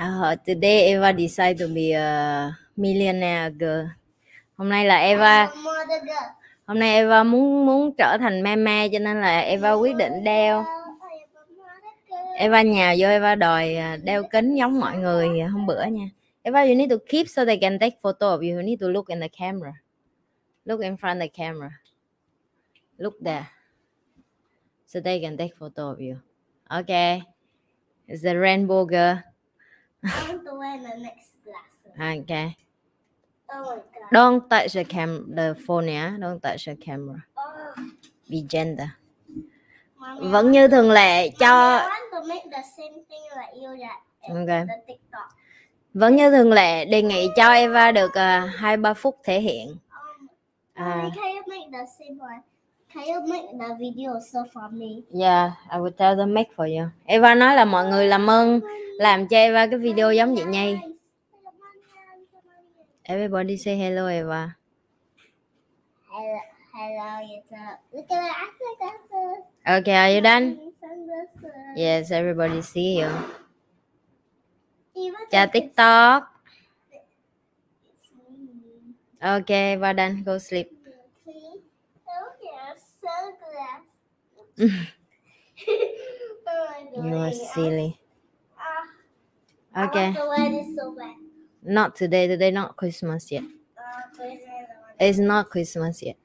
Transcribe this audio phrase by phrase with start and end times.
[0.00, 3.86] Uh, today Eva decide to be a millionaire girl.
[4.56, 5.52] Hôm nay là Eva,
[6.66, 10.64] hôm nay Eva muốn muốn trở thành meme cho nên là Eva quyết định đeo.
[12.36, 16.08] Eva nhào vô Eva đòi à, đeo kính giống mọi người hôm bữa nha.
[16.42, 18.56] Eva, you need to keep so they can take photo of you.
[18.56, 19.72] You need to look in the camera.
[20.64, 21.70] Look in front of the camera.
[22.98, 23.44] Look there.
[24.86, 26.16] So they can take photo of you.
[26.80, 27.22] Okay.
[28.08, 29.29] It's the rainbow girl.
[30.02, 32.20] I want to wear the next glasses.
[32.22, 32.56] Okay.
[33.52, 34.10] Oh my god.
[34.12, 36.16] Don't touch the cam the phone yeah.
[36.20, 37.24] Don't touch the camera.
[37.36, 37.82] Oh,
[38.30, 38.86] Be gentle.
[39.98, 43.76] mommy, Vẫn như thường lệ cho I want to make the same thing like you
[43.80, 44.66] that in Okay.
[45.94, 49.68] vẫn như thường lệ đề nghị cho Eva được à, hai ba phút thể hiện.
[49.68, 50.28] Um,
[50.74, 51.10] À.
[52.92, 55.04] can you make the video also for me?
[55.14, 56.90] Yeah, I will tell them make for you.
[57.06, 58.60] Eva nói là mọi người làm ơn
[58.98, 60.76] làm cho Eva cái video giống chị Nhi.
[63.02, 64.50] Everybody say hello Eva.
[66.08, 66.38] Hello,
[66.74, 67.76] hello, YouTube.
[67.92, 69.44] Look at my sunglasses.
[69.64, 70.56] Okay, are you done?
[71.76, 73.08] Yes, everybody see you.
[75.30, 76.22] Chào TikTok.
[79.22, 80.22] Okay, Eva done.
[80.26, 80.79] Go sleep.
[86.96, 88.00] You are silly.
[89.74, 91.14] I Okay, want to wear so bad.
[91.62, 92.26] not today.
[92.26, 93.42] Today not Christmas yet.
[93.44, 93.48] Uh,
[94.16, 94.42] Christmas,
[94.98, 96.16] It's not Christmas yet.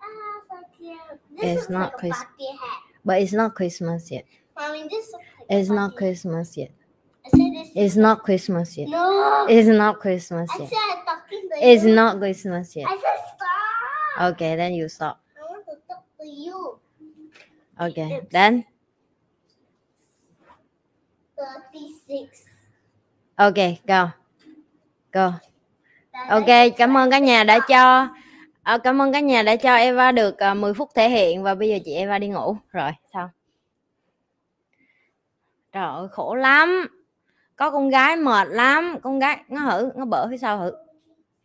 [0.00, 0.06] Ah.
[1.40, 2.78] This It's not like Chris- a party hat.
[3.04, 4.24] But it's not Christmas yet.
[4.58, 4.90] Mommy, like
[5.50, 6.70] It's not Christmas yet.
[7.26, 7.68] I said this.
[7.74, 8.88] It's not Christmas yet.
[8.88, 9.46] No.
[9.48, 10.68] It's not Christmas I yet.
[10.70, 11.94] said I'm talking to It's you.
[11.94, 12.86] not Christmas yet.
[12.88, 14.32] I said stop.
[14.34, 15.20] Okay, then you stop.
[15.36, 16.78] I want to talk to you.
[17.78, 18.32] Okay, Oops.
[18.32, 18.62] then
[21.36, 22.28] 36.
[23.36, 24.08] okay, go.
[25.12, 25.32] Go.
[26.28, 28.08] Ok, cảm ơn cả nhà đã cho
[28.62, 31.54] ờ, cảm ơn cả nhà đã cho Eva được uh, 10 phút thể hiện và
[31.54, 33.30] bây giờ chị Eva đi ngủ rồi sao?
[35.72, 36.86] Trời ơi khổ lắm.
[37.56, 40.72] Có con gái mệt lắm, con gái nó hử, nó bở phía sau hử.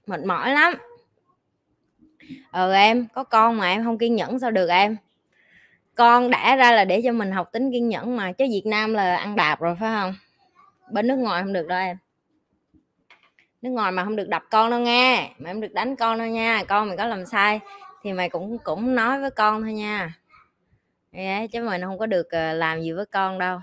[0.07, 0.73] Mệt mỏi lắm.
[2.51, 4.97] Ừ em, có con mà em không kiên nhẫn sao được em?
[6.01, 8.93] Con đã ra là để cho mình học tính kiên nhẫn mà chứ Việt Nam
[8.93, 10.15] là ăn đạp rồi phải không?
[10.91, 11.97] Bên nước ngoài không được đâu em.
[13.61, 16.27] Nước ngoài mà không được đập con đâu nghe mà không được đánh con đâu
[16.27, 17.59] nha con mày có làm sai
[18.03, 20.13] thì mày cũng cũng nói với con thôi nha.
[21.11, 23.59] Yeah, chứ mình không có được ờ, làm gì với con đâu.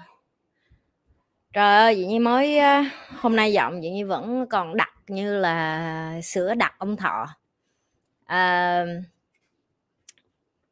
[1.52, 2.82] Trời ơi vậy như mới ờ,
[3.20, 7.26] hôm nay giọng vậy như vẫn còn đặc như là sữa đặc ông thọ.
[8.26, 8.84] À,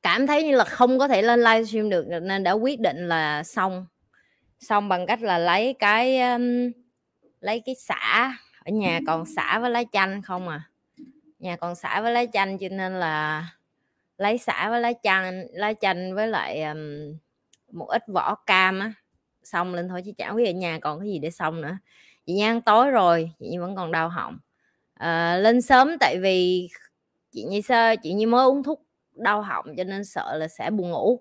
[0.07, 3.43] cảm thấy như là không có thể lên livestream được nên đã quyết định là
[3.43, 3.87] xong.
[4.61, 6.71] Xong bằng cách là lấy cái um,
[7.41, 8.33] lấy cái xả
[8.65, 10.71] ở nhà còn xả với lá chanh không à.
[11.39, 13.47] Nhà còn xả với lá chanh cho nên là
[14.19, 17.17] lấy xả với lá chanh lá chanh với lại um,
[17.73, 18.93] một ít vỏ cam á
[19.43, 21.79] xong lên thôi chứ chẳng biết ở nhà còn cái gì để xong nữa.
[22.27, 24.39] Chị Nhi ăn tối rồi chị Nhi vẫn còn đau họng.
[24.95, 26.69] À, lên sớm tại vì
[27.31, 28.86] chị Nhi sơ chị Nhi mới uống thuốc
[29.17, 31.21] đau họng cho nên sợ là sẽ buồn ngủ.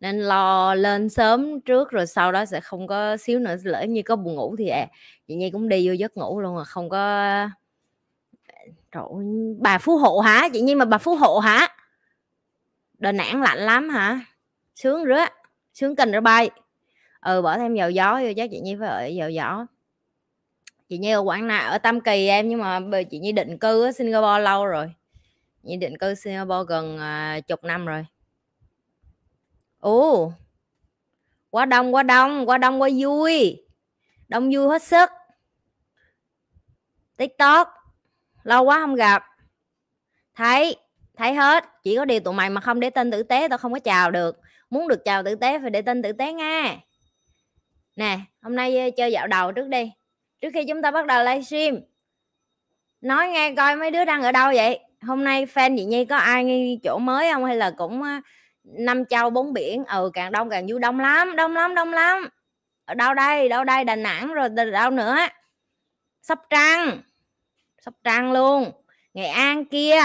[0.00, 4.02] Nên lo lên sớm trước rồi sau đó sẽ không có xíu nữa lỡ như
[4.02, 4.86] có buồn ngủ thì à,
[5.28, 7.48] chị Nhi cũng đi vô giấc ngủ luôn mà không có
[8.92, 9.26] Trời ơi,
[9.58, 10.48] bà phú hộ hả?
[10.52, 11.68] Chị Nhi mà bà phú hộ hả?
[12.98, 14.20] Đà Nẵng lạnh lắm hả?
[14.74, 15.24] Sướng rứa
[15.74, 16.50] sướng kinh rồi bay.
[17.20, 19.66] Ừ bỏ thêm dầu gió vô chắc chị Nhi phải ở dầu gió.
[20.88, 23.58] Chị Nhi ở Quảng Nam ở Tam Kỳ em nhưng mà bây- chị Nhi định
[23.58, 24.92] cư ở Singapore lâu rồi.
[25.68, 28.06] Nhi định cư Singapore gần à, chục năm rồi.
[29.78, 30.32] Ồ
[31.50, 33.66] quá đông quá đông quá đông quá vui.
[34.28, 35.10] Đông vui hết sức.
[37.16, 37.68] Tiktok
[38.42, 39.22] lâu quá không gặp.
[40.34, 40.76] Thấy
[41.16, 41.64] thấy hết.
[41.82, 44.10] Chỉ có điều tụi mày mà không để tên tử tế tao không có chào
[44.10, 44.40] được.
[44.70, 46.78] Muốn được chào tử tế phải để tên tử tế nghe.
[47.96, 49.92] Nè hôm nay chơi dạo đầu trước đi.
[50.40, 51.74] Trước khi chúng ta bắt đầu livestream
[53.00, 54.80] nói nghe coi mấy đứa đang ở đâu vậy?
[55.02, 57.44] Hôm nay fan chị nhi có ai chỗ mới không?
[57.44, 58.20] Hay là cũng ờ,
[58.64, 59.84] năm châu bốn biển?
[59.84, 62.28] Ừ càng đông, càng vui đông lắm đông lắm đông lắm.
[62.84, 63.48] Ở đâu đây?
[63.48, 63.84] Đâu đây?
[63.84, 65.16] Đà nẵng rồi từ đâu nữa?
[66.22, 67.00] Sóc trăng.
[67.84, 68.72] Sóc trăng luôn.
[69.14, 70.00] Nghệ an kia.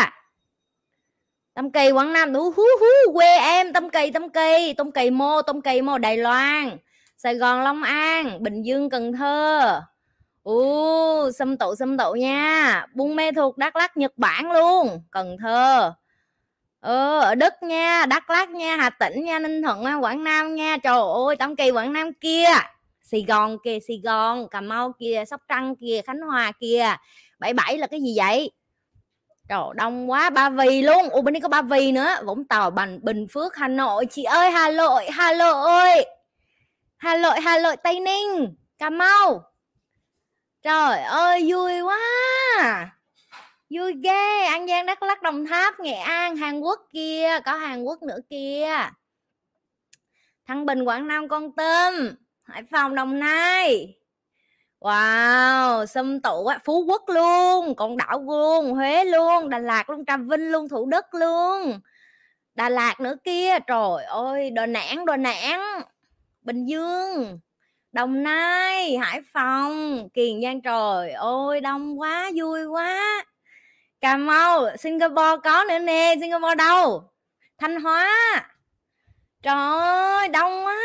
[1.53, 2.33] Tâm kỳ, quảng nam.
[2.33, 4.73] Đủ hú hú, quê em, tâm kỳ tâm kỳ.
[4.77, 6.77] Tâm kỳ mô, tâm kỳ mô, đài loan.
[7.17, 8.43] Sài gòn, long an.
[8.43, 9.81] Bình dương, cần thơ
[10.43, 12.85] u xâm tụ xâm tụ nha.
[12.93, 15.93] Buôn mê thuộc đắk lắk nhật bản luôn cần thơ.
[16.81, 20.55] Ừ, ở đức nha đắk lắc nha hà tĩnh nha ninh thuận nha quảng nam
[20.55, 20.77] nha.
[20.83, 22.47] Trời ơi tâm kỳ quảng nam kia.
[23.01, 26.95] Sài gòn kìa, sài gòn cà mau kìa, sóc trăng kìa, khánh hòa kia
[27.39, 28.51] bảy bảy là cái gì vậy?
[29.49, 31.09] Trời đông quá ba vì luôn.
[31.09, 32.15] Ủa bên đây có ba vì nữa.
[32.25, 34.05] Vũng tàu bình bình phước hà nội.
[34.05, 36.05] Chị ơi hà nội hà nội
[36.97, 39.43] hà nội hà nội tây ninh cà mau
[40.63, 42.00] trời ơi, vui quá!
[43.69, 44.44] Vui ghê!
[44.44, 48.18] An giang, đắk lắc đồng tháp, nghệ an, hàn quốc kia có hàn quốc nữa
[48.30, 48.68] kia
[50.48, 51.94] thăng bình, quảng nam, con tôm
[52.44, 53.95] hải phòng, đồng nai.
[54.80, 60.06] Wow xâm tụ á phú quốc luôn còn đảo luôn, huế luôn, đà lạt luôn,
[60.06, 61.80] trà vinh luôn, thủ đức luôn.
[62.56, 65.81] Đà lạt nữa kia trời ơi, đà nẵng đà nẵng,
[66.42, 67.39] bình dương
[67.93, 71.11] đồng nai, hải phòng, kiền giang trời.
[71.11, 73.25] Ôi, đông quá, vui quá.
[74.01, 76.15] Cà mau, singapore có nữa nè.
[76.21, 77.11] Singapore đâu?
[77.57, 78.09] Thanh hóa.
[79.41, 80.79] Trời ơi, đông quá.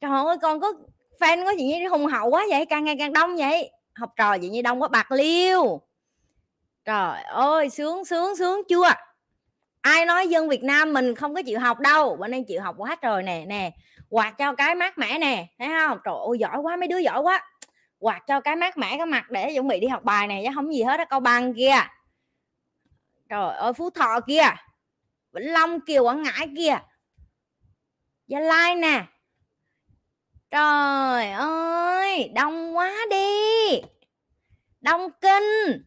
[0.00, 0.72] Trời ơi con có
[1.20, 2.66] fan có gì như hùng hậu quá vậy?
[2.66, 3.70] Càng ngày càng đông vậy.
[3.94, 5.80] Học trò vậy như đông quá, bạc liêu.
[6.84, 8.92] Trời ơi, sướng sướng sướng chưa?
[9.80, 12.16] Ai nói dân việt nam mình không có chịu học đâu.
[12.16, 13.72] Bọn em chịu học quá trời nè nè
[14.10, 15.98] quạt cho cái mát mẻ nè, thấy không?
[16.04, 17.42] Trời ơi, giỏi quá, mấy đứa giỏi quá.
[17.98, 20.52] Quạt cho cái mát mẻ cái mặt để chuẩn bị đi học bài này chứ
[20.54, 21.76] không gì hết á câu băng kia
[23.28, 24.42] trời ơi, phú thọ kia
[25.32, 26.78] vĩnh long kia quảng ngãi kia
[28.26, 29.04] gia lai nè.
[30.50, 33.80] Trời ơi, đông quá đi.
[34.80, 35.84] Đông kinh.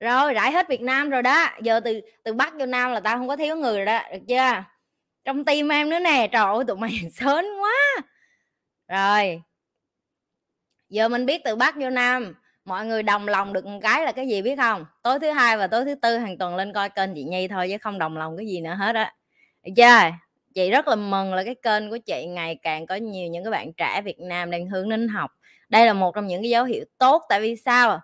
[0.00, 1.48] Rồi rải hết việt nam rồi đó.
[1.62, 4.18] Giờ từ từ bắc vô nam là tao không có thiếu người rồi đó, được
[4.28, 4.64] chưa?
[5.28, 8.02] Trong tim em nữa nè, trời ơi, tụi mày sớm quá.
[8.88, 9.42] Rồi.
[10.88, 12.34] Giờ mình biết từ bắc vô nam.
[12.64, 14.86] Mọi người đồng lòng được một cái là cái gì biết không?
[15.02, 17.68] Tối thứ hai và tối thứ tư hàng tuần lên coi kênh chị nhi thôi
[17.70, 19.14] chứ không đồng lòng cái gì nữa hết á.
[19.62, 20.10] Được chưa?
[20.54, 23.50] Chị rất là mừng là cái kênh của chị ngày càng có nhiều những cái
[23.50, 25.30] bạn trẻ Việt Nam đang hướng đến học.
[25.68, 28.00] Đây là một trong những cái dấu hiệu tốt, tại vì sao?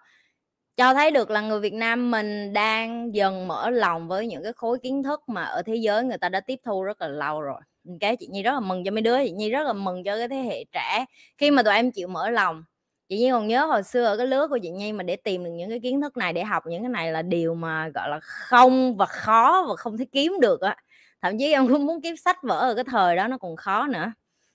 [0.77, 4.53] Cho thấy được là người Việt Nam mình đang dần mở lòng với những cái
[4.53, 7.41] khối kiến thức mà ở thế giới người ta đã tiếp thu rất là lâu
[7.41, 7.61] rồi.
[8.01, 10.17] Cái chị Nhi rất là mừng cho mấy đứa, chị Nhi rất là mừng cho
[10.17, 11.05] cái thế hệ trẻ.
[11.39, 12.65] Khi mà tụi em chịu mở lòng,
[13.09, 15.45] chị Nhi còn nhớ hồi xưa ở cái lứa của chị Nhi mà để tìm
[15.45, 18.09] được những cái kiến thức này, để học những cái này là điều mà, gọi
[18.09, 20.77] là, không và khó và không thể kiếm được á.
[21.23, 23.87] Thậm chí em cũng muốn kiếm sách vở ở cái thời đó nó còn khó
[23.87, 24.13] nữa.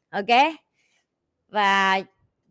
[0.10, 0.54] Ok?
[1.48, 2.02] Và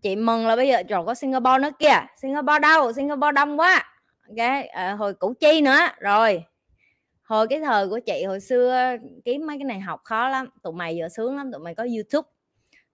[0.03, 2.07] chị mừng là bây giờ rồi có Singapore nữa kìa.
[2.23, 2.93] Singapore đâu?
[2.93, 3.85] Singapore đông quá.
[4.29, 5.79] Ok à, hồi củ chi nữa.
[6.01, 6.45] Rồi
[7.23, 10.49] hồi cái thời của chị hồi xưa kiếm mấy cái này học khó lắm.
[10.63, 11.53] Tụi mày giờ sướng lắm.
[11.53, 12.29] Tụi mày có youtube.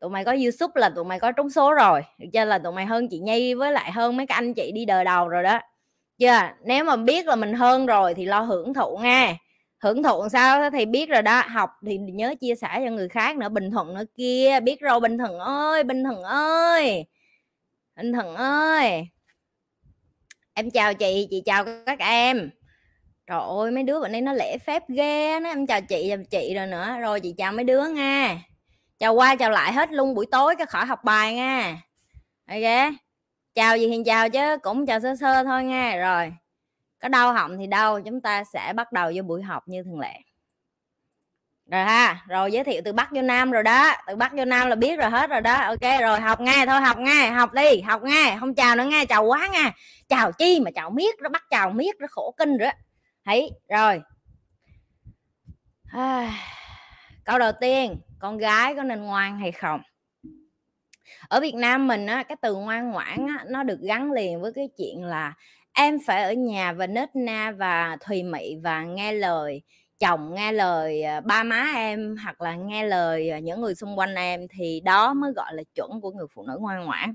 [0.00, 2.02] Tụi mày có youtube là tụi mày có trúng số rồi.
[2.18, 2.44] Được chưa?
[2.44, 5.04] Là tụi mày hơn chị nhi với lại hơn mấy cái anh chị đi đời
[5.04, 5.60] đầu rồi đó.
[6.18, 6.40] Chưa?
[6.64, 9.36] Nếu mà biết là mình hơn rồi thì lo hưởng thụ nghe
[9.84, 13.36] hưởng thụ sao thì biết rồi đó, học thì nhớ chia sẻ cho người khác
[13.36, 17.04] nữa, bình thuận nữa kia, biết rồi, bình thuận ơi, bình thuận ơi,
[17.96, 19.08] bình thuận ơi.
[20.54, 22.50] Em chào chị chị chào các em.
[23.26, 26.18] Trời ơi, mấy đứa bọn đây nó lễ phép ghê nó em chào chị chào
[26.30, 26.96] chị rồi nữa.
[27.00, 28.38] Rồi chị chào mấy đứa nha.
[28.98, 31.82] Chào qua, chào lại hết luôn buổi tối cái khỏi học bài nha.
[32.48, 32.92] Ok,
[33.54, 35.96] chào gì thì chào chứ, cũng chào sơ sơ thôi nha.
[35.96, 36.32] Rồi
[37.04, 40.00] có đau họng thì đau chúng ta sẽ bắt đầu vô buổi học như thường
[40.00, 40.20] lệ.
[41.70, 43.92] Rồi ha rồi giới thiệu từ bắc vô nam rồi đó.
[44.06, 45.54] Từ bắc vô nam là biết rồi hết rồi đó.
[45.54, 49.06] Ok rồi học nghe thôi học nghe học đi học nghe không chào nữa nghe
[49.06, 49.72] chào quá nha
[50.08, 52.70] chào chi mà chào miết nó bắt chào miết nó khổ kinh rồi
[53.24, 54.02] thấy rồi.
[55.92, 56.32] À,
[57.24, 59.82] câu đầu tiên con gái có nên ngoan hay không?
[61.28, 64.52] Ở Việt Nam mình á cái từ ngoan ngoãn á, nó được gắn liền với
[64.54, 65.34] cái chuyện là
[65.74, 69.62] em phải ở nhà và nết na và thùy mị và nghe lời,
[69.98, 73.98] chồng nghe lời ờ, ba má em hoặc là nghe lời ờ, những người xung
[73.98, 77.14] quanh em thì đó mới gọi là chuẩn của người phụ nữ ngoan ngoãn.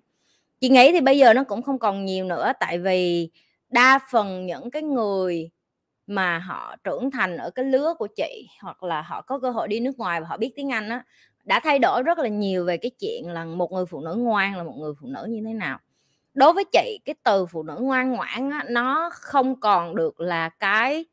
[0.61, 3.29] Chị nghĩ thì bây giờ nó cũng không còn nhiều nữa, tại vì
[3.69, 5.51] đa phần những cái người
[6.07, 9.67] mà họ trưởng thành ở cái lứa của chị hoặc là họ có cơ hội
[9.67, 11.03] đi nước ngoài và họ biết tiếng Anh á,
[11.45, 14.57] đã thay đổi rất là nhiều về cái chuyện là một người phụ nữ ngoan
[14.57, 15.79] là một người phụ nữ như thế nào
[16.39, 20.49] đối với chị cái từ phụ nữ ngoan ngoãn á, nó không còn được là
[20.49, 21.05] cái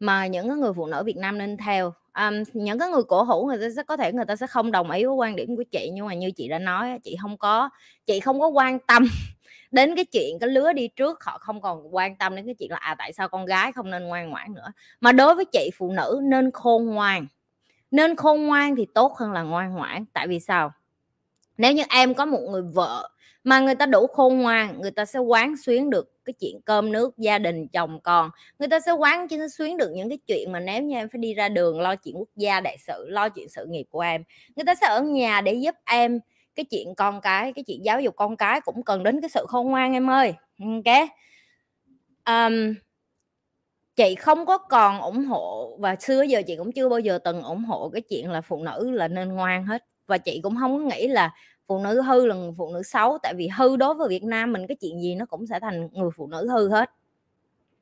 [0.00, 1.92] mà những cái người phụ nữ Việt Nam nên theo.
[2.14, 4.70] Um, những cái người cổ hủ người ta sẽ có thể người ta sẽ không
[4.72, 7.38] đồng ý với quan điểm của chị nhưng mà như chị đã nói chị không
[7.38, 7.70] có
[8.06, 9.06] chị không có quan tâm
[9.70, 12.70] đến cái chuyện cái lứa đi trước họ không còn quan tâm đến cái chuyện
[12.70, 14.72] là à tại sao con gái không nên ngoan ngoãn nữa.
[15.00, 17.26] Mà đối với chị phụ nữ nên khôn ngoan.
[17.90, 20.04] Nên khôn ngoan thì tốt hơn là ngoan ngoãn.
[20.12, 20.72] Tại vì sao?
[21.58, 23.10] Nếu như em có một người vợ
[23.44, 26.92] mà người ta đủ khôn ngoan người ta sẽ quán xuyến được cái chuyện cơm
[26.92, 28.30] nước gia đình chồng con.
[28.58, 31.18] Người ta sẽ quán chứ xuyến được những cái chuyện mà nếu như em phải
[31.18, 34.22] đi ra đường lo chuyện quốc gia đại sự lo chuyện sự nghiệp của em.
[34.56, 36.20] Người ta sẽ ở nhà để giúp em
[36.54, 39.44] cái chuyện con cái cái chuyện giáo dục con cái cũng cần đến cái sự
[39.48, 40.34] khôn ngoan em ơi.
[40.58, 41.08] Ok?
[42.26, 42.74] Um,
[43.96, 47.42] chị không có còn ủng hộ và xưa giờ chị cũng chưa bao giờ từng
[47.42, 49.84] ủng hộ cái chuyện là phụ nữ là nên ngoan hết.
[50.06, 51.34] Và chị cũng không có nghĩ là
[51.70, 54.52] phụ nữ hư là người phụ nữ xấu tại vì hư đối với Việt Nam
[54.52, 56.90] mình cái chuyện gì nó cũng sẽ thành người phụ nữ hư hết.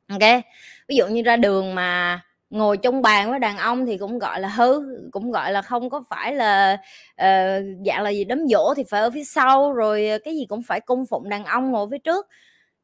[0.08, 0.42] Ok
[0.88, 4.40] ví dụ như ra đường mà ngồi chung bàn với đàn ông thì cũng gọi
[4.40, 4.80] là hư
[5.10, 6.72] cũng gọi là không có phải là
[7.12, 10.62] uh, dạng là gì đấm dỗ thì phải ở phía sau rồi cái gì cũng
[10.62, 12.26] phải cung phụng đàn ông ngồi phía trước.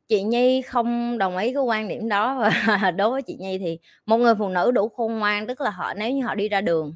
[0.08, 3.78] Chị Nhi không đồng ý cái quan điểm đó và đối với chị Nhi thì
[4.06, 6.60] một người phụ nữ đủ khôn ngoan tức là họ nếu như họ đi ra
[6.60, 6.94] đường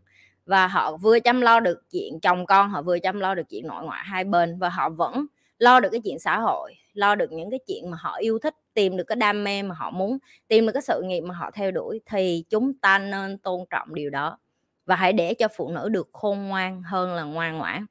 [0.49, 3.67] và họ vừa chăm lo được chuyện chồng con, họ vừa chăm lo được chuyện
[3.67, 5.27] nội ngoại hai bên, và họ vẫn
[5.59, 8.55] lo được cái chuyện xã hội, lo được những cái chuyện mà họ yêu thích,
[8.75, 11.51] tìm được cái đam mê mà họ muốn, tìm được cái sự nghiệp mà họ
[11.55, 14.39] theo đuổi, thì chúng ta nên tôn trọng điều đó.
[14.87, 17.87] Và hãy để cho phụ nữ được khôn ngoan hơn là ngoan ngoãn.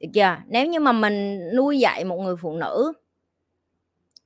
[0.00, 0.36] Được chưa?
[0.46, 2.92] Nếu như mà mình nuôi dạy một người phụ nữ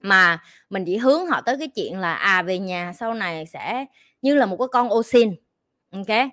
[0.01, 3.85] mà mình chỉ hướng họ tới cái chuyện là à về nhà sau này sẽ
[4.23, 5.35] như là một cái con ô xin,
[5.91, 6.29] ok?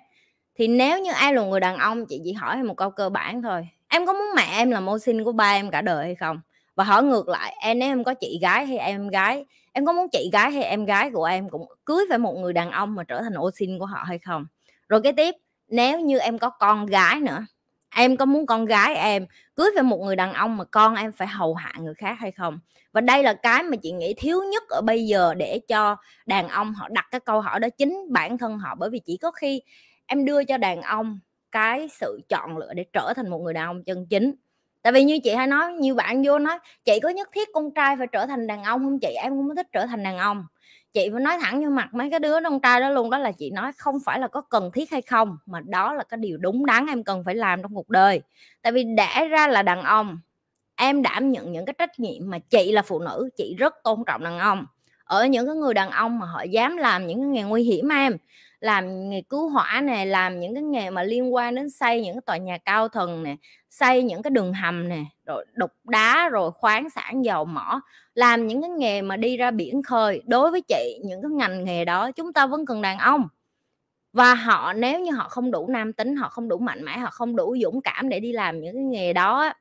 [0.54, 3.08] Thì nếu như ai là người đàn ông, chị chỉ hỏi em một câu cơ
[3.08, 3.68] bản thôi.
[3.88, 6.40] Em có muốn mẹ em là mô sinh của ba em cả đời hay không?
[6.74, 9.92] Và hỏi ngược lại, em nếu em có chị gái hay em gái, em có
[9.92, 12.94] muốn chị gái hay em gái của em cũng cưới phải một người đàn ông
[12.94, 14.46] mà trở thành ô sinh của họ hay không?
[14.88, 15.34] Rồi cái tiếp,
[15.68, 17.46] nếu như em có con gái nữa,
[17.94, 21.12] em có muốn con gái em cưới phải một người đàn ông mà con em
[21.12, 22.58] phải hầu hạ người khác hay không?
[22.92, 26.48] Và đây là cái mà chị nghĩ thiếu nhất ở bây giờ để cho đàn
[26.48, 28.74] ông họ đặt cái câu hỏi đó chính bản thân họ.
[28.78, 29.62] Bởi vì chỉ có khi
[30.06, 31.20] em đưa cho đàn ông
[31.52, 34.34] cái sự chọn lựa để trở thành một người đàn ông chân chính.
[34.82, 37.74] Tại vì như chị hay nói, nhiều bạn vô nói, chị có nhất thiết con
[37.74, 39.08] trai phải trở thành đàn ông không chị?
[39.08, 40.44] Em không thích trở thành đàn ông.
[40.92, 43.32] Chị mới nói thẳng vô mặt mấy cái đứa con trai đó luôn, đó là
[43.32, 46.38] chị nói không phải là có cần thiết hay không, mà đó là cái điều
[46.38, 48.20] đúng đắn em cần phải làm trong cuộc đời.
[48.62, 50.18] Tại vì đã ra là đàn ông,
[50.76, 54.02] em đảm nhận những cái trách nhiệm mà chị là phụ nữ, chị rất tôn
[54.06, 54.66] trọng đàn ông.
[55.04, 57.88] Ở những cái người đàn ông mà họ dám làm những cái nghề nguy hiểm
[57.88, 58.16] em
[58.62, 62.14] làm nghề cứu hỏa này làm những cái nghề mà liên quan đến xây những
[62.14, 63.36] cái tòa nhà cao tầng nè,
[63.70, 67.80] xây những cái đường hầm nè, rồi đục đá, rồi khoáng sản, dầu mỏ,
[68.14, 70.22] làm những cái nghề mà đi ra biển khơi.
[70.26, 73.28] Đối với chị, những cái ngành nghề đó chúng ta vẫn cần đàn ông.
[74.12, 77.10] Và họ, nếu như họ không đủ nam tính, họ không đủ mạnh mẽ, họ
[77.10, 79.52] không đủ dũng cảm để đi làm những cái nghề đó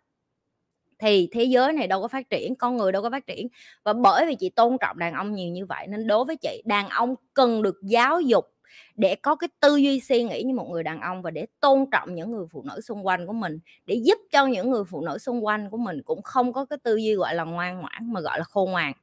[1.00, 3.48] thì thế giới này đâu có phát triển, con người đâu có phát triển.
[3.84, 6.62] Và bởi vì chị tôn trọng đàn ông nhiều như vậy, nên đối với chị,
[6.66, 8.51] đàn ông cần được giáo dục
[8.96, 11.86] để có cái tư duy suy nghĩ như một người đàn ông và để tôn
[11.92, 15.02] trọng những người phụ nữ xung quanh của mình, để giúp cho những người phụ
[15.02, 18.14] nữ xung quanh của mình cũng không có cái tư duy, gọi là, ngoan ngoãn
[18.14, 18.94] mà, gọi là, khôn ngoan.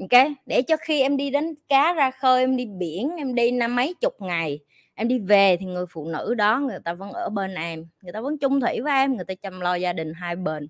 [0.00, 3.50] Ok, để cho khi em đi đánh cá ra khơi, em đi biển, em đi
[3.50, 4.58] năm mấy chục ngày,
[4.94, 8.12] em đi về thì người phụ nữ đó, người ta vẫn ở bên em, người
[8.12, 10.68] ta vẫn chung thủy với em, người ta chăm lo gia đình hai bên.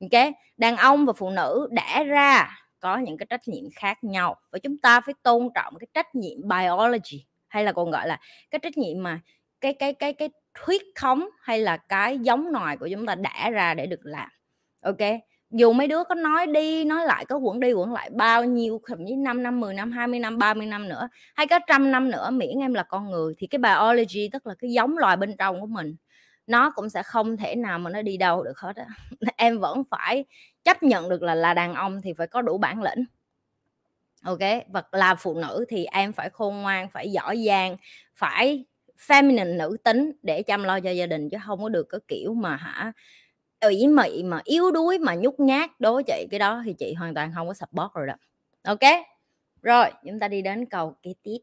[0.00, 4.36] Ok, đàn ông và phụ nữ đã ra có những cái trách nhiệm khác nhau
[4.52, 8.18] và chúng ta phải tôn trọng cái trách nhiệm biology hay là còn, gọi là,
[8.50, 9.20] cái trách nhiệm mà
[9.60, 10.28] cái cái cái cái
[10.66, 14.28] huyết thống hay là cái giống nòi của chúng ta đã ra để được làm,
[14.82, 14.98] ok?
[15.50, 18.80] Dù mấy đứa có nói đi, nói lại, có quẩn đi, quẩn lại bao nhiêu,
[18.88, 22.10] thậm chí 5 năm 10 năm 20 năm 30 năm nữa, hay có trăm năm
[22.10, 25.36] nữa, miễn em là con người, thì cái biology, tức là cái giống loài bên
[25.38, 25.96] trong của mình,
[26.46, 28.86] nó cũng sẽ không thể nào mà nó đi đâu được hết á.
[29.36, 30.24] Em vẫn phải
[30.64, 33.04] chấp nhận được là là đàn ông thì phải có đủ bản lĩnh
[34.24, 34.38] ok
[34.68, 37.76] và là phụ nữ thì em phải khôn ngoan, phải giỏi giang,
[38.14, 38.64] phải
[39.08, 42.34] feminine nữ tính để chăm lo cho gia đình chứ không có được cái kiểu
[42.34, 42.92] mà hả,
[43.60, 46.26] ủy mị mà yếu đuối mà nhút nhát đối với chị.
[46.30, 48.14] Cái đó thì chị hoàn toàn không có support rồi đó.
[48.64, 48.92] Ok,
[49.62, 51.38] rồi, chúng ta đi đến câu kế tiếp.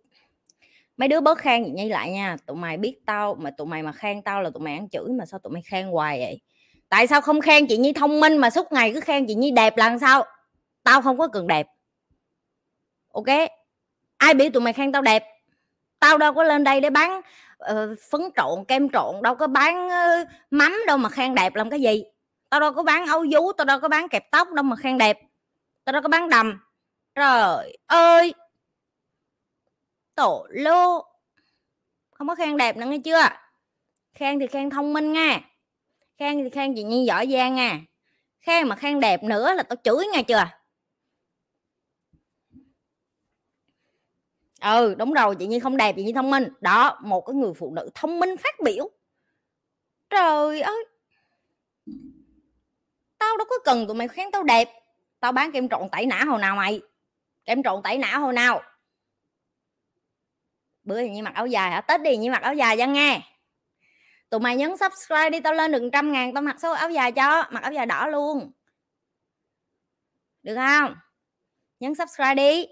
[0.98, 2.38] Mấy đứa bớt khen gì nhi lại nha.
[2.46, 5.10] Tụi mày biết tao mà tụi mày mà khen tao là tụi mày ăn chửi
[5.10, 6.42] mà sao tụi mày khen hoài vậy?
[6.90, 9.52] Tại sao không khen chị nhi thông minh mà suốt ngày cứ khen chị nhi
[9.52, 10.24] đẹp là sao?
[10.84, 11.68] Tao không có cần đẹp
[13.14, 13.26] ok?
[14.18, 15.24] Ai biểu tụi mày khen tao đẹp?
[16.00, 17.22] Tao đâu có lên đây để bán
[17.72, 21.70] uh, phấn trộn kem trộn đâu có bán uh, mắm đâu mà khen đẹp làm
[21.70, 22.04] cái gì.
[22.50, 24.98] Tao đâu có bán áo vú tao đâu có bán kẹp tóc đâu mà khen
[24.98, 25.20] đẹp.
[25.84, 26.60] Tao đâu có bán đầm.
[27.16, 28.34] Trời ơi!
[30.16, 31.06] Tổ lô!
[32.12, 33.28] Không có khen đẹp nữa nghe chưa?
[34.14, 35.42] Khen thì khen thông minh nha.
[36.18, 37.80] Khen thì khen chị nhi giỏi giang nha.
[38.40, 40.48] Khen mà khen đẹp nữa là tao chửi nghe chưa?
[44.62, 46.48] Ừ đúng rồi chị nhi không đẹp chị nhi thông minh.
[46.62, 48.90] Đó, một cái người phụ nữ thông minh phát biểu.
[50.10, 50.86] Trời ơi!
[53.18, 54.70] Tao đâu có cần tụi mày khen tao đẹp.
[55.20, 56.82] Tao bán kem trộn tẩy nã hồi nào mày?
[57.46, 58.62] Kem trộn tẩy nã hồi nào?
[60.84, 61.82] Bữa thì như mặc áo dài hả?
[61.82, 63.22] Tết đi như mặc áo dài ra nghe.
[64.30, 67.12] Tụi mày nhấn subscribe đi, tao lên được trăm ngàn, tao mặc số áo dài
[67.12, 67.46] cho.
[67.52, 68.52] Mặc áo dài đỏ luôn.
[70.44, 70.96] Được không?
[71.80, 72.68] Nhấn subscribe đi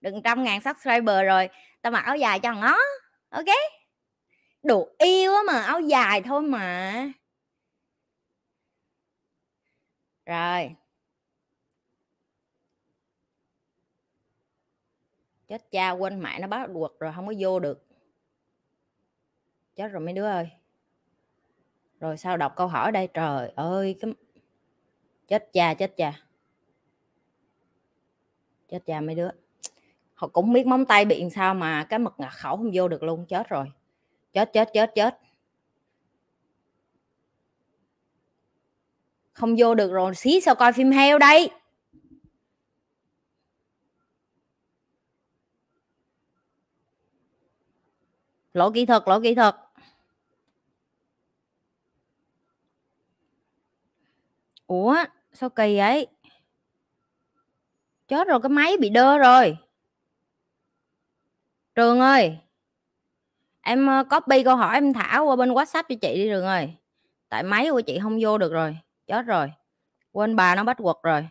[0.00, 1.48] đừng trăm ngàn subscriber rồi,
[1.82, 2.78] tao mặc áo dài cho nó
[3.28, 3.46] ok?
[4.62, 7.12] Đủ yêu mà, áo dài thôi mà.
[10.26, 10.74] Rồi.
[15.48, 17.86] Chết cha, quên mẹ, nó bắt quật rồi, không có vô được.
[19.76, 20.50] Chết rồi mấy đứa ơi.
[22.00, 23.08] Rồi sao đọc câu hỏi đây?
[23.14, 24.12] Trời ơi, cái
[25.28, 26.12] chết cha chết cha.
[28.68, 29.30] Chết cha mấy đứa
[30.20, 33.02] họ cũng biết móng tay bị sao mà cái mật ngặt khẩu không vô được
[33.02, 33.66] luôn, chết rồi.
[34.32, 35.18] Chết chết chết chết.
[39.32, 41.50] Không vô được rồi, xí sao coi phim heo đây?
[48.52, 49.56] Lỗi kỹ thuật, lỗi kỹ thuật.
[54.66, 54.96] Ủa,
[55.32, 56.06] sao kỳ ấy
[58.08, 59.56] chết rồi, cái máy bị đơ rồi
[61.80, 62.38] trường ơi,
[63.60, 66.74] em ờ, copy câu hỏi em thả qua bên whatsapp cho chị đi trường ơi.
[67.28, 69.52] Tại máy của chị không vô được rồi, chết rồi.
[70.12, 71.28] Quên bà nó bắt quật rồi.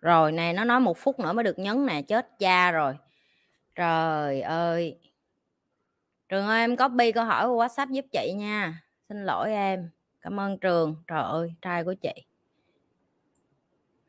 [0.00, 2.94] Rồi nè, nó nói một phút nữa mới được nhấn nè, chết cha rồi.
[3.74, 4.98] Trời ơi.
[6.28, 8.82] Trường ơi, em copy câu hỏi qua whatsapp giúp chị nha.
[9.08, 9.90] Xin lỗi em.
[10.20, 10.96] Cảm ơn trường.
[11.06, 12.12] Trời ơi, trai của chị.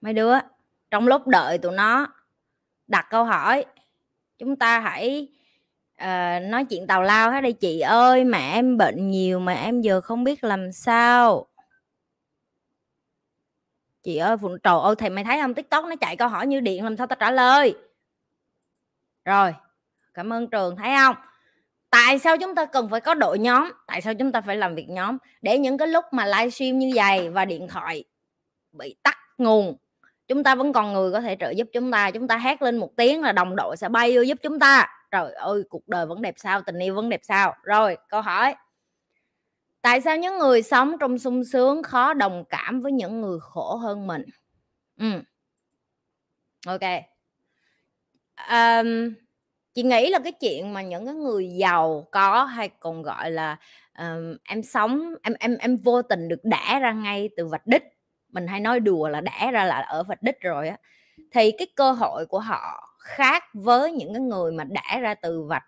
[0.01, 0.33] Mấy đứa
[0.91, 2.07] trong lúc đợi tụi nó
[2.87, 3.65] đặt câu hỏi
[4.37, 5.27] chúng ta hãy
[6.01, 9.81] uh, nói chuyện tào lao hết đây chị ơi mẹ em bệnh nhiều mà em
[9.81, 11.47] giờ không biết làm sao.
[14.03, 15.53] Chị ơi phụ trời ơi thầy mày thấy không?
[15.53, 17.75] Tiktok nó chạy câu hỏi như điện làm sao ta trả lời?
[19.25, 19.53] Rồi
[20.13, 21.15] cảm ơn trường thấy không?
[21.89, 23.71] Tại sao chúng ta cần phải có đội nhóm?
[23.87, 25.17] Tại sao chúng ta phải làm việc nhóm?
[25.41, 28.03] Để những cái lúc mà livestream như vậy và điện thoại
[28.71, 29.77] bị tắt nguồn
[30.27, 32.77] chúng ta vẫn còn người có thể trợ giúp chúng ta chúng ta hát lên
[32.77, 34.87] một tiếng là đồng đội sẽ bay vô giúp chúng ta.
[35.11, 37.55] Trời ơi cuộc đời vẫn đẹp sao tình yêu vẫn đẹp sao.
[37.63, 38.55] Rồi câu hỏi.
[39.81, 43.75] Tại sao những người sống trong sung sướng khó đồng cảm với những người khổ
[43.75, 44.25] hơn mình?
[44.99, 45.07] Ừ.
[46.67, 46.81] ok.
[48.49, 49.13] Um,
[49.73, 53.57] chị nghĩ là cái chuyện mà những cái người giàu có hay còn gọi là
[53.97, 57.83] um, em sống em em em vô tình được đẻ ra ngay từ vạch đích
[58.35, 60.77] mình hay nói đùa là đã ra là ở vạch đích rồi á.
[61.31, 65.43] Thì cái cơ hội của họ khác với những cái người mà đã ra từ
[65.43, 65.63] vạch,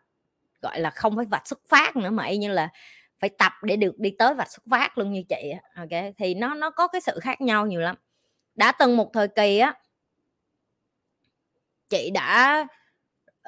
[0.62, 2.70] gọi là, không phải vạch xuất phát nữa mà y như là
[3.22, 6.04] phải tập để được đi tới vạch xuất phát luôn như chị ok?
[6.20, 7.98] Thì nó nó có cái sự khác nhau nhiều lắm.
[8.56, 9.74] Đã từng một thời kỳ á,
[11.90, 12.66] chị đã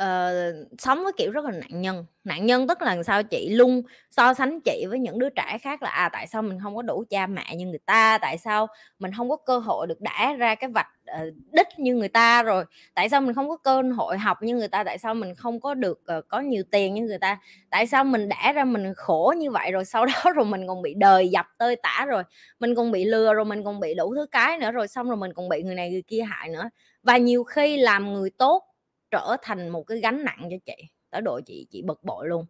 [0.04, 2.06] uh, sống với kiểu rất là nạn nhân.
[2.24, 3.82] Nạn nhân tức là sao chị luôn
[4.12, 6.82] so sánh chị với những đứa trẻ khác là à tại sao mình không có
[6.82, 8.18] đủ cha mẹ như người ta?
[8.18, 8.68] Tại sao
[9.00, 12.44] mình không có cơ hội được đẻ ra cái vạch uh, đích như người ta
[12.44, 12.66] rồi?
[12.94, 14.84] Tại sao mình không có cơ hội học như người ta?
[14.84, 17.40] Tại sao mình không có được uh, có nhiều tiền như người ta?
[17.70, 20.82] Tại sao mình đẻ ra mình khổ như vậy rồi sau đó rồi mình còn
[20.82, 22.24] bị đời dập tơi tả rồi?
[22.60, 25.18] Mình còn bị lừa rồi mình còn bị đủ thứ cái nữa rồi xong rồi
[25.18, 26.70] mình còn bị người này người kia hại nữa.
[27.04, 28.69] Và nhiều khi làm người tốt
[29.12, 32.46] trở thành một cái gánh nặng cho chị tới độ chị chị bực bội luôn.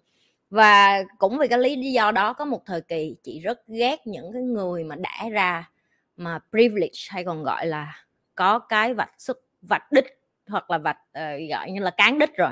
[0.49, 4.33] Và cũng vì cái lý do đó có một thời kỳ chị rất ghét những
[4.33, 5.69] cái người mà đã ra
[6.17, 10.05] mà privilege hay còn gọi là có cái vạch xuất vạch đích
[10.47, 12.51] hoặc là vạch uh, gọi như là cán đích rồi.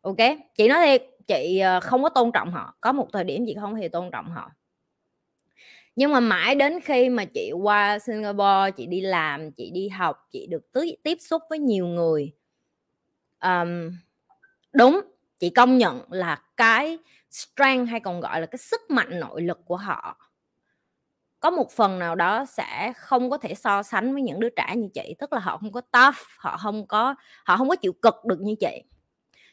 [0.00, 0.16] Ok
[0.54, 2.76] chị nói thiệt chị ờ, không có tôn trọng họ.
[2.80, 4.50] Có một thời điểm chị không hề tôn trọng họ.
[5.96, 10.28] Nhưng mà mãi đến khi mà chị qua Singapore chị đi làm chị đi học
[10.30, 12.32] chị được tiếp xúc với nhiều người
[13.42, 13.90] um,
[14.72, 15.00] đúng
[15.40, 16.98] chị công nhận là cái
[17.30, 20.18] strength hay còn gọi là cái sức mạnh nội lực của họ
[21.42, 24.76] có một phần nào đó sẽ không có thể so sánh với những đứa trẻ
[24.76, 27.92] như chị tức là họ không có tough họ không có họ không có chịu
[27.92, 28.82] cực được như chị.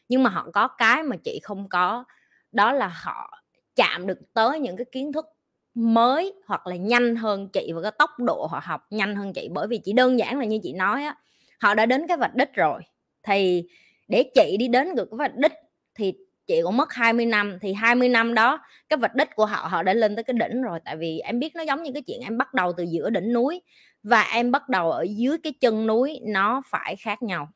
[0.10, 2.04] Nhưng mà họ có cái mà chị không có
[2.52, 3.44] đó là họ
[3.76, 5.26] chạm được tới những cái kiến thức
[5.74, 9.50] mới hoặc là nhanh hơn chị và cái tốc độ họ học nhanh hơn chị.
[9.52, 11.16] Bởi vì chỉ đơn giản là như chị nói á
[11.60, 12.82] họ đã đến cái vạch đích rồi
[13.24, 13.64] thì
[14.08, 15.54] để chị đi đến được cái vạch đích
[15.96, 16.14] thì
[16.48, 19.84] chị cũng mất 20 năm, thì 20 năm đó cái vạch đích của họ họ
[19.84, 20.80] đã lên tới cái đỉnh rồi.
[20.86, 23.34] Tại vì em biết nó giống như cái chuyện em bắt đầu từ giữa đỉnh
[23.34, 23.62] núi
[24.04, 27.50] và em bắt đầu ở dưới cái chân núi, nó phải khác nhau.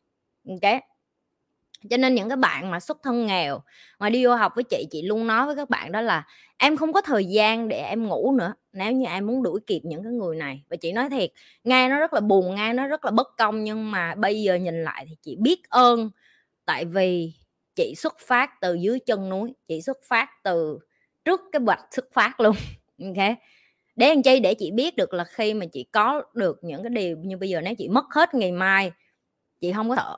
[0.49, 0.92] Ok
[1.89, 3.61] cho nên những cái bạn mà xuất thân nghèo,
[3.99, 6.23] mà đi vô học với chị chị luôn nói với các bạn đó là,
[6.57, 9.81] em không có thời gian để em ngủ nữa, nếu như em muốn đuổi kịp
[9.83, 10.63] những cái người này.
[10.69, 11.31] Và chị nói thiệt,
[11.63, 14.55] nghe nó rất là buồn, nghe nó rất là bất công, nhưng mà bây giờ
[14.55, 16.09] nhìn lại thì chị biết ơn.
[16.65, 17.33] Tại vì
[17.75, 20.79] chị xuất phát từ dưới chân núi, chị xuất phát từ
[21.25, 22.55] trước cái bạch xuất phát luôn,
[23.03, 23.37] ok?
[23.95, 24.39] Để anh chi?
[24.39, 27.49] Để chị biết được là khi mà chị có được những cái điều như bây
[27.49, 28.91] giờ, nếu chị mất hết ngày mai,
[29.61, 30.17] chị không có sợ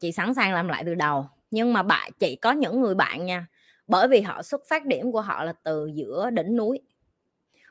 [0.00, 1.28] chị sẵn sàng làm lại từ đầu.
[1.50, 3.46] Nhưng mà bạn, chị có những người bạn nha,
[3.86, 6.80] bởi vì họ xuất phát điểm của họ là từ giữa đỉnh núi.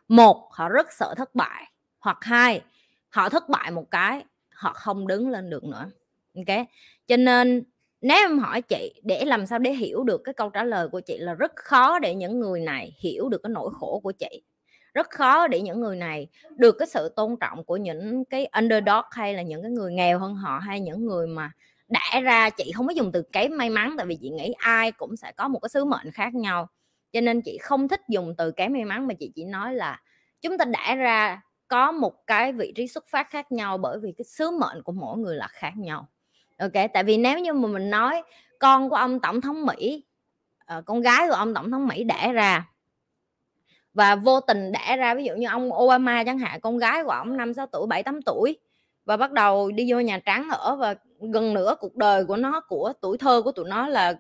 [0.08, 1.72] Một, họ rất sợ thất bại.
[2.00, 2.62] Hoặc hai,
[3.10, 5.92] họ thất bại một cái, họ không đứng lên được nữa.
[6.36, 6.68] Ok?
[7.08, 7.64] Cho nên
[8.02, 11.00] nếu em hỏi chị để làm sao để hiểu được cái câu trả lời của
[11.00, 14.44] chị là rất khó để những người này hiểu được cái nỗi khổ của chị.
[14.94, 19.04] Rất khó để những người này được cái sự tôn trọng của những cái underdog
[19.12, 21.52] hay là những cái người nghèo hơn họ hay những người mà
[21.94, 24.92] đã ra chị không có dùng từ kém may mắn, tại vì chị nghĩ ai
[24.92, 26.68] cũng sẽ có một cái sứ mệnh khác nhau.
[27.14, 30.02] Cho nên chị không thích dùng từ kém may mắn, mà chị chỉ nói là
[30.42, 34.14] chúng ta đã ra có một cái vị trí xuất phát khác nhau bởi vì
[34.18, 36.08] cái sứ mệnh của mỗi người là khác nhau.
[36.58, 38.24] Ok, tại vì nếu như mà mình nói
[38.60, 40.04] con của ông tổng thống mỹ
[40.66, 42.70] ờ, con gái của ông tổng thống mỹ đẻ ra
[43.94, 47.10] và vô tình đẻ ra, ví dụ như ông Obama chẳng hạn, con gái của
[47.10, 48.58] ông năm sáu tuổi, bảy tám tuổi
[49.06, 50.96] và bắt đầu đi vô nhà trắng ở và
[51.32, 54.14] gần nửa cuộc đời của nó, của tuổi thơ của tụi nó là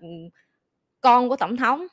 [1.01, 1.87] con của tổng thống.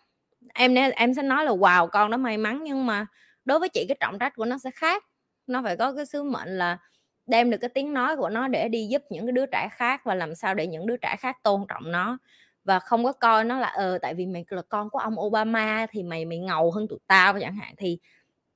[0.54, 3.06] Em em sẽ nói là, wow, con đó may mắn, nhưng mà
[3.44, 5.04] đối với chị, cái trọng trách của nó sẽ khác.
[5.46, 6.78] Nó phải có cái sứ mệnh là
[7.26, 10.00] đem được cái tiếng nói của nó để đi giúp những cái đứa trẻ khác
[10.04, 12.18] và làm sao để những đứa trẻ khác tôn trọng nó.
[12.64, 15.86] Và không có coi nó là ờ tại vì mày là con của ông Obama
[15.90, 17.74] thì mày mày ngầu hơn tụi tao chẳng hạn.
[17.78, 17.98] Thì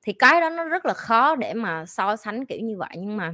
[0.01, 2.89] thì cái đó nó rất là khó để mà so sánh kiểu như vậy.
[2.97, 3.31] Nhưng mà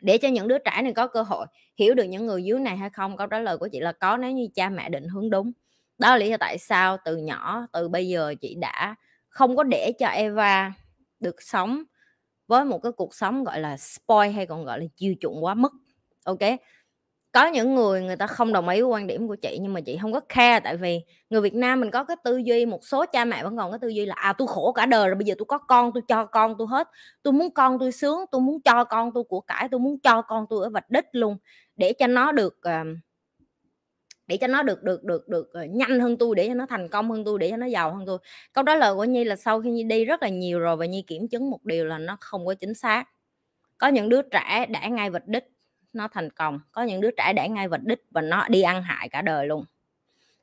[0.00, 2.76] để cho những đứa trẻ này có cơ hội hiểu được những người dưới này
[2.76, 5.30] hay không, câu trả lời của chị là có nếu như cha mẹ định hướng
[5.30, 5.52] đúng.
[5.98, 8.94] Đó là lý do tại sao từ nhỏ, từ bây giờ chị đã
[9.28, 10.72] không có để cho Eva
[11.20, 11.82] được sống
[12.46, 15.54] với một cái cuộc sống, gọi là, spoil hay còn gọi là chiêu chuộng quá
[15.54, 15.72] mức,
[16.24, 16.38] ok?
[17.36, 19.80] Có những người người ta không đồng ý với quan điểm của chị, nhưng mà
[19.80, 22.86] chị không có care, tại vì người Việt Nam mình có cái tư duy, một
[22.86, 25.14] số cha mẹ vẫn còn cái tư duy là à tôi khổ cả đời rồi,
[25.14, 26.88] bây giờ tôi có con, tôi cho con tôi hết.
[27.22, 30.22] Tôi muốn con tôi sướng, tôi muốn cho con tôi của cải, tôi muốn cho
[30.22, 31.36] con tôi ở vạch đích luôn.
[31.76, 32.84] Để cho nó được ờ,
[34.26, 36.88] để cho nó được được được được ờ, nhanh hơn tôi, để cho nó thành
[36.88, 38.18] công hơn tôi, để cho nó giàu hơn tôi.
[38.52, 40.86] Câu đó lời của nhi là, sau khi nhi đi rất là nhiều rồi và
[40.86, 43.04] nhi kiểm chứng một điều là nó không có chính xác.
[43.78, 45.44] Có những đứa trẻ đã ngay vạch đích
[45.96, 46.60] nó thành công.
[46.72, 49.46] Có những đứa trẻ đã ngay vạch đích và nó đi ăn hại cả đời
[49.46, 49.64] luôn.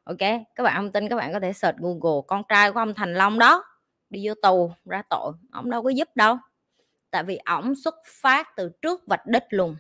[0.04, 0.20] Ok,
[0.56, 3.14] các bạn không tin các bạn có thể search google, con trai của ông thành
[3.14, 3.64] long đó,
[4.10, 6.38] đi vô tù ra tội ông đâu có giúp đâu.
[7.12, 9.76] Tại vì ổng xuất phát từ trước vạch đích luôn.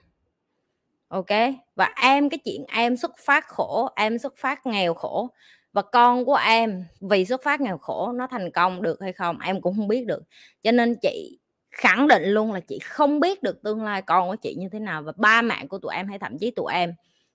[1.07, 1.29] Ok,
[1.75, 5.29] và em, cái chuyện em xuất phát khổ, em xuất phát nghèo khổ,
[5.73, 9.39] và con của em vì xuất phát nghèo khổ nó thành công được hay không,
[9.39, 10.23] em cũng không biết được.
[10.63, 11.39] Cho nên chị
[11.73, 14.79] khẳng định luôn là chị không biết được tương lai con của chị như thế
[14.79, 16.93] nào và ba mẹ của tụi em hay thậm chí tụi em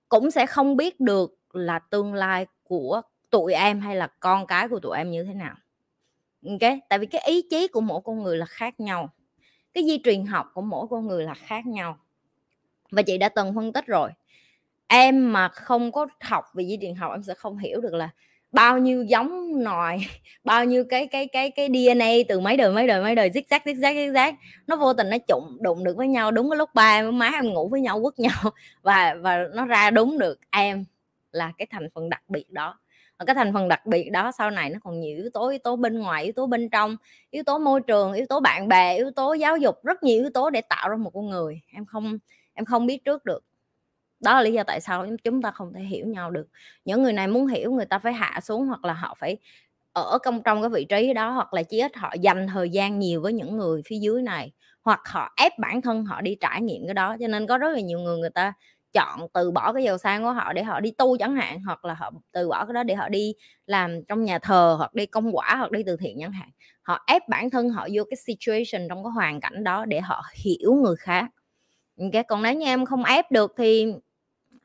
[0.08, 4.68] cũng sẽ không biết được là tương lai của tụi em hay là con cái
[4.68, 5.54] của tụi em như thế nào.
[6.46, 6.72] Ok?
[6.88, 9.14] Tại vì cái ý chí của mỗi con người là khác nhau.
[9.72, 11.98] Cái di truyền học của mỗi con người là khác nhau.
[12.90, 14.10] Và chị đã từng phân tích rồi.
[14.86, 18.10] Em mà không có học về di truyền học, em sẽ không hiểu được là
[18.52, 19.98] bao nhiêu giống nòi,
[20.44, 23.42] bao nhiêu cái cái cái cái DNA từ mấy đời mấy đời mấy đời, zig
[23.48, 24.32] zag zig zag zig zag.
[24.66, 27.30] Nó vô tình nó trụng đụng được với nhau, đúng cái lúc ba em má
[27.34, 28.52] em ngủ với nhau, quất nhau.
[28.82, 30.84] Và và nó ra đúng được, em
[31.32, 32.78] là cái thành phần đặc biệt đó.
[33.18, 35.58] Và cái thành phần đặc biệt đó sau này nó còn nhiều yếu tố yếu
[35.58, 36.96] tố bên ngoài, yếu tố bên trong,
[37.30, 40.30] yếu tố môi trường, yếu tố bạn bè, yếu tố giáo dục, rất nhiều yếu
[40.34, 41.60] tố để tạo ra một con người.
[41.72, 42.18] Em không
[42.54, 43.44] em không biết trước được
[44.20, 46.46] đó là lý do tại sao chúng ta không thể hiểu nhau được.
[46.84, 49.36] Những người này muốn hiểu, người ta phải hạ xuống hoặc là họ phải
[49.92, 52.98] ở trong trong cái vị trí đó, hoặc là chí ít họ dành thời gian
[52.98, 54.52] nhiều với những người phía dưới này,
[54.84, 57.16] hoặc họ ép bản thân họ đi trải nghiệm cái đó.
[57.20, 58.52] Cho nên có rất là nhiều người người ta
[58.92, 61.84] chọn từ bỏ cái giàu sang của họ để họ đi tu chẳng hạn, hoặc
[61.84, 63.34] là họ từ bỏ cái đó để họ đi
[63.66, 66.48] làm trong nhà thờ, hoặc đi công quả, hoặc đi từ thiện chẳng hạn.
[66.82, 70.22] Họ ép bản thân họ vô cái situation trong cái hoàn cảnh đó để họ
[70.44, 71.24] hiểu người khác.
[72.12, 73.86] Cái còn nếu như em không ép được thì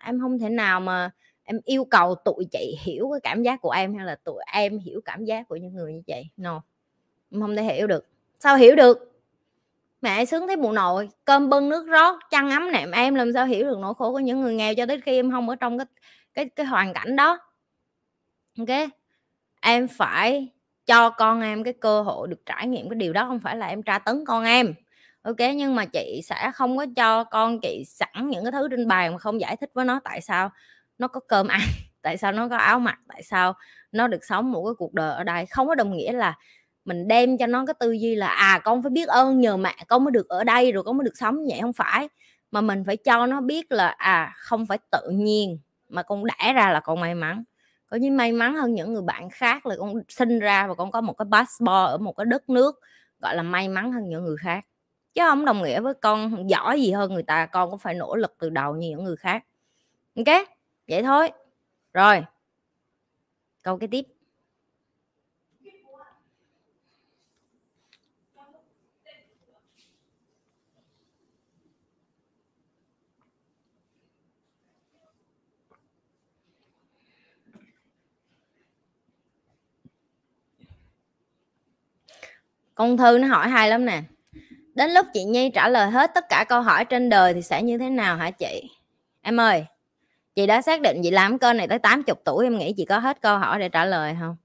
[0.05, 1.09] em không thể nào mà
[1.43, 4.79] em yêu cầu tụi chị hiểu cái cảm giác của em hay là tụi em
[4.79, 6.61] hiểu cảm giác của những người như vậy, no
[7.31, 8.07] em không thể hiểu được.
[8.39, 9.21] Sao hiểu được?
[10.01, 13.45] Mẹ sướng thấy bộ nội cơm bưng nước rót chăn ấm nệm em làm sao
[13.45, 15.77] hiểu được nỗi khổ của những người nghèo cho đến khi em không ở trong
[15.77, 15.87] cái
[16.33, 17.39] cái cái hoàn cảnh đó.
[18.59, 18.89] Ok
[19.61, 20.49] em phải
[20.85, 23.67] cho con em cái cơ hội được trải nghiệm cái điều đó không phải là
[23.67, 24.73] em tra tấn con em
[25.23, 28.87] ok, nhưng mà chị sẽ không có cho con chị sẵn những cái thứ trên
[28.87, 30.49] bàn mà không giải thích với nó tại sao
[30.97, 31.61] nó có cơm ăn,
[32.01, 33.53] tại sao nó có áo mặc, tại sao
[33.91, 35.45] nó được sống một cái cuộc đời ở đây.
[35.45, 36.37] Không có đồng nghĩa là
[36.85, 39.75] mình đem cho nó cái tư duy là à con phải biết ơn nhờ mẹ
[39.87, 41.59] con mới được ở đây rồi con mới được sống vậy.
[41.61, 42.09] Không phải,
[42.51, 45.59] mà mình phải cho nó biết là à không phải tự nhiên
[45.89, 47.43] mà con đẻ ra là con may mắn.
[47.87, 50.91] Có như may mắn hơn những người bạn khác là con sinh ra và con
[50.91, 52.79] có một cái passport ở một cái đất nước,
[53.19, 54.65] gọi là may mắn hơn những người khác
[55.13, 58.15] chứ không đồng nghĩa với con giỏi gì hơn người ta, con cũng phải nỗ
[58.15, 59.45] lực từ đầu như những người khác.
[60.15, 60.47] Ok
[60.87, 61.31] vậy thôi.
[61.93, 62.23] Rồi.
[63.63, 64.05] Câu cái tiếp.
[82.75, 84.03] Con thư nó hỏi hay lắm nè
[84.75, 87.63] đến lúc chị nhi trả lời hết tất cả câu hỏi trên đời thì sẽ
[87.63, 88.69] như thế nào hả chị?
[89.21, 89.65] Em ơi,
[90.35, 92.99] chị đã xác định chị làm kênh này tới 80 tuổi, em nghĩ chị có
[92.99, 94.35] hết câu hỏi để trả lời không?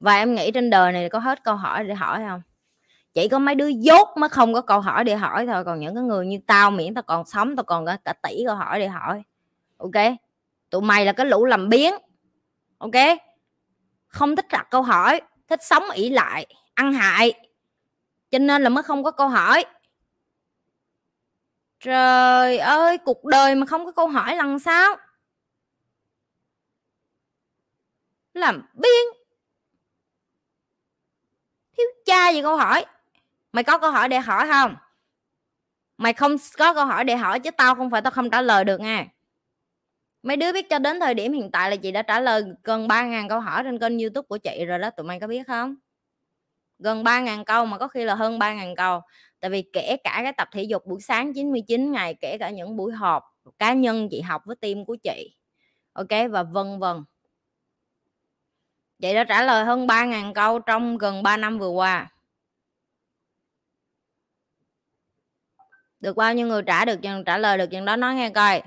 [0.00, 2.42] Và em nghĩ trên đời này có hết câu hỏi để hỏi không?
[3.14, 5.94] Chỉ có mấy đứa dốt mới không có câu hỏi để hỏi thôi, còn những
[5.94, 8.88] cái người như tao miễn tao còn sống, tao còn cả tỷ câu hỏi để
[8.88, 9.22] hỏi.
[9.76, 10.04] Ok?
[10.70, 11.94] Tụi mày là cái lũ làm biến
[12.78, 13.18] ok?
[14.06, 17.32] Không thích đặt câu hỏi, thích sống ỷ lại, ăn hại
[18.34, 19.64] cho nên là mới không có câu hỏi.
[21.80, 24.96] Trời ơi, cuộc đời mà không có câu hỏi lần sao?
[28.32, 29.04] Làm biên
[31.76, 32.86] thiếu cha gì câu hỏi?
[33.52, 34.76] Mày có câu hỏi để hỏi không?
[35.98, 38.64] Mày không có câu hỏi để hỏi chứ tao không phải tao không trả lời
[38.64, 39.06] được nha.
[40.22, 42.88] Mấy đứa biết cho đến thời điểm hiện tại là chị đã trả lời gần
[42.88, 45.76] 3.000 câu hỏi trên kênh youtube của chị rồi đó, tụi mày có biết không?
[46.78, 49.00] Gần 3.000 câu mà có khi là hơn 3.000 câu.
[49.40, 52.76] Tại vì kể cả cái tập thể dục buổi sáng 99 ngày, kể cả những
[52.76, 53.24] buổi họp
[53.58, 55.36] cá nhân chị học với team của chị,
[55.92, 57.04] ok, và vân vân.
[59.00, 62.10] Chị đã trả lời hơn 3.000 câu trong gần 3 năm vừa qua.
[66.00, 68.62] Được bao nhiêu người trả được, trả lời được chừng đó, nói nghe coi.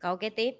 [0.00, 0.54] Câu kế tiếp.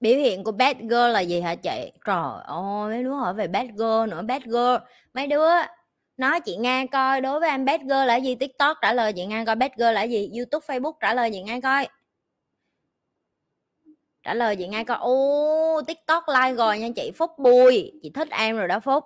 [0.00, 1.92] Biểu hiện của bad girl là gì hả chị?
[2.06, 4.22] Trời ơi, mấy đứa hỏi về bad girl nữa.
[4.22, 4.76] Bad girl,
[5.14, 5.46] mấy đứa
[6.16, 8.34] nói chị nghe coi, đối với em bad girl là gì?
[8.34, 9.56] Tiktok trả lời chị nghe coi.
[9.56, 10.30] Bad girl là gì?
[10.36, 11.88] Youtube, facebook trả lời chị nghe coi.
[14.22, 14.96] Trả lời chị nghe coi.
[15.00, 17.10] Ô tiktok like rồi nha chị.
[17.18, 17.92] Phúc bùi.
[18.02, 19.04] Chị thích em rồi đó, phúc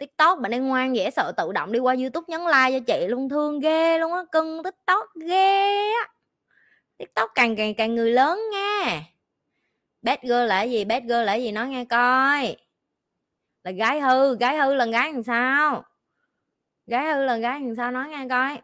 [0.00, 3.06] tiktok, bạn đang ngoan dễ sợ tự động đi qua youtube nhấn like cho chị
[3.08, 6.08] luôn, thương ghê luôn á, cưng tiktok ghê á.
[6.98, 9.02] Tiktok càng càng càng người lớn nha.
[10.02, 10.84] Bad girl là gì?
[10.84, 11.52] Bad girl là gì?
[11.52, 12.56] Nói nghe coi.
[13.64, 15.84] Là gái hư gái hư là gái làm sao?
[16.86, 17.90] Gái hư là gái làm sao?
[17.90, 18.58] Nói nghe coi.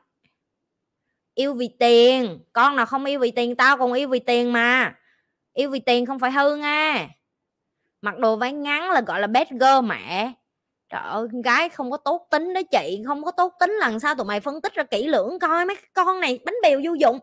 [1.34, 2.38] Yêu vì tiền.
[2.52, 4.94] Con nào không yêu vì tiền tao còn yêu vì tiền mà.
[5.52, 7.08] Yêu vì tiền không phải hư nha.
[8.02, 10.32] Mặc đồ váy ngắn là gọi là bad girl mẹ
[10.88, 14.00] trời ơi, con gái không có tốt tính đó chị, không có tốt tính lần
[14.00, 16.92] sau tụi mày phân tích ra kỹ lưỡng coi mấy con này bánh bèo vô
[16.94, 17.18] dụng.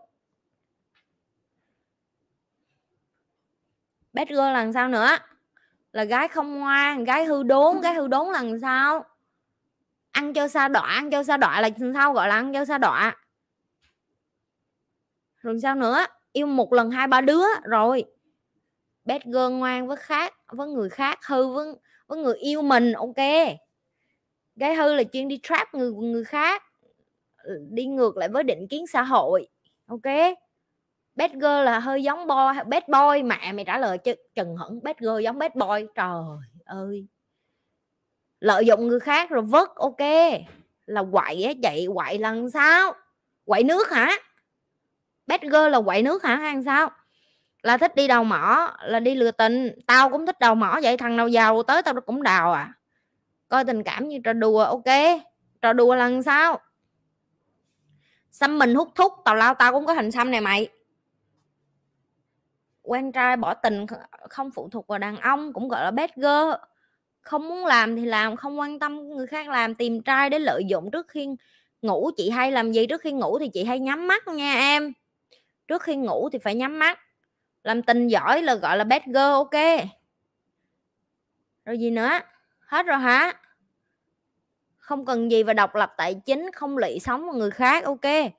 [4.14, 5.10] Bad girl lần sau nữa?
[5.92, 9.06] Là gái không ngoan gái hư đốn, gái hư đốn lần sau
[10.12, 12.78] ăn cho sa đọa, ăn cho sa đọa là sao gọi là ăn cho sa
[12.78, 13.18] đọa?
[15.38, 16.06] Rồi sao nữa?
[16.32, 18.04] Yêu một lần hai ba đứa, rồi.
[19.06, 21.76] Bad girl ngoan với khác, với người khác, hư với
[22.08, 23.18] với người yêu mình, ok.
[24.56, 26.64] Gái hư là chuyên đi trap người người khác.
[27.44, 29.48] Ừ, đi ngược lại với định kiến xã hội,
[29.88, 30.36] ok.
[31.16, 34.84] Bad girl là hơi giống boy, bad boy mẹ mày trả lời chứ, trần hẳn
[34.84, 35.86] bad girl giống bad boy.
[35.96, 36.24] Trời
[36.66, 37.08] ơi.
[38.40, 40.02] Lợi dụng người khác rồi vớt ok.
[40.86, 42.94] Là quậy á chị quậy lần sao?
[43.46, 44.12] Quậy nước hả?
[45.28, 46.36] Bad girl là quậy nước hả?
[46.36, 46.90] Hay sao?
[47.64, 49.72] Là thích đi đầu mỏ, là đi lừa tình.
[49.88, 52.74] Tao cũng thích đầu mỏ vậy, thằng nào giàu tới tao cũng đào à.
[53.48, 54.84] Coi tình cảm như trò đùa, ok.
[55.62, 56.60] Trò đùa là sao?
[58.32, 60.68] Xăm mình hút thuốc, tào lao tao cũng có hình xăm này mày.
[62.82, 63.86] Quen trai bỏ tình
[64.30, 66.52] không phụ thuộc vào đàn ông, cũng gọi là bad girl.
[67.22, 70.66] Không muốn làm thì làm, không quan tâm người khác làm, tìm trai để lợi
[70.66, 70.92] dụng.
[70.92, 71.28] Trước khi
[71.82, 72.86] ngủ, chị hay làm gì?
[72.86, 74.94] Trước khi ngủ thì chị hay nhắm mắt nha em.
[75.68, 77.00] Trước khi ngủ thì phải nhắm mắt
[77.64, 79.86] làm tình giỏi là, gọi là, bad girl, ok.
[81.66, 82.20] Rồi gì nữa?
[82.60, 83.34] Hết rồi hả?
[84.78, 88.32] Không cần gì và độc lập tài chính, không lị sống người khác, ok.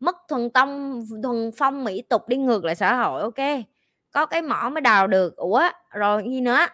[0.00, 3.64] Mất thuần tông, thuần phong mỹ tục đi ngược lại xã hội, ok.
[4.10, 6.66] Có cái mỏ mới đào được, ủa, rồi gì nữa?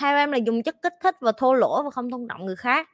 [0.00, 2.56] Theo em là dùng chất kích thích và thô lỗ và không tôn trọng người
[2.56, 2.88] khác.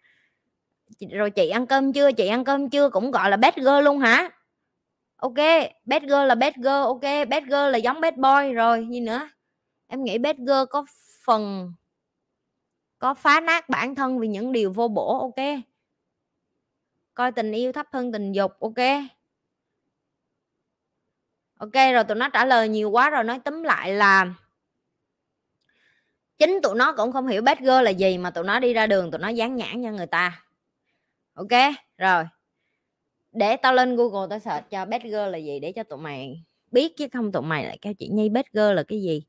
[1.10, 2.12] Rồi chị ăn cơm chưa?
[2.12, 2.88] Chị ăn cơm chưa?
[2.88, 4.30] Cũng gọi là bad girl luôn hả?
[5.20, 5.36] Ok,
[5.84, 9.28] bad girl là bad girl, ok, bad girl là giống bad boy rồi, gì nữa?
[9.86, 10.84] Em nghĩ bad girl có
[11.24, 11.72] phần,
[12.98, 15.46] có phá nát bản thân vì những điều vô bổ, ok?
[17.14, 18.78] Coi tình yêu thấp hơn tình dục, ok?
[21.58, 24.34] Ok, rồi tụi nó trả lời nhiều quá rồi, nói tóm lại là
[26.38, 28.86] chính tụi nó cũng không hiểu bad girl là gì mà tụi nó đi ra
[28.86, 30.44] đường tụi nó dán nhãn cho người ta.
[31.34, 31.50] Ok,
[31.98, 32.24] rồi
[33.32, 36.44] để tao lên google tao search cho bad girl là gì để cho tụi mày
[36.70, 39.26] biết chứ không tụi mày lại kêu chị nhi bad girl là cái gì.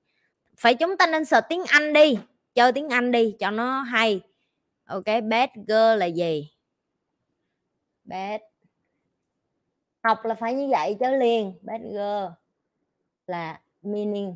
[0.57, 2.19] Phải chúng ta nên search tiếng anh đi,
[2.53, 4.21] chơi tiếng anh đi cho nó hay.
[4.85, 6.51] Ok, bad girl là gì?
[8.03, 8.41] Bad.
[10.03, 11.53] Học là phải như vậy chứ liền.
[11.61, 12.33] Bad girl
[13.27, 14.35] là meaning.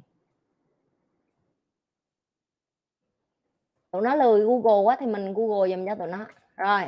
[3.92, 6.26] Tụi nó lười google quá thì mình google dùm cho tụi nó.
[6.56, 6.82] Rồi.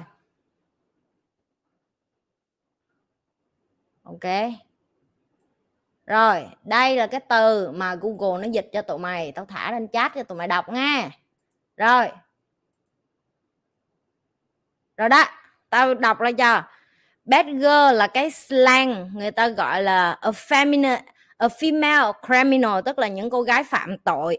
[4.08, 4.52] Ok.
[6.06, 9.32] Rồi, đây là cái từ mà google nó dịch cho tụi mày.
[9.32, 11.12] Tao thả lên chat cho tụi mày đọc nha.
[11.78, 12.10] Rồi.
[14.98, 15.26] Rồi đó,
[15.70, 16.63] tao đọc ra cho.
[17.26, 21.00] Bad girl là cái slang người ta gọi là a feminine
[21.38, 24.38] a female criminal, tức là những cô gái phạm tội.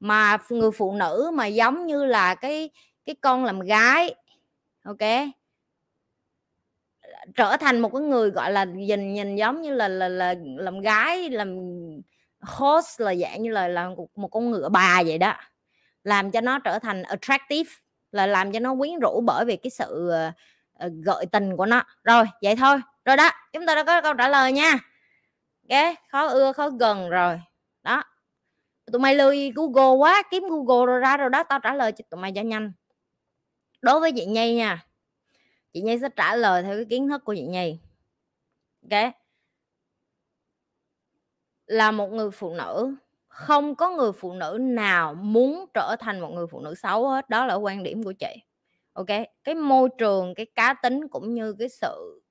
[0.00, 2.70] Mà người phụ nữ mà giống như là cái
[3.04, 4.14] cái con làm gái.
[4.84, 4.98] Ok
[7.36, 10.80] trở thành một cái người gọi là nhìn nhìn giống như là là là làm
[10.80, 11.58] gái làm
[12.40, 15.34] host là dạng như là là một con ngựa bà vậy đó.
[16.04, 17.70] Làm cho nó trở thành attractive
[18.12, 20.12] là làm cho nó quyến rũ bởi vì cái sự
[20.86, 21.82] uh, gợi tình của nó.
[22.04, 22.80] Rồi vậy thôi.
[23.04, 24.78] Rồi đó chúng ta đã có câu trả lời nha.
[25.68, 27.40] Cái khó ưa khó gần rồi.
[27.82, 28.04] Đó.
[28.92, 32.04] Tụi mày lười google quá kiếm google rồi ra rồi đó tao trả lời cho
[32.10, 32.72] tụi mày cho nhanh.
[33.82, 34.84] Đối với chị nhi nha
[35.72, 37.78] chị nhi sẽ trả lời theo cái kiến thức của chị nhi.
[38.82, 39.12] Ok?
[41.66, 42.94] Là một người phụ nữ,
[43.28, 47.30] không có người phụ nữ nào muốn trở thành một người phụ nữ xấu hết,
[47.30, 48.36] đó là quan điểm của chị.
[48.92, 49.06] Ok?
[49.44, 52.22] Cái môi trường, cái cá tính cũng như cái sự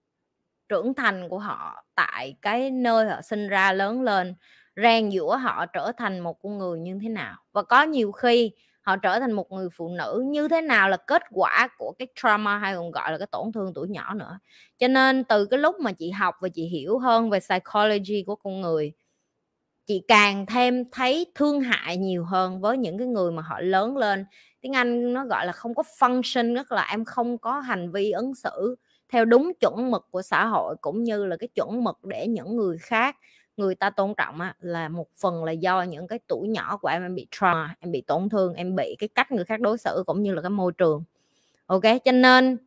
[0.70, 4.36] trưởng thành của họ tại cái nơi họ sinh ra lớn lên,
[4.76, 7.36] rèn giũa họ trở thành một con người như thế nào.
[7.52, 8.52] Và có nhiều khi
[8.82, 12.08] họ trở thành một người phụ nữ như thế nào là kết quả của cái
[12.16, 14.40] trauma hay còn gọi là cái tổn thương tuổi nhỏ nữa.
[14.78, 18.36] Cho nên từ cái lúc mà chị học và chị hiểu hơn về psychology của
[18.36, 18.94] con người,
[19.88, 23.98] chị càng thêm thấy thương hại nhiều hơn với những cái người mà họ lớn
[23.98, 24.26] lên.
[24.62, 28.12] Tiếng anh nó gọi là không có function, rất là em không có hành vi
[28.12, 28.76] ứng xử
[29.14, 32.56] theo đúng chuẩn mực của xã hội cũng như là cái chuẩn mực để những
[32.58, 33.16] người khác
[33.58, 36.88] người ta tôn trọng á, là một phần là do những cái tuổi nhỏ của
[36.88, 39.78] em em bị trauma em bị tổn thương em bị cái cách người khác đối
[39.78, 41.04] xử cũng như là cái môi trường.
[41.68, 42.58] Ok cho nên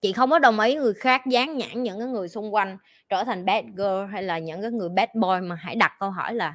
[0.00, 3.24] chị không có đồng ý người khác dán nhãn những cái người xung quanh trở
[3.24, 6.34] thành bad girl hay là những cái người bad boy mà hãy đặt câu hỏi
[6.34, 6.54] là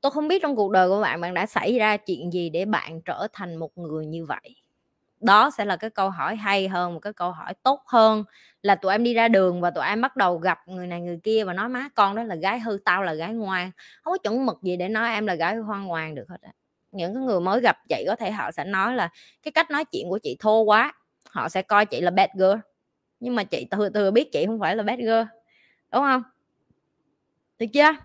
[0.00, 2.66] tôi không biết trong cuộc đời của bạn bạn đã xảy ra chuyện gì để
[2.66, 4.56] bạn trở thành một người như vậy?
[5.20, 8.24] Đó sẽ là cái câu hỏi hay hơn, một cái câu hỏi tốt hơn
[8.62, 11.18] là tụi em đi ra đường và tụi em bắt đầu gặp người này người
[11.22, 13.70] kia và nói má con đó là gái hư, tao là gái ngoan.
[14.02, 16.36] Không có chuẩn mực gì để nói em là gái hoang ngoan được hết
[16.92, 19.08] những cái người mới gặp chị có thể họ sẽ nói là
[19.42, 20.92] cái cách nói chuyện của chị thô quá,
[21.30, 22.58] họ sẽ coi chị là bad girl.
[23.20, 25.22] Nhưng mà chị thừa thừa biết chị không phải là bad girl,
[25.92, 26.22] đúng không
[27.58, 27.96] được chưa?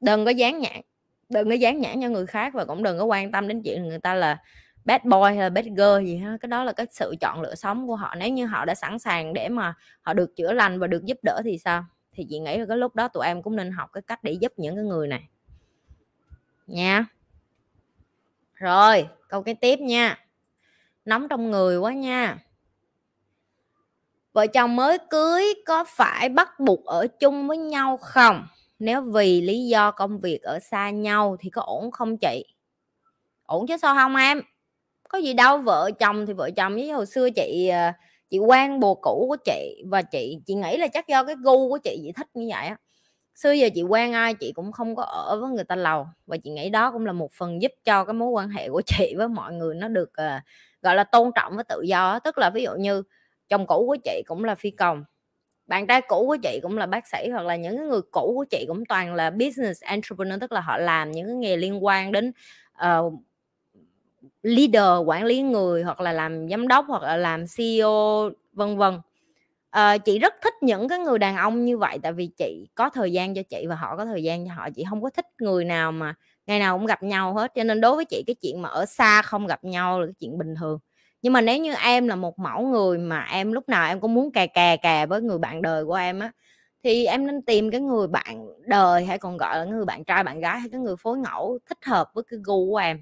[0.00, 0.80] Đừng có dán nhãn,
[1.28, 3.88] đừng có dán nhãn cho người khác và cũng đừng có quan tâm đến chuyện
[3.88, 4.38] người ta là
[4.84, 7.54] bad boy hay là bad girl gì hết cái đó là cái sự chọn lựa
[7.54, 8.14] sống của họ.
[8.14, 11.18] Nếu như họ đã sẵn sàng để mà họ được chữa lành và được giúp
[11.22, 11.84] đỡ thì sao?
[12.12, 14.32] Thì chị nghĩ là cái lúc đó tụi em cũng nên học cái cách để
[14.32, 15.28] giúp những cái người này.
[16.66, 17.06] Nha.
[18.54, 20.18] Rồi, câu cái tiếp nha.
[21.04, 22.38] Nóng trong người quá nha.
[24.32, 28.46] Vợ chồng mới cưới có phải bắt buộc ở chung với nhau không?
[28.78, 32.44] Nếu vì lý do công việc ở xa nhau thì có ổn không chị?
[33.42, 34.40] Ổn chứ sao không em?
[35.12, 37.92] Có gì đâu vợ chồng thì vợ chồng với hồi xưa chị ờ,
[38.30, 41.68] chị quen bồ cũ của chị và chị chị nghĩ là chắc do cái gu
[41.68, 42.76] của chị chị thích như vậy á.
[43.34, 46.36] Xưa giờ chị quen ai chị cũng không có ở với người ta lâu và
[46.36, 49.14] chị nghĩ đó cũng là một phần giúp cho cái mối quan hệ của chị
[49.18, 50.42] với mọi người nó được uh,
[50.82, 53.02] gọi là tôn trọng với tự do tức là ví dụ như
[53.48, 55.04] chồng cũ của chị cũng là phi công
[55.66, 58.44] bạn trai cũ của chị cũng là bác sĩ hoặc là những người cũ của
[58.50, 62.12] chị cũng toàn là business entrepreneur tức là họ làm những cái nghề liên quan
[62.12, 62.32] đến
[62.86, 63.14] uh,
[64.42, 69.00] leader quản lý người hoặc là làm giám đốc hoặc là làm CEO vân vân.
[69.70, 72.90] À, chị rất thích những cái người đàn ông như vậy tại vì chị có
[72.90, 74.68] thời gian cho chị và họ có thời gian cho họ.
[74.76, 76.14] Chị không có thích người nào mà
[76.46, 78.86] ngày nào cũng gặp nhau hết cho nên đối với chị cái chuyện mà ở
[78.86, 80.78] xa không gặp nhau là cái chuyện bình thường.
[81.22, 84.14] Nhưng mà nếu như em là một mẫu người mà em lúc nào em cũng
[84.14, 86.32] muốn cà cà cà với người bạn đời của em á
[86.84, 90.24] thì em nên tìm cái người bạn đời hay còn gọi là người bạn trai
[90.24, 92.98] bạn gái hay cái người phối ngẫu thích hợp với cái gu của em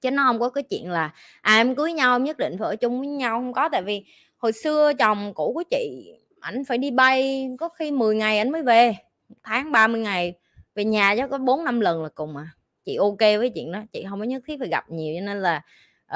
[0.00, 2.68] chứ nó không có cái chuyện là à em cưới nhau em nhất định phải
[2.68, 3.68] ở chung với nhau không có.
[3.68, 4.04] Tại vì
[4.36, 8.50] hồi xưa chồng cũ của chị ảnh phải đi bay có khi 10 ngày ảnh
[8.50, 8.94] mới về
[9.42, 10.34] tháng 30 ngày
[10.74, 12.48] về nhà chắc có bốn năm lần là cùng à.
[12.84, 15.42] Chị ok với chuyện đó chị không có nhất thiết phải gặp nhiều cho nên
[15.42, 15.62] là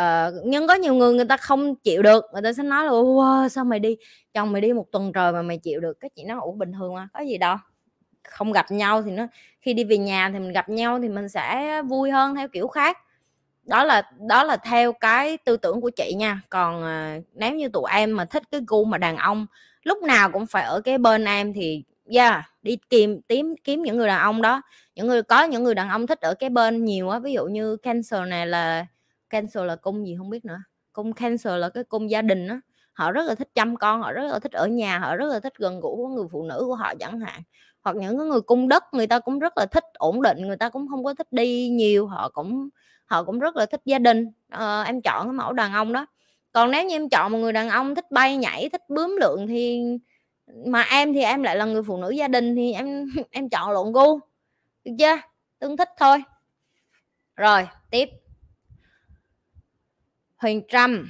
[0.01, 2.91] uh, nhưng có nhiều người người ta không chịu được người ta sẽ nói là
[2.91, 3.97] wow, sao mày đi?
[4.35, 6.73] Chồng mày đi một tuần trời mà mày chịu được cái chị nó ủ bình
[6.73, 7.57] thường mà có gì đâu
[8.29, 9.27] không gặp nhau thì nó
[9.61, 12.69] khi đi về nhà thì mình gặp nhau thì mình sẽ vui hơn theo kiểu
[12.69, 12.99] khác
[13.67, 16.41] đó là đó là theo cái tư tưởng của chị nha.
[16.49, 19.47] Còn uh, nếu như tụi em mà thích cái gu mà đàn ông
[19.83, 23.97] lúc nào cũng phải ở cái bên em thì yeah đi tìm kiếm kiếm những
[23.97, 24.63] người đàn ông đó.
[24.95, 27.45] Những người có những người đàn ông thích ở cái bên nhiều á ví dụ
[27.47, 28.87] như cancer này là
[29.31, 30.59] cancer là cung gì không biết nữa.
[30.93, 32.61] Cung cancer là cái cung gia đình á.
[32.93, 35.41] Họ rất là thích chăm con họ rất là thích ở nhà họ rất là
[35.41, 37.43] thích gần gũi với người phụ nữ của họ chẳng hạn.
[37.83, 40.69] Hoặc những người cung đất người ta cũng rất là thích ổn định người ta
[40.69, 42.69] cũng không có thích đi nhiều họ cũng
[43.05, 44.27] họ cũng rất là thích gia đình.
[44.49, 46.07] À, em chọn cái mẫu đàn ông đó.
[46.53, 49.47] Còn nếu như em chọn một người đàn ông thích bay nhảy thích bướm lượng
[49.47, 49.83] thì
[50.67, 53.71] mà em thì em lại là người phụ nữ gia đình thì em em chọn
[53.71, 54.19] lộn gu.
[54.85, 55.17] Được chưa?
[55.59, 56.23] Tương thích thôi.
[57.37, 58.09] Rồi tiếp.
[60.37, 61.09] Huyền trâm.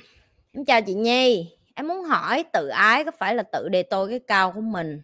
[0.53, 1.57] Em chào chị nhi.
[1.74, 5.03] Em muốn hỏi tự ái có phải là tự đề tôi cái cao của mình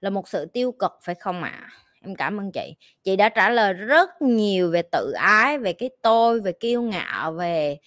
[0.00, 1.50] là một sự tiêu cực phải không ạ?
[1.50, 1.81] à?
[2.04, 2.74] Em cảm ơn chị.
[3.02, 7.32] Chị đã trả lời rất nhiều về tự ái về cái tôi về kiêu ngạo
[7.32, 7.78] về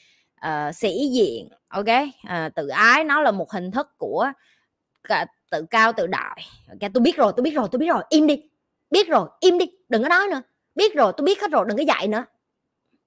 [0.48, 1.86] uh, sĩ diện ok?
[1.86, 4.32] Uh, tự ái nó là một hình thức của
[5.04, 6.44] cả tự cao tự đại.
[6.70, 8.04] Ok tôi biết rồi tôi biết rồi tôi biết rồi.
[8.10, 8.42] Im đi.
[8.92, 9.66] Biết rồi im đi.
[9.90, 10.42] Đừng có nói nữa.
[10.76, 12.26] Biết rồi tôi biết hết rồi đừng có dạy nữa.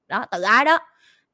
[0.08, 0.78] Đó tự ái đó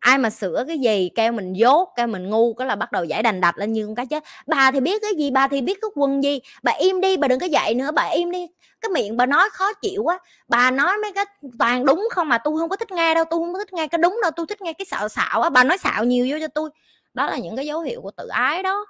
[0.05, 3.05] ai mà sửa cái gì, kêu mình dốt, kêu mình ngu, cái là bắt đầu
[3.05, 4.25] giải đành đạch lên như con cá chết.
[4.47, 6.41] Bà thì biết cái gì, bà thì biết cái quần gì.
[6.63, 8.47] Bà im đi, bà đừng có dạy nữa, bà im đi.
[8.81, 11.25] Cái miệng bà nói khó chịu quá bà nói mấy cái
[11.59, 13.89] toàn đúng không mà tôi không có thích nghe đâu, tôi không có thích nghe
[13.89, 15.51] cái đúng đâu, tôi thích nghe cái xạo xạo á.
[15.51, 16.71] Bà nói xạo nhiều vô cho tôi.
[17.15, 18.87] Đó là những cái dấu hiệu của tự ái đó.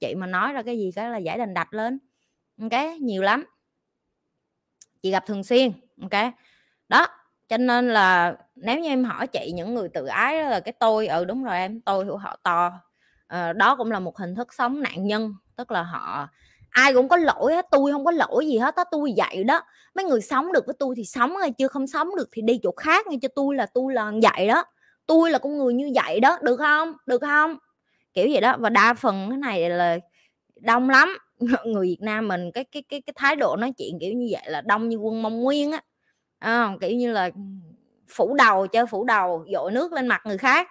[0.00, 1.98] Chị mà nói ra cái gì cái là giải đành đạch lên
[2.60, 3.44] ok nhiều lắm.
[5.02, 5.72] Chị gặp thường xuyên
[6.02, 6.32] ok
[6.88, 7.06] đó
[7.48, 10.72] cho nên là nếu như em hỏi chị những người tự ái đó là cái
[10.80, 12.72] tôi ừ đúng rồi em tôi của họ to.
[13.26, 16.28] À, đó cũng là một hình thức sống nạn nhân tức là họ
[16.70, 19.60] ai cũng có lỗi hết tôi không có lỗi gì hết á tôi vậy đó.
[19.94, 22.60] Mấy người sống được với tôi thì sống hay chưa không sống được thì đi
[22.62, 24.64] chỗ khác nghe cho tôi là tôi là vậy đó.
[25.06, 26.92] Tôi là con người như vậy đó được không?
[27.06, 27.56] Được không?
[28.14, 29.98] Kiểu vậy đó và đa phần cái này là
[30.60, 31.18] đông lắm.
[31.64, 34.50] Người Việt Nam mình cái cái cái cái thái độ nói chuyện kiểu như vậy
[34.50, 35.82] là đông như quân Mông Nguyên á
[36.38, 37.30] à, kiểu như là
[38.08, 40.68] phủ đầu chơi phủ đầu dội nước lên mặt người khác.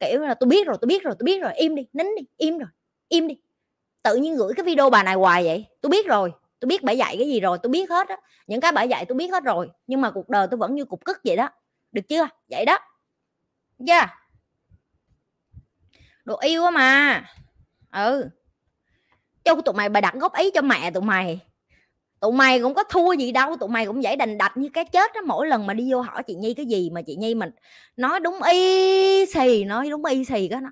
[0.00, 2.22] Kiểu là tôi biết rồi tôi biết rồi tôi biết rồi im đi nín đi
[2.36, 2.68] im rồi
[3.08, 3.38] im đi.
[4.02, 6.92] Tự nhiên gửi cái video bà này hoài vậy tôi biết rồi tôi biết bà
[6.92, 9.44] dạy cái gì rồi tôi biết hết á những cái bà dạy tôi biết hết
[9.44, 11.48] rồi nhưng mà cuộc đời tôi vẫn như cục cức vậy đó.
[11.92, 12.28] Được chưa?
[12.48, 12.78] Vậy đó.
[13.88, 14.10] Yeah
[16.24, 17.24] đồ yêu á mà.
[17.92, 18.28] Ừ.
[19.44, 21.40] Cho tụi mày bà đặt gốc ý cho mẹ tụi mày
[22.24, 24.84] tụi mày cũng có thua gì đâu, tụi mày cũng dễ đành đạch như cái
[24.84, 25.20] chết đó.
[25.26, 27.50] Mỗi lần mà đi vô hỏi chị nhi cái gì mà chị nhi mình
[27.96, 30.70] nói đúng y xì, nói đúng y xì cái nó,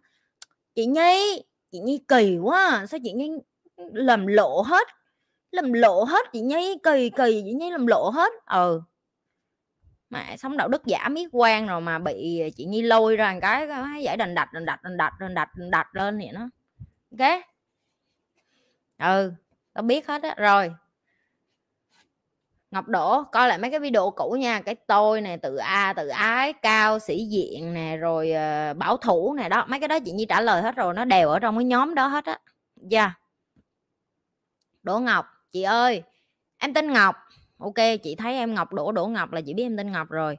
[0.74, 1.42] chị nhi
[1.72, 3.30] chị nhi kỳ quá, sao chị nhi
[3.92, 4.88] làm lộ hết,
[5.50, 8.32] làm lộ hết chị nhi, kỳ kỳ chị nhi làm lộ hết?
[8.46, 8.82] Ừ.
[10.10, 13.38] Mà sống đạo đức giả miết quan rồi mà bị chị nhi lôi ra một
[13.42, 13.68] cái
[14.02, 16.48] giải đành đạch đành đạch đành đạch đành đạch đành đạch lên vậy nó
[17.18, 17.40] ok
[18.98, 19.32] ừ
[19.72, 20.34] tao biết hết á.
[20.38, 20.70] Rồi
[22.72, 24.60] Ngọc Đỗ coi lại mấy cái video cũ nha.
[24.60, 29.34] Cái tôi nè tự a tự ái cao sĩ diện nè rồi uh, bảo thủ
[29.34, 29.64] nè đó.
[29.68, 31.94] Mấy cái đó chị Nhi trả lời hết rồi nó đều ở trong cái nhóm
[31.94, 32.38] đó hết á.
[32.76, 33.00] Dạ.
[33.00, 33.12] Yeah.
[34.82, 36.02] đỗ ngọc chị ơi
[36.58, 37.16] em tên ngọc.
[37.58, 40.38] Ok chị thấy em ngọc đỗ đỗ ngọc là chị biết em tên ngọc rồi.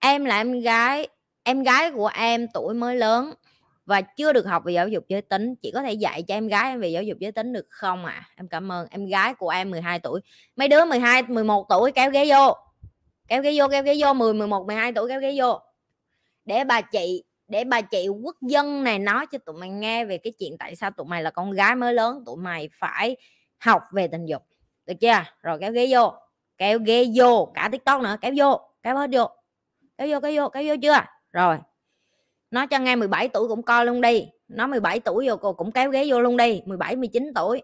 [0.00, 1.08] Em là em gái
[1.42, 3.34] em gái của em tuổi mới lớn
[3.88, 6.48] và chưa được học về giáo dục giới tính chị có thể dạy cho em
[6.48, 8.12] gái em về giáo dục giới tính được không ạ?
[8.12, 8.28] À?
[8.36, 8.86] em cảm ơn.
[8.90, 10.20] Em gái của em 12 tuổi.
[10.56, 12.56] Mấy đứa 12 11 tuổi, kéo ghế vô.
[13.28, 15.60] Kéo ghế vô, kéo ghế vô 10 11 12 tuổi, kéo ghế vô.
[16.44, 20.18] Để bà chị, để bà chị quốc dân này nói cho tụi mày nghe về
[20.18, 23.16] cái chuyện tại sao tụi mày là con gái mới lớn, tụi mày phải
[23.58, 24.42] học về tình dục.
[24.86, 25.24] Được chưa?
[25.42, 26.12] Rồi kéo ghế vô.
[26.58, 29.28] Kéo ghế vô, cả tiktok nữa, kéo vô, kéo hết vô.
[29.98, 31.00] Kéo vô kéo vô kéo vô chưa?
[31.32, 31.58] Rồi
[32.50, 34.28] nó cho nghe 17 tuổi cũng coi luôn đi.
[34.48, 37.62] Nó 17 tuổi vô cô cũng kéo ghế vô luôn đi 17 19 tuổi.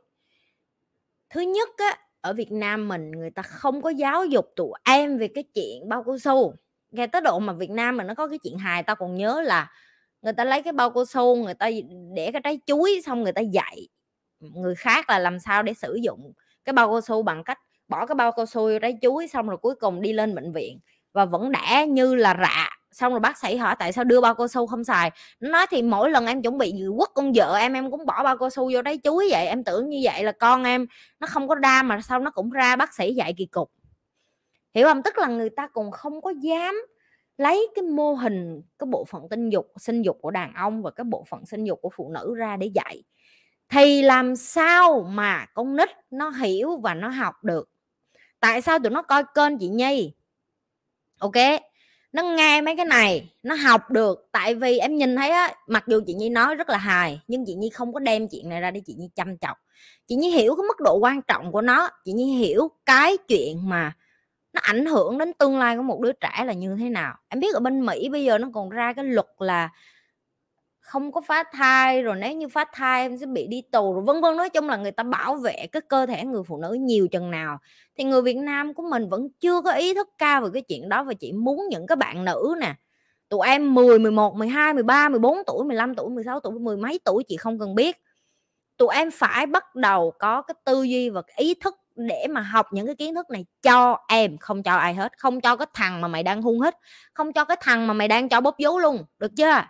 [1.30, 5.18] Thứ nhất á, ở Việt Nam mình người ta không có giáo dục tụi em
[5.18, 6.54] về cái chuyện bao cao su.
[6.90, 9.42] Nghe tới độ mà Việt Nam mình nó có cái chuyện hài, tao còn nhớ
[9.42, 9.70] là
[10.22, 11.70] người ta lấy cái bao cao su, người ta
[12.14, 13.88] để cái trái chuối xong người ta dạy
[14.52, 16.32] người khác là làm sao để sử dụng
[16.64, 17.58] cái bao cao su bằng cách
[17.88, 20.52] bỏ cái bao cao su vô trái chuối xong rồi cuối cùng đi lên bệnh
[20.52, 20.80] viện.
[21.12, 24.34] Và vẫn đẻ như là rạ xong rồi bác sĩ hỏi tại sao đưa bao
[24.34, 25.10] cao su không xài?
[25.40, 28.22] Nó nói thì mỗi lần em chuẩn bị quất con vợ em em cũng bỏ
[28.24, 29.46] bao cao su vô đấy chuối vậy.
[29.46, 30.86] Em tưởng như vậy là con em
[31.20, 33.70] nó không có đa mà sao nó cũng ra bác sĩ dạy kỳ cục.
[34.74, 35.02] Hiểu không?
[35.02, 36.86] Tức là người ta còn không có dám
[37.38, 40.90] lấy cái mô hình, cái bộ phận tinh dục, sinh dục của đàn ông và
[40.90, 43.02] cái bộ phận sinh dục của phụ nữ ra để dạy.
[43.68, 47.70] Thì làm sao mà con nít nó hiểu và nó học được?
[48.40, 50.14] Tại sao tụi nó coi kênh chị nhi?
[51.18, 51.34] Ok?
[52.14, 54.28] Nó nghe mấy cái này, nó học được.
[54.32, 57.44] Tại vì em nhìn thấy á, mặc dù chị nhi nói rất là hài, nhưng
[57.46, 59.56] chị nhi không có đem chuyện này ra để chị nhi chăm chọc.
[60.06, 63.68] Chị nhi hiểu cái mức độ quan trọng của nó, chị nhi hiểu cái chuyện
[63.68, 63.92] mà
[64.52, 67.14] nó ảnh hưởng đến tương lai của một đứa trẻ là như thế nào.
[67.28, 69.68] Em biết ở bên mỹ bây giờ nó còn ra cái luật là
[70.94, 74.02] không có phá thai rồi nếu như phá thai em sẽ bị đi tù rồi
[74.06, 74.36] vân vân.
[74.36, 77.30] Nói chung là người ta bảo vệ cái cơ thể người phụ nữ nhiều chừng
[77.30, 77.58] nào.
[77.98, 80.88] Thì người Việt Nam của mình vẫn chưa có ý thức cao về cái chuyện
[80.88, 82.74] đó và chị muốn những cái bạn nữ nè.
[83.28, 87.24] Tụi em 10, 11, 12, 13, 14 tuổi, 15 tuổi, 16 tuổi, mười mấy tuổi
[87.28, 87.96] chị không cần biết.
[88.76, 92.40] Tụi em phải bắt đầu có cái tư duy và cái ý thức để mà
[92.40, 95.66] học những cái kiến thức này cho em không cho ai hết không cho cái
[95.74, 96.74] thằng mà mày đang hung hít
[97.14, 99.62] không cho cái thằng mà mày đang cho bóp vú luôn được chưa?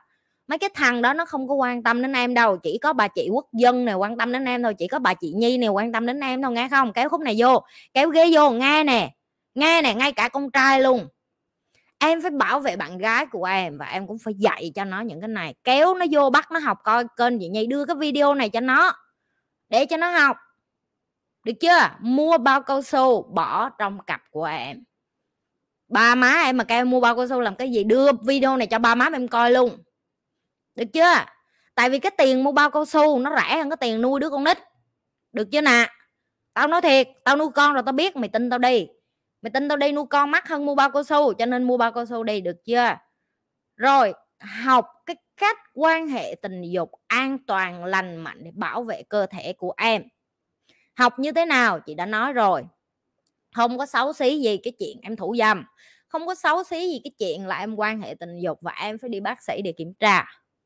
[0.47, 3.09] Mấy cái thằng đó nó không có quan tâm đến em đâu, chỉ có bà
[3.09, 5.69] chị quốc dân này quan tâm đến em thôi, chỉ có bà chị nhi này
[5.69, 6.93] quan tâm đến em thôi, nghe không?
[6.93, 7.63] Kéo khúc này vô,
[7.95, 9.11] kéo ghế vô, nghe nè
[9.55, 11.09] nghe nè, ngay cả con trai luôn.
[11.99, 15.01] Em phải bảo vệ bạn gái của em và em cũng phải dạy cho nó
[15.01, 15.55] những cái này.
[15.65, 18.61] Kéo nó vô bắt nó học coi, kênh chị nhi đưa cái video này cho
[18.61, 18.93] nó,
[19.69, 20.37] để cho nó học.
[21.45, 21.91] Được chưa?
[22.01, 24.85] Mua bao cao su, bỏ trong cặp của em.
[25.89, 27.85] Ba má em mà kêu mua bao cao su làm cái gì?
[27.85, 29.79] Đưa video này cho ba má em coi luôn
[30.75, 31.25] được chưa?
[31.75, 34.31] Tại vì cái tiền mua bao cao su nó rẻ hơn cái tiền nuôi đứa
[34.31, 34.59] con nít.
[35.33, 35.87] Được chưa nè?
[36.55, 38.87] Tao nói thiệt, tao nuôi con rồi tao biết, mày tin tao đi.
[39.43, 41.77] Mày tin tao đi nuôi con mắc hơn mua bao cao su, cho nên mua
[41.77, 42.97] bao cao su đi, được chưa?
[43.77, 44.15] Rồi,
[44.65, 49.27] học cái cách quan hệ tình dục an toàn, lành mạnh để bảo vệ cơ
[49.27, 50.03] thể của em.
[50.95, 51.81] Học như thế nào?
[51.81, 52.63] Chị đã nói rồi.
[53.55, 55.65] Không có xấu xí gì cái chuyện em thủ dâm.
[56.09, 58.99] Không có xấu xí gì cái chuyện là em quan hệ tình dục và em
[58.99, 60.25] phải đi bác sĩ để kiểm tra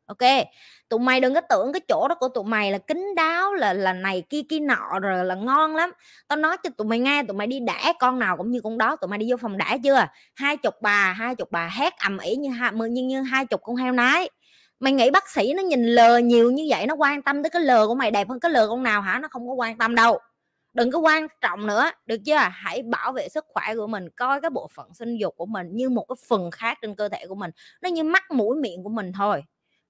[0.08, 0.46] ok
[0.88, 3.72] tụi mày đừng có tưởng cái chỗ đó của tụi mày là kín đáo là
[3.72, 5.92] là này kia kia nọ rồi là ngon lắm.
[6.28, 8.78] Tao nói cho tụi mày nghe tụi mày đi đẻ con nào cũng như con
[8.78, 10.06] đó tụi mày đi vô phòng đẻ chưa?
[10.34, 13.60] Hai chục bà hai chục bà hét ầm ĩ như hai như, như hai chục
[13.62, 14.30] con heo nái.
[14.80, 17.62] Mày nghĩ bác sĩ nó nhìn lờ nhiều như vậy nó quan tâm tới cái
[17.62, 19.18] lờ của mày đẹp hơn cái lờ con nào hả?
[19.22, 20.18] Nó không có quan tâm đâu.
[20.74, 22.36] Đừng có quan trọng nữa được chưa?
[22.52, 25.66] Hãy bảo vệ sức khỏe của mình coi cái bộ phận sinh dục của mình
[25.72, 27.50] như một cái phần khác trên cơ thể của mình.
[27.82, 29.42] Nó như mắt mũi miệng của mình thôi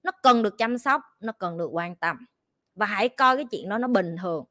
[0.03, 2.17] nó cần được chăm sóc, nó cần được quan tâm.
[2.75, 4.45] Và hãy coi cái chuyện đó nó bình thường.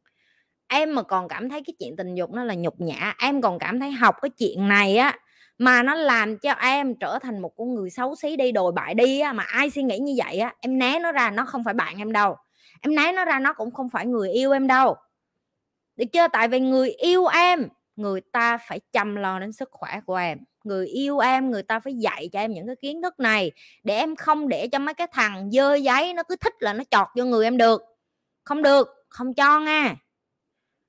[0.68, 3.58] Em mà còn cảm thấy cái chuyện tình dục nó là nhục nhã, em còn
[3.58, 5.18] cảm thấy học cái chuyện này á,
[5.58, 8.94] mà nó làm cho em trở thành một con người xấu xí đi, đồi bại
[8.94, 11.64] đi á, mà ai suy nghĩ như vậy á, em né nó ra, nó không
[11.64, 12.36] phải bạn em đâu.
[12.80, 14.96] Em né nó ra, nó cũng không phải người yêu em đâu.
[15.96, 16.28] Được chưa?
[16.32, 20.38] Tại vì người yêu em, người ta phải chăm lo đến sức khỏe của em
[20.68, 23.52] người yêu em người ta phải dạy cho em những cái kiến thức này
[23.84, 26.84] để em không để cho mấy cái thằng dơ giấy nó cứ thích là nó
[26.90, 27.82] chọt vô người em được.
[28.44, 29.94] Không được không cho nghe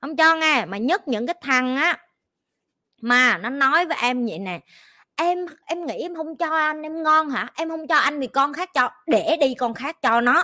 [0.02, 1.98] không cho nghe mà nhất những cái thằng á
[3.02, 4.60] mà nó nói với em vậy nè
[5.16, 7.48] em em nghĩ em không cho anh em ngon hả?
[7.56, 10.44] Em không cho anh thì con khác cho để đi con khác cho nó.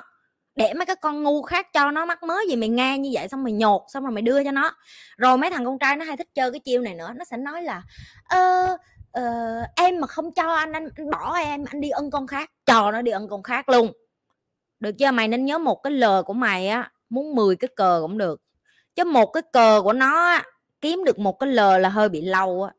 [0.55, 3.27] Để mấy cái con ngu khác cho nó mắc mới gì mày nghe như vậy
[3.27, 4.75] xong mày nhột xong rồi mày đưa cho nó.
[5.17, 7.37] Rồi mấy thằng con trai nó hay thích chơi cái chiêu này nữa nó sẽ
[7.37, 7.81] nói là
[8.29, 8.77] ơ ờ,
[9.15, 9.21] Ờ,
[9.75, 12.91] em mà không cho anh, anh anh bỏ em anh đi ân con khác cho
[12.91, 13.91] nó đi ân con khác luôn.
[14.79, 15.11] Được chưa?
[15.11, 18.41] Mày nên nhớ một cái lời của mày á muốn 10 cái cờ cũng được.
[18.95, 20.41] Chứ một cái cờ của nó
[20.81, 22.73] kiếm được một cái lờ là hơi bị lâu á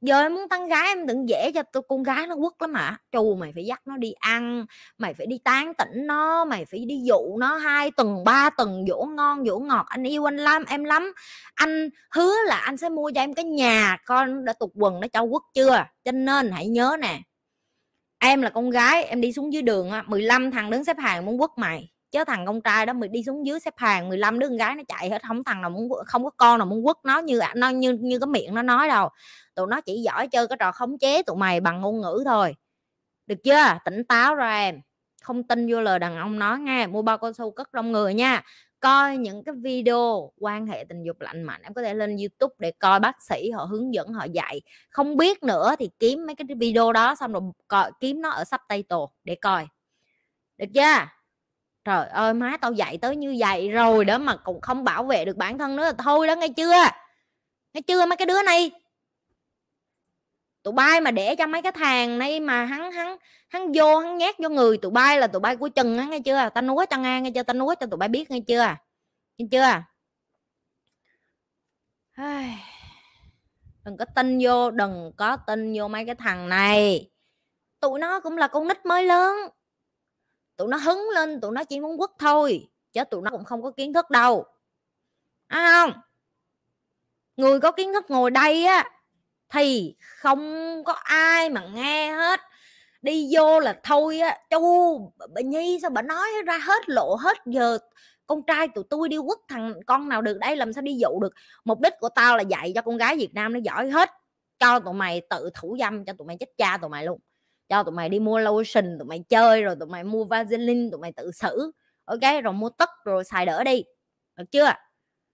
[0.00, 2.74] giờ em muốn tăng gái em đừng dễ cho tôi con gái nó quất lắm
[2.74, 2.98] hả?
[3.12, 4.66] Chù, mày phải dắt nó đi ăn,
[4.98, 8.84] mày phải đi tán tỉnh nó, mày phải đi dụ nó hai tuần, ba tuần,
[8.88, 9.86] dỗ ngon, dỗ ngọt.
[9.88, 11.12] Anh yêu anh lắm, em lắm.
[11.54, 15.08] Anh hứa là anh sẽ mua cho em cái nhà con đã tục quần nó
[15.08, 15.84] cho quất chưa?
[16.04, 17.20] Cho nên hãy nhớ nè,
[18.18, 21.26] em là con gái, em đi xuống dưới đường á 15 thằng đứng xếp hàng
[21.26, 24.38] muốn quất mày chứ thằng con trai đó mình đi xuống dưới xếp hàng 15
[24.38, 26.84] đứa con gái nó chạy hết không thằng nào muốn không có con nào muốn
[26.84, 29.08] quất nó như nó như như cái miệng nó nói đâu.
[29.54, 32.54] Tụi nó chỉ giỏi chơi cái trò khống chế tụi mày bằng ngôn ngữ thôi.
[33.26, 33.78] Được chưa?
[33.84, 34.80] Tỉnh táo ra em.
[35.22, 38.14] Không tin vô lời đàn ông nói nghe mua bao cao su cất trong người
[38.14, 38.42] nha.
[38.80, 42.54] Coi những cái video quan hệ tình dục lạnh mạnh em có thể lên youtube
[42.58, 44.60] để coi bác sĩ họ hướng dẫn họ dạy.
[44.90, 48.44] Không biết nữa thì kiếm mấy cái video đó xong rồi coi, kiếm nó ở
[48.44, 49.66] subtitle để coi.
[50.58, 51.19] Được chưa?
[51.84, 55.24] Trời ơi, má tao dạy tới như vậy rồi đó mà cũng không bảo vệ
[55.24, 56.84] được bản thân nữa thôi đó, nghe chưa?
[57.72, 58.70] Nghe chưa mấy cái đứa này?
[60.62, 63.16] Tụi bay mà để cho mấy cái thằng này mà hắn hắn
[63.48, 66.20] hắn vô, hắn nhét vô người, tụi bay là tụi bay của chừng á, nghe
[66.20, 66.48] chưa?
[66.54, 67.42] Tao nói cho nghe nghe chưa?
[67.42, 68.76] Tao nói cho tụi bay biết, nghe chưa?
[69.38, 69.82] Nghe chưa?
[73.84, 77.10] Đừng có tin vô, đừng có tin vô mấy cái thằng này.
[77.80, 79.36] Tụi nó cũng là con nít mới lớn
[80.60, 83.62] tụi nó hứng lên, tụi nó chỉ muốn quất thôi, chứ tụi nó cũng không
[83.62, 84.44] có kiến thức đâu.
[85.46, 86.00] À không?
[87.36, 88.90] Người có kiến thức ngồi đây á,
[89.52, 92.40] thì không có ai mà nghe hết.
[93.02, 97.36] Đi vô là thôi á chu bà nhi, sao bà nói ra hết lộ hết
[97.46, 97.78] giờ?
[98.26, 101.20] Con trai tụi tôi đi quất thằng con nào được đây, làm sao đi dụ
[101.20, 101.32] được?
[101.64, 104.10] Mục đích của tao là dạy cho con gái việt nam nó giỏi hết,
[104.58, 107.20] cho tụi mày tự thủ dâm, cho tụi mày chết cha tụi mày luôn
[107.70, 111.00] cho tụi mày đi mua lotion, tụi mày chơi, rồi tụi mày mua vaseline, tụi
[111.00, 111.72] mày tự xử,
[112.04, 112.42] ok?
[112.44, 113.84] Rồi mua tất, rồi xài đỡ đi.
[114.36, 114.72] Được chưa?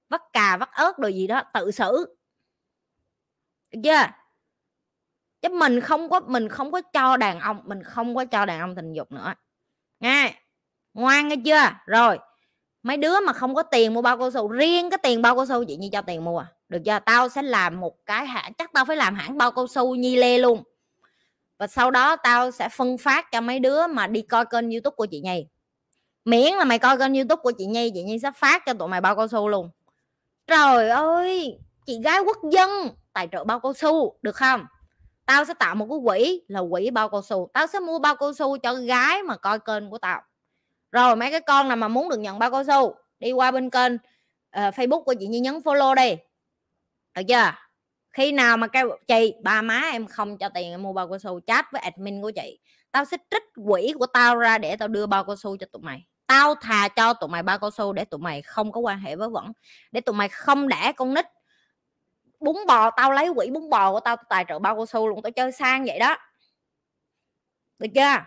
[0.08, 2.16] Vắt cà, vắt ớt rồi gì đó, tự xử.
[3.72, 4.06] Được chưa?
[5.42, 8.60] Chứ mình không có, mình không có cho đàn ông, mình không có cho đàn
[8.60, 9.34] ông tình dục nữa.
[10.00, 10.34] Nghe,
[10.94, 11.70] ngoan nghe chưa?
[11.86, 12.18] Rồi,
[12.82, 15.46] mấy đứa mà không có tiền mua bao cao su, riêng cái tiền bao cao
[15.46, 16.98] su chị như cho tiền mua, được chưa?
[17.06, 20.16] Tao sẽ làm một cái hãng, chắc tao phải làm hãng bao cao su nhi
[20.16, 20.62] lê luôn
[21.58, 24.94] và sau đó tao sẽ phân phát cho mấy đứa mà đi coi kênh youtube
[24.94, 25.46] của chị nhi.
[26.24, 28.88] Miễn là mày coi kênh youtube của chị nhi chị nhi sẽ phát cho tụi
[28.88, 29.70] mày bao cao su luôn.
[30.46, 32.70] Trời ơi chị gái quốc dân
[33.12, 34.66] tài trợ bao cao su được không?
[35.26, 37.50] Tao sẽ tạo một cái quỹ là quỹ bao cao su.
[37.52, 40.22] Tao sẽ mua bao cao su cho gái mà coi kênh của tao.
[40.92, 43.70] Rồi mấy cái con nào mà muốn được nhận bao cao su đi qua bên
[43.70, 44.00] kênh uh,
[44.74, 46.16] facebook của chị nhi nhấn follow đi.
[47.14, 47.52] Được chưa?
[48.16, 51.18] Khi nào mà kêu, chị, ba má em không cho tiền em mua bao cao
[51.18, 52.58] su, chat với admin của chị.
[52.92, 55.82] Tao sẽ trích quỹ của tao ra để tao đưa bao cao su cho tụi
[55.82, 56.06] mày.
[56.26, 59.16] Tao thà cho tụi mày bao cao su để tụi mày không có quan hệ
[59.16, 59.52] với vẫn
[59.92, 61.26] để tụi mày không đẻ con nít
[62.40, 65.22] bún bò, tao lấy quỹ bún bò của tao tài trợ bao cao su luôn,
[65.22, 66.16] tao chơi sang vậy đó.
[67.78, 68.24] Được chưa?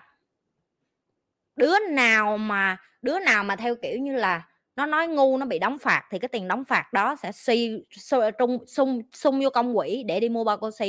[1.55, 4.48] Đứa nào mà, đứa nào mà theo kiểu như là
[4.79, 7.83] nó nói ngu, nó bị đóng phạt, thì cái tiền đóng phạt đó sẽ suy
[8.39, 10.85] trung, sung sung vô công quỹ để đi mua bao cao su,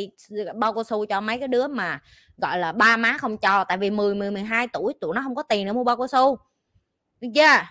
[0.55, 2.01] bao cao su cho mấy cái đứa mà,
[2.37, 3.65] gọi là, ba má không cho.
[3.65, 6.07] Tại vì 10 10 12 tuổi tụi nó không có tiền để mua bao cao
[6.07, 6.39] su.
[7.21, 7.67] Được chưa?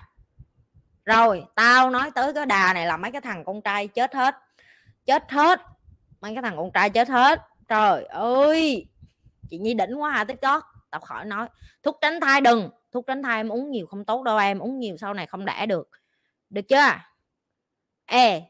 [1.05, 4.35] Rồi, tao nói tới cái đà này là mấy cái thằng con trai chết hết.
[5.05, 5.61] Chết hết.
[6.21, 7.41] Mấy cái thằng con trai chết hết.
[7.67, 8.85] Trời ơi!
[9.49, 10.63] Chị nhi đỉnh quá hả tiktok.
[10.89, 11.47] Tao khỏi nói.
[11.83, 12.69] Thuốc tránh thai đừng.
[12.91, 14.59] Thuốc tránh thai em uống nhiều không tốt đâu em.
[14.59, 15.89] Uống nhiều sau này không đẻ được
[16.49, 16.91] được chưa?
[18.05, 18.41] Ê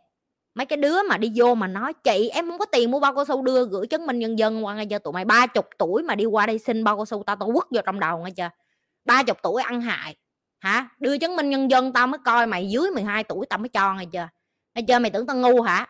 [0.55, 3.15] mấy cái đứa mà đi vô mà nói chị em không có tiền mua bao
[3.15, 5.25] cao su đưa gửi chứng minh nhân dân qua ngay giờ tụi mày.
[5.25, 7.81] Ba chục tuổi mà đi qua đây xin bao cao su tao tao quất vô
[7.85, 8.49] trong đầu ngay chưa?
[9.05, 10.15] Ba chục tuổi ăn hại.
[10.59, 10.89] Hả?
[10.99, 13.93] Đưa chứng minh nhân dân tao mới coi mày dưới 12 tuổi tao mới cho
[13.93, 14.27] ngay chưa?
[14.75, 14.99] Ngay chưa?
[14.99, 15.87] Mày tưởng tao ngu hả?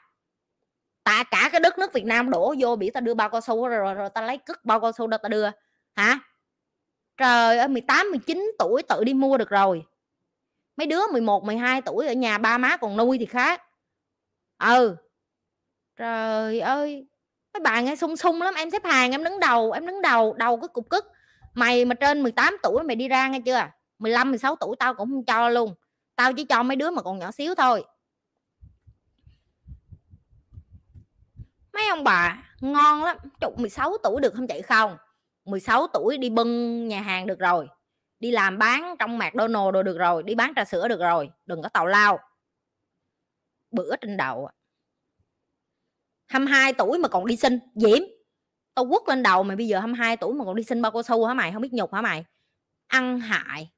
[1.04, 3.68] Ta cả cái đất nước Việt Nam đổ vô bị ta đưa bao cao su
[3.68, 5.50] rồi, rồi, rồi ta lấy cất bao cao su đó ta đưa.
[5.96, 6.20] Hả?
[7.18, 9.84] Trời ơi 18 19 tuổi tự đi mua được rồi
[10.80, 13.62] mấy đứa 11 12 tuổi ở nhà, ba má còn nuôi thì khác.
[14.58, 14.96] Ừ.
[15.98, 17.08] Trời ơi,
[17.54, 20.34] mấy bà nghe sung sung lắm, em xếp hàng, em đứng đầu, em đứng đầu
[20.34, 21.06] đầu cái cục cức.
[21.54, 23.68] Mày mà trên 18 tuổi mày đi ra nghe chưa?
[24.00, 25.76] 15 16 tuổi tao cũng không cho luôn.
[26.16, 27.84] Tao chỉ cho mấy đứa mà còn nhỏ xíu thôi.
[31.74, 34.98] Mấy ông bà ngon lắm chục 16 tuổi được không chạy không?
[35.46, 37.68] 16 tuổi đi bưng nhà hàng được rồi
[38.20, 41.62] đi làm bán trong McDonald's đồ được rồi, đi bán trà sữa được rồi, đừng
[41.62, 42.20] có tàu lao.
[43.72, 44.50] Bữa trên đầu
[46.28, 48.00] 22 tuổi mà còn đi xin diễm
[48.76, 51.04] tao quất lên đầu mày, bây giờ 22 tuổi mà còn đi xin bao cao
[51.04, 51.52] su hả mày?
[51.52, 52.26] Không biết nhục hả mày?
[52.88, 53.70] Ăn hại.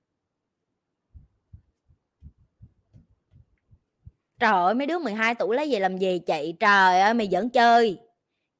[4.39, 6.53] Trời ơi, mấy đứa 12 tuổi lấy về làm gì chị?
[6.59, 7.99] Trời ơi, mày giỡn chơi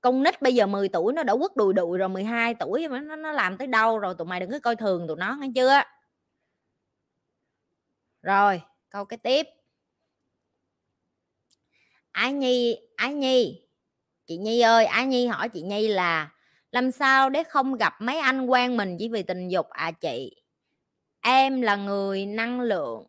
[0.02, 3.00] con nít bây giờ 10 tuổi nó đã quất đùi đùi rồi 12 tuổi mà
[3.00, 5.48] nó, nó làm tới đâu rồi tụi mày đừng có coi thường tụi nó nghe
[5.56, 5.82] chưa?
[8.22, 9.48] Rồi câu cái tiếp.
[12.12, 13.62] Ái Nhi Ái Nhi
[14.26, 16.32] chị Nhi ơi Ái Nhi hỏi chị Nhi là
[16.72, 19.70] làm sao để không gặp mấy anh quen mình chỉ vì tình dục?
[19.70, 20.36] À chị
[21.22, 23.08] em là người năng lượng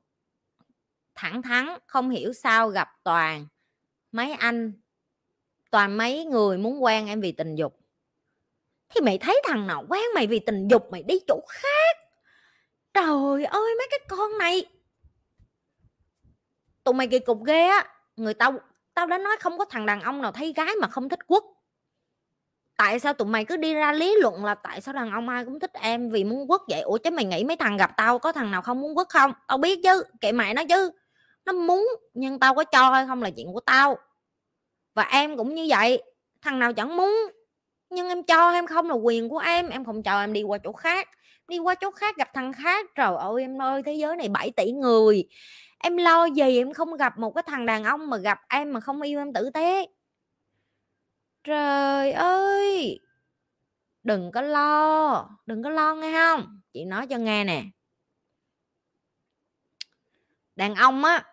[1.14, 3.47] thẳng thắn không hiểu sao gặp toàn
[4.12, 4.72] mấy anh
[5.72, 7.78] toàn mấy người muốn quen em vì tình dục.
[8.88, 11.96] Thì mày thấy thằng nào quen mày vì tình dục, mày đi chỗ khác.
[12.94, 14.64] Trời ơi, mấy cái con này.
[16.84, 17.84] Tụi mày kỳ cục ghê á.
[18.16, 18.58] Người tao
[18.94, 21.42] tao đã nói không có thằng đàn ông nào thấy gái mà không thích quất
[22.82, 25.44] tại sao tụi mày cứ đi ra lý luận là tại sao đàn ông ai
[25.44, 26.80] cũng thích em vì muốn quất vậy?
[26.80, 29.32] Ủa chứ mày nghĩ mấy thằng gặp tao có thằng nào không muốn quất không?
[29.48, 30.90] Tao biết chứ, kệ mày nó chứ.
[31.44, 33.98] Nó muốn, nhưng tao có cho hay không là chuyện của tao
[34.95, 36.03] và em cũng như vậy,
[36.43, 37.32] thằng nào chẳng muốn,
[37.90, 40.59] nhưng em cho em không là quyền của em em không chờ em đi qua
[40.59, 41.09] chỗ khác.
[41.49, 44.51] Đi qua chỗ khác gặp thằng khác, trời ơi, em ơi, thế giới này 7
[44.51, 45.28] tỷ người.
[45.78, 48.80] Em lo gì em không gặp một cái thằng đàn ông mà gặp em mà
[48.80, 49.86] không yêu em tử tế?
[51.45, 52.99] Trời ơi!
[54.03, 56.61] Đừng có lo, đừng có lo nghe không?
[56.72, 57.64] Chị nói cho nghe nè.
[60.57, 61.24] Đàn ông á,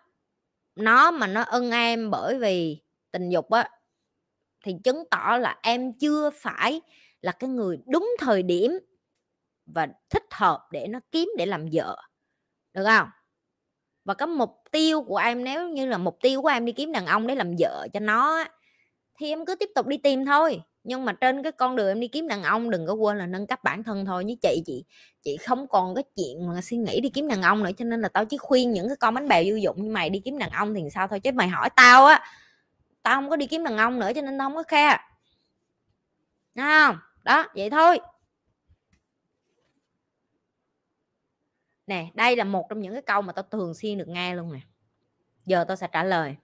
[0.76, 2.82] nó mà nó ưng em bởi vì
[3.12, 3.68] tình dục á,
[4.64, 6.80] thì chứng tỏ là em chưa phải
[7.20, 8.78] là cái người đúng thời điểm
[9.66, 11.96] và thích hợp để nó kiếm để làm vợ,
[12.74, 13.08] được không?
[14.04, 16.92] Và cái mục tiêu của em, nếu như là mục tiêu của em đi kiếm
[16.92, 18.44] đàn ông để làm vợ cho nó
[19.18, 20.62] thì em cứ tiếp tục đi tìm thôi.
[20.84, 23.26] Nhưng mà trên cái con đường em đi kiếm đàn ông, đừng có quên là
[23.26, 24.62] nâng cấp bản thân thôi như chị.
[24.66, 24.84] Chị
[25.22, 28.00] chị không còn cái chuyện mà suy nghĩ đi kiếm đàn ông nữa, cho nên
[28.00, 30.38] là tao chỉ khuyên những cái con bánh bèo vô dụng như mày đi kiếm
[30.38, 32.22] đàn ông thì sao thôi, chứ mày hỏi tao á
[33.02, 34.98] tao không có đi kiếm đàn ông nữa cho nên tao không có khe
[36.56, 36.98] Đúng không?
[37.22, 38.00] Đó, vậy thôi.
[41.86, 44.52] Nè, đây là một trong những cái câu mà tao thường xuyên được nghe luôn
[44.52, 44.60] nè.
[45.46, 46.36] Giờ tao sẽ trả lời.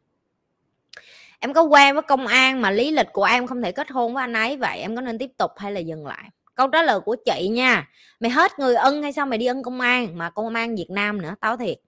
[1.39, 4.15] Em có quen với công an mà lý lịch của em không thể kết hôn
[4.15, 4.79] với anh ấy vậy?
[4.79, 6.31] Em có nên tiếp tục hay là dừng lại?
[6.55, 7.89] Câu trả lời của chị nha.
[8.21, 10.19] Mày hết người ân hay sao mày đi ân công an?
[10.19, 11.79] Mà công an việt nam nữa, tao thiệt.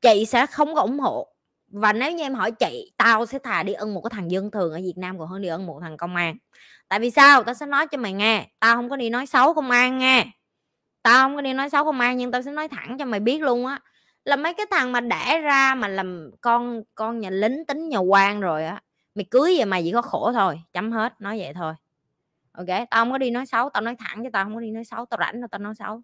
[0.00, 1.28] Chị sẽ không có ủng hộ
[1.68, 4.50] và nếu như em hỏi chị, tao sẽ thà đi ân một cái thằng dân
[4.50, 6.36] thường ở việt nam còn hơn đi ân một thằng công an.
[6.88, 7.42] Tại vì sao?
[7.42, 10.26] Tao sẽ nói cho mày nghe, tao không có đi nói xấu công an nghe
[11.08, 13.20] tao không có đi nói xấu công an nhưng tao sẽ nói thẳng cho mày
[13.20, 13.80] biết luôn á.
[14.24, 17.98] Là mấy cái thằng mà đẻ ra mà làm con con nhà lính tính nhà
[17.98, 18.82] quan rồi á,
[19.14, 21.74] mày cưới về mày chỉ có khổ thôi, chấm hết, nói vậy thôi.
[22.52, 24.70] Ok, tao không có đi nói xấu, tao nói thẳng cho tao không có đi
[24.70, 26.02] nói xấu, tao rảnh tao nói xấu.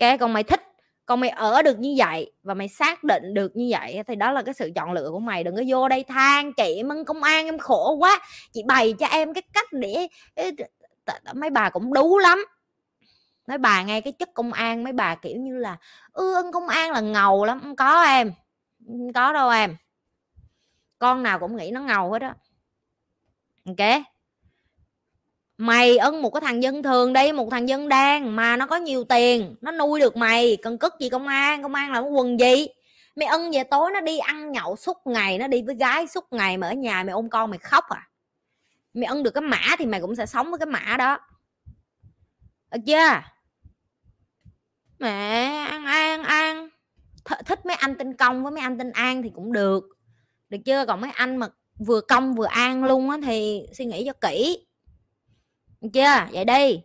[0.00, 0.62] Ok, còn mày thích
[1.06, 4.32] còn mày ở được như vậy và mày xác định được như vậy thì đó
[4.32, 7.22] là cái sự chọn lựa của mày, đừng có vô đây than chị mân công
[7.22, 8.20] an em khổ quá.
[8.52, 10.08] Chị bày cho em cái cách để
[11.34, 12.44] mấy bà cũng đú lắm.
[13.46, 15.76] Mấy bà nghe cái chất công an, mấy bà kiểu như là,
[16.12, 17.60] ư ân công an là ngầu lắm.
[17.62, 18.32] Không có em,
[18.86, 19.76] không có đâu em.
[20.98, 22.34] Con nào cũng nghĩ nó ngầu hết á.
[23.66, 24.02] Ok
[25.58, 28.76] mày ân một cái thằng dân thường đi, một thằng dân đen mà nó có
[28.76, 32.10] nhiều tiền, nó nuôi được mày, cần cất gì công an công an là cái
[32.10, 32.66] quần gì?
[33.16, 36.32] Mày ân về tối nó đi ăn nhậu suốt ngày, nó đi với gái suốt
[36.32, 38.08] ngày mà ở nhà mày ôm con mày khóc à?
[38.94, 41.18] Mày ân được cái mã thì mày cũng sẽ sống với cái mã đó.
[42.72, 43.20] Được chưa?
[44.98, 46.68] Mẹ, ăn ăn ăn.
[47.24, 49.84] Th- thích mấy anh tinh công với mấy anh tinh an thì cũng được.
[50.48, 50.84] Được chưa?
[50.86, 51.48] Còn mấy anh mà
[51.86, 54.66] vừa công vừa an luôn á thì suy nghĩ cho kỹ
[55.84, 56.32] được chưa?
[56.32, 56.80] Vậy đi.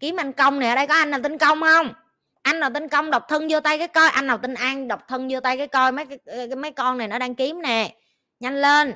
[0.00, 1.94] Kiếm anh công nè ở đây có anh nào tin công không?
[2.42, 5.08] Anh nào tin công độc thân vô tay cái coi anh nào tinh an độc
[5.08, 7.96] thân vô tay cái coi mấy ờ, cái, mấy con này nó đang kiếm nè.
[8.40, 8.94] Nhanh lên.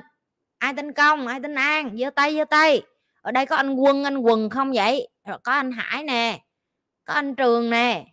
[0.57, 1.97] Ai tin công ai tinh an?
[1.97, 2.81] Giơ tay giơ tay.
[3.21, 5.07] Ở đây có anh quân anh quần không vậy?
[5.27, 6.39] Rồi có anh hải nè.
[7.05, 8.05] Có anh trường nè.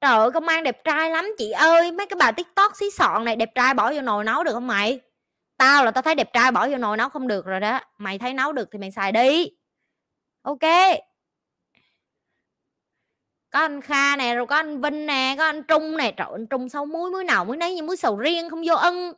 [0.00, 1.92] Trời ơi công an đẹp trai lắm chị ơi.
[1.92, 4.66] Mấy cái bà tiktok xí sọn này đẹp trai bỏ vô nồi nấu được không
[4.66, 5.00] mày?
[5.56, 7.80] Tao là tao thấy đẹp trai bỏ vô nồi nấu không được rồi đó.
[7.98, 9.50] Mày thấy nấu được thì mày xài đi.
[10.42, 10.60] Ok.
[13.50, 16.12] Có anh kha nè, rồi có anh vinh nè, có anh trung nè.
[16.16, 18.74] Trời anh trung sâu muối muối nào, muối nấy như muối sầu riêng, không vô
[18.74, 19.12] ân.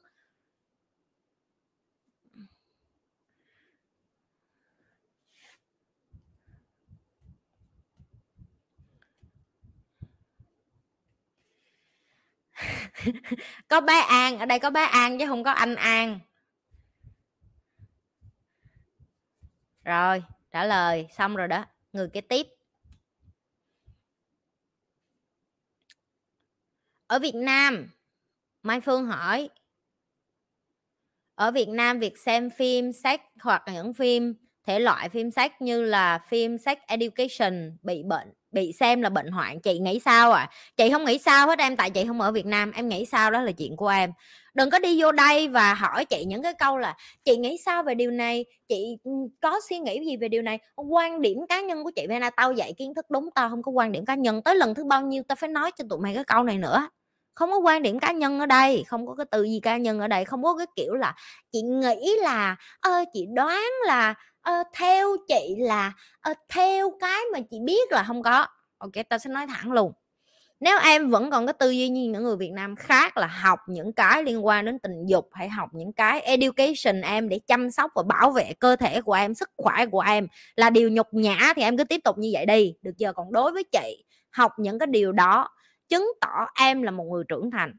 [13.69, 16.19] Có bé an, ở đây có bé an chứ không có anh an.
[19.89, 20.23] Rồi,
[20.53, 22.47] trả lời, xong rồi đó, người kế tiếp.
[27.07, 27.91] Ở Việt Nam,
[28.63, 29.49] Mai Phương hỏi,
[31.35, 34.35] ở Việt Nam việc xem phim, sách hoặc những phim,
[34.67, 39.29] thể loại phim sách như là phim sách education bị bệnh, bị xem là bệnh
[39.31, 42.33] hoạn, chị nghĩ sao à chị không nghĩ sao hết em, tại chị không ở
[42.33, 44.13] Việt Nam, em nghĩ sao đó là chuyện của em
[44.59, 47.83] đừng có đi vô đây và hỏi chị những cái câu là, chị nghĩ sao
[47.83, 48.45] về điều này?
[48.69, 49.11] Chị ừ,
[49.43, 50.59] có suy nghĩ gì về điều này?
[50.77, 53.63] Quan điểm cá nhân của chị về là tao dạy kiến thức đúng, tao không
[53.63, 54.43] có quan điểm cá nhân.
[54.43, 56.89] Tới lần thứ bao nhiêu tao phải nói cho tụi mày cái câu này nữa.
[57.35, 60.01] Không có quan điểm cá nhân ở đây, không có cái từ gì cá nhân
[60.01, 61.15] ở đây, không có cái kiểu là
[61.53, 67.39] chị nghĩ là, ơ, chị đoán là, ơ, theo chị là, ơ, theo cái mà
[67.51, 68.47] chị biết là không có.
[68.79, 69.93] Ok, tao sẽ nói thẳng luôn
[70.61, 73.59] nếu em vẫn còn có tư duy như những người Việt Nam khác là học
[73.69, 77.71] những cái liên quan đến tình dục hãy học những cái education em để chăm
[77.71, 81.07] sóc và bảo vệ cơ thể của em, sức khỏe của em là điều nhục
[81.13, 83.13] nhã thì em cứ tiếp tục như vậy đi, được chưa?
[83.17, 85.49] Còn đối với chị, học những cái điều đó
[85.89, 87.73] chứng tỏ em là một người trưởng thành.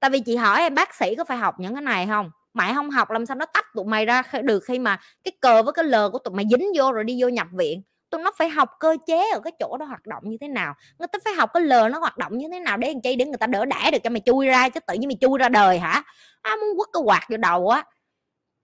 [0.00, 2.30] Tại vì chị hỏi em, bác sĩ có phải học những cái này không?
[2.54, 5.62] Mày không học, làm sao nó tách tụi mày ra được khi mà cái cờ
[5.62, 7.82] với cái lờ của tụi mày dính vô rồi đi vô nhập viện?
[8.12, 10.74] Tụi nó phải học cơ chế ở cái chỗ đó hoạt động như thế nào
[10.98, 13.16] người ta phải học cái lờ nó hoạt động như thế nào để làm chi
[13.16, 15.38] để người ta đỡ đẻ được cho mày chui ra chứ tự nhiên mày chui
[15.38, 16.02] ra đời hả?
[16.42, 17.84] À, muốn quất cái quạt vô đầu á.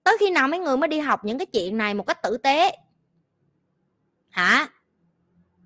[0.05, 2.37] Tới khi nào mấy người mới đi học những cái chuyện này một cách tử
[2.37, 2.77] tế?
[4.31, 4.69] Hả?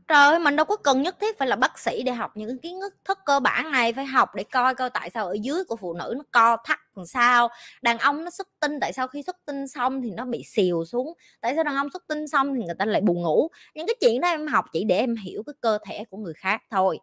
[0.08, 2.80] Trời mình đâu có cần nhất thiết phải là bác sĩ để học những kiến
[3.04, 5.94] thức cơ bản này phải học để coi coi tại sao ở dưới của phụ
[5.94, 7.48] nữ nó co thắt làm sao?
[7.82, 10.84] Đàn ông nó xuất tinh, tại sao khi xuất tinh xong thì nó bị xìu
[10.84, 11.12] xuống?
[11.40, 13.48] Tại sao đàn ông xuất tinh xong thì người ta lại buồn ngủ?
[13.74, 16.34] Những cái chuyện đó em học chỉ để em hiểu cái cơ thể của người
[16.34, 16.98] khác thôi.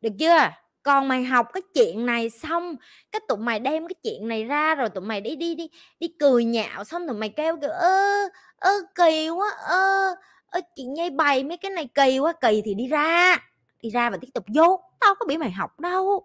[0.00, 0.38] Được chưa?
[0.82, 2.76] Còn mày học cái chuyện này xong,
[3.12, 5.68] cái tụi mày đem cái chuyện này ra rồi tụi mày đi đi đi
[6.00, 10.14] đi cười nhạo xong tụi mày kêu kiểu, ơ ơ, kỳ quá, ơ
[10.46, 13.38] ơ, chị nhây bày mấy cái này kỳ quá, kỳ thì đi ra.
[13.82, 16.24] Đi ra và tiếp tục vô tao có bị mày học đâu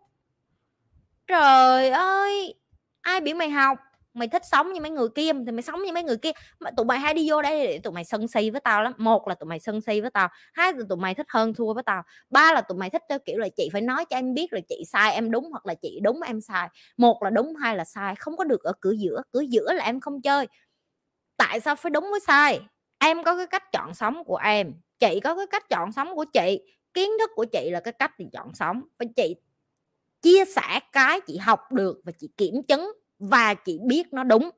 [1.28, 2.54] trời ơi!
[3.02, 3.78] Ai biểu mày học?
[4.14, 6.32] Mày thích sống như mấy người kia, thì mày sống như mấy người kia.
[6.60, 8.94] Mà tụi mày hay đi vô đây để tụi mày sân si với tao lắm.
[8.98, 11.74] Một là tụi mày sân si với tao, hai là tụi mày thích hơn thua
[11.74, 14.34] với tao, ba là tụi mày thích theo kiểu là chị phải nói cho em
[14.34, 16.68] biết là chị sai em đúng hoặc là chị đúng em sai.
[16.98, 18.16] Một là đúng, hai là sai.
[18.16, 20.48] Không có được ở cửa giữa cửa giữa là em không chơi.
[21.38, 22.60] Tại sao phải đúng với sai?
[23.00, 26.26] Em có cái cách chọn sống của em, chị có cái cách chọn sống của
[26.26, 26.60] chị.
[26.94, 28.82] Kiến thức của chị là cái cách chị chọn sống.
[29.00, 29.36] Và chị
[30.26, 34.50] chia sẻ cái chị học được và chị kiểm chứng và chị biết nó đúng.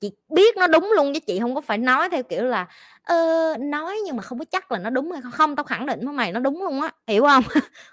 [0.00, 2.66] Chị biết nó đúng luôn chứ chị không có phải nói theo kiểu là
[3.02, 3.16] ờ,
[3.60, 5.32] nói nhưng mà không có chắc là nó đúng hay không.
[5.32, 6.92] Không tao khẳng định với mày nó đúng luôn á.
[7.06, 7.44] Hiểu không?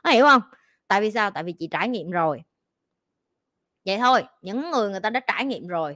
[0.13, 0.41] Hiểu không?
[0.87, 1.31] Tại vì sao?
[1.31, 2.41] Tại vì chị trải nghiệm rồi.
[3.85, 5.95] Vậy thôi những người người ta đã trải nghiệm rồi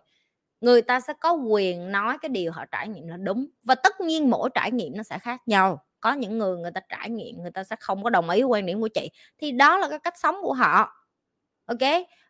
[0.61, 4.01] người ta sẽ có quyền nói cái điều họ trải nghiệm là đúng và tất
[4.01, 7.41] nhiên mỗi trải nghiệm nó sẽ khác nhau có những người người ta trải nghiệm,
[7.41, 9.09] người ta sẽ không có đồng ý quan điểm của chị,
[9.41, 10.93] thì đó là cái cách sống của họ,
[11.65, 11.79] ok?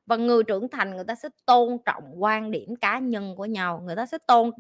[0.06, 3.82] Và người trưởng thành người ta sẽ tôn trọng quan điểm cá nhân của nhau,
[3.86, 4.52] người ta sẽ tôn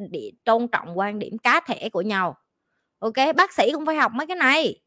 [0.45, 2.35] tôn trọng quan điểm cá thể của nhau,
[2.99, 3.15] ok?
[3.37, 4.81] Bác sĩ cũng phải học mấy cái này.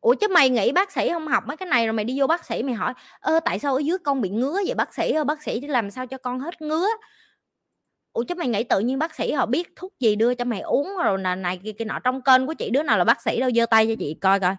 [0.00, 2.26] Ủa chứ mày nghĩ bác sĩ không học mấy cái này rồi mày đi vô
[2.26, 5.12] bác sĩ mày hỏi, ơ, tại sao ở dưới con bị ngứa vậy bác sĩ
[5.12, 5.24] ơi?
[5.24, 6.86] Bác sĩ thì làm sao cho con hết ngứa?
[8.14, 10.60] Ủa chứ mày nghĩ tự nhiên bác sĩ họ biết thuốc gì đưa cho mày
[10.60, 13.22] uống rồi là này kia kia nọ, trong kênh của chị đứa nào là bác
[13.22, 14.56] sĩ đâu, giơ tay cho chị coi coi.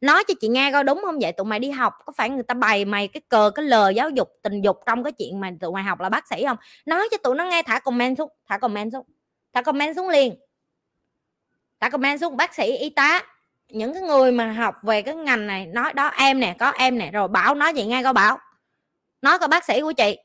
[0.00, 1.32] Nói cho chị nghe coi, đúng không vậy?
[1.32, 4.10] Tụi mày đi học, có phải người ta bày mày cái cờ, cái lờ giáo
[4.10, 6.56] dục tình dục trong cái chuyện mà tụi mày học là bác sĩ không?
[6.86, 9.06] Nói cho tụi nó nghe, thả comment xuống, thả comment xuống,
[9.52, 10.34] thả comment xuống liền.
[11.80, 13.22] Thả comment xuống, bác sĩ, y tá,
[13.68, 16.98] những cái người mà học về cái ngành này, nói đó, em nè, có em
[16.98, 17.10] nè.
[17.10, 18.38] Rồi bảo nói vậy nghe coi, bảo.
[19.22, 20.16] Nói coi bác sĩ của chị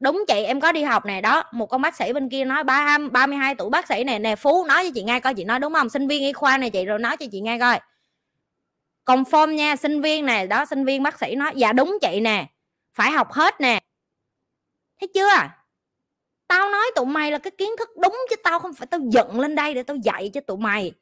[0.00, 2.64] đúng chị, em có đi học này đó, một con bác sĩ bên kia nói
[2.64, 5.34] ba ba mươi hai tuổi bác sĩ này nè phú nói cho chị nghe coi,
[5.34, 5.88] chị nói đúng không?
[5.90, 7.80] Sinh viên y khoa này chị, rồi nói cho chị nghe coi.
[9.06, 12.46] Confirm nha, sinh viên này đó, sinh viên bác sĩ nói dạ đúng chị nè,
[12.94, 13.80] phải học hết nè.
[15.00, 15.48] Thấy chưa?
[16.48, 19.40] Tao nói tụi mày là cái kiến thức đúng chứ tao không phải tao giận
[19.40, 20.92] lên đây để tao dạy cho tụi mày.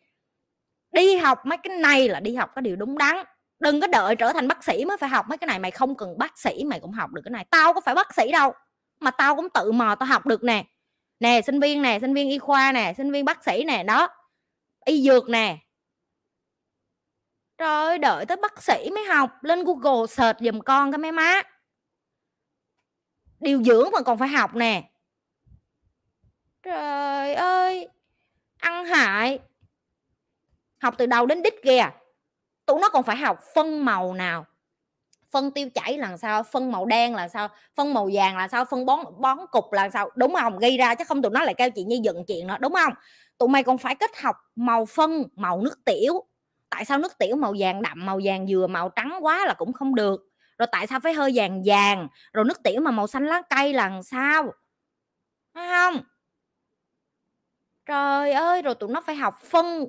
[0.92, 3.16] Đi học mấy cái này là đi học cái điều đúng đắn.
[3.60, 5.94] Đừng có đợi trở thành bác sĩ mới phải học mấy cái này, mày không
[5.94, 7.46] cần bác sĩ mày cũng học được cái này.
[7.50, 8.52] Tao có phải bác sĩ đâu
[9.04, 10.64] mà tao cũng tự mò tao học được nè.
[11.20, 14.08] Nè, sinh viên nè, sinh viên y khoa nè, sinh viên bác sĩ nè, đó.
[14.84, 15.58] Y dược nè.
[17.58, 21.42] Trời đợi tới bác sĩ mới học, lên google search giùm con cái mấy má.
[23.40, 24.90] Điều dưỡng mà còn phải học nè.
[26.62, 27.88] Trời ơi,
[28.58, 29.38] ăn hại.
[30.78, 31.90] Học từ đầu đến đích kìa.
[32.66, 34.46] Tụi nó còn phải học phân màu nào
[35.34, 38.64] phân tiêu chảy là sao, phân màu đen là sao, phân màu vàng là sao,
[38.64, 40.58] phân bón bón cục là sao, đúng không?
[40.58, 42.92] Gây ra chứ không tụi nó lại kêu chị như dựng chuyện đó đúng không?
[43.38, 46.24] Tụi mày còn phải kết học màu phân, màu nước tiểu.
[46.70, 49.72] Tại sao nước tiểu màu vàng đậm, màu vàng dừa màu trắng quá là cũng
[49.72, 50.20] không được?
[50.58, 52.08] Rồi tại sao phải hơi vàng vàng?
[52.32, 54.52] Rồi nước tiểu mà màu xanh lá cây là sao?
[55.54, 56.00] Đúng không?
[57.86, 59.86] Trời ơi, rồi tụi nó phải học phân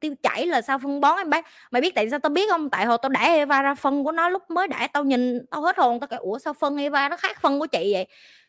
[0.00, 2.70] tiêu chảy là sao phân bón em bác mày biết tại sao tao biết không?
[2.70, 5.62] Tại hồi tao đẻ Eva ra phân của nó lúc mới đẻ tao nhìn tao
[5.62, 8.06] hết hồn tao kêu ủa sao phân Eva nó khác phân của chị vậy?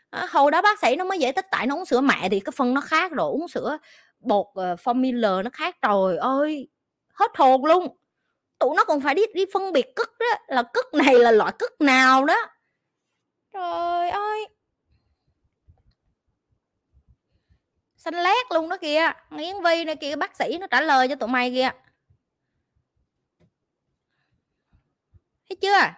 [0.09, 2.39] À, hồi đó bác sĩ nó mới giải thích tại nó uống sữa mẹ thì
[2.39, 3.77] cái phân nó khác rồi uống sữa
[4.19, 5.75] bột uh, formula nó khác.
[5.81, 6.67] Trời ơi
[7.13, 7.97] hết hồn luôn.
[8.59, 11.51] Tụi nó còn phải đi đi phân biệt cất đó là cất này là loại
[11.59, 12.37] cất nào đó.
[13.53, 14.47] Trời ơi!
[18.03, 19.11] Xanh lét luôn đó kìa.
[19.37, 21.69] Yến vi này kìa bác sĩ nó trả lời cho tụi mày kìa.
[25.49, 25.93] Thấy chưa?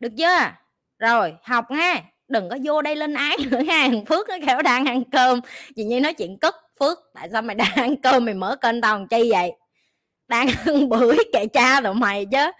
[0.00, 0.52] Được chưa?
[0.98, 4.86] Rồi học nghe, đừng có vô đây lên án nữa nha phước nó kêu đang
[4.86, 5.40] ăn cơm.
[5.76, 6.98] Chị nhi nói chuyện cất phước.
[7.14, 8.24] Tại sao mày đang ăn cơm?
[8.24, 9.52] Mày mở kênh tao làm chi vậy?
[10.28, 12.50] Đang ăn bưởi kệ cha tụi mày chứ.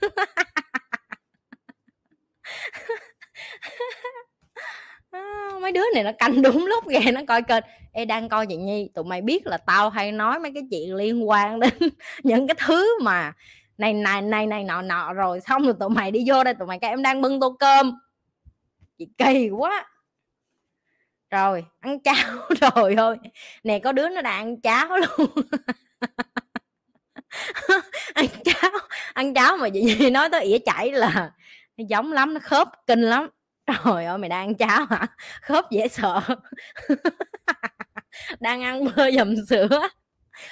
[5.16, 7.64] Ờ, mấy đứa này nó canh đúng lúc ghê nó coi kênh.
[7.92, 10.94] Ê đang coi chị Nhi, tụi mày biết là tao hay nói mấy cái chuyện
[10.94, 11.74] liên quan đến
[12.22, 13.32] những cái thứ mà
[13.78, 16.68] này này này này, nọ nọ rồi, xong rồi tụi mày đi vô đây, tụi
[16.68, 17.98] mày cái em đang bưng tô cơm.
[18.98, 19.86] Chị kỳ quá.
[21.30, 23.16] Rồi, ăn cháo rồi thôi.
[23.64, 25.30] Nè, có đứa nó đang ăn cháo luôn.
[28.14, 28.70] Ăn cháo
[29.14, 31.32] ăn cháo mà chị Nhi nói tới ỉa chảy là
[31.76, 33.28] nó giống lắm, nó khớp kinh lắm
[33.66, 35.06] trời ơi, mày đang ăn cháo hả?
[35.42, 36.20] Khớp dễ sợ.
[38.40, 39.68] Đang ăn bơ dầm sữa.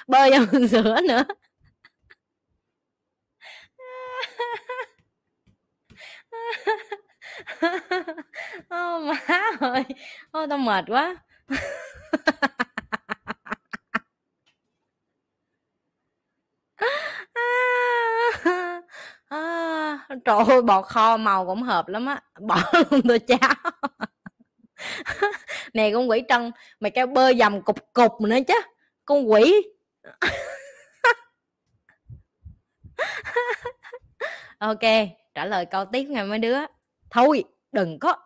[0.08, 1.24] Bơ dầm sữa nữa.
[8.70, 9.14] Ô, má
[9.60, 9.84] ơi.
[10.32, 11.16] Ô, tao mệt quá.
[18.44, 18.73] À
[19.34, 22.56] à, trời ơi bò kho màu cũng hợp lắm á bỏ
[22.90, 23.54] luôn tôi cháo
[25.74, 28.54] nè con quỷ trân mày kêu bơ dầm cục cục nữa chứ
[29.04, 29.62] con quỷ.
[34.58, 34.80] Ok
[35.34, 36.58] trả lời câu tiếp nghe mấy đứa.
[37.10, 38.16] Thôi đừng có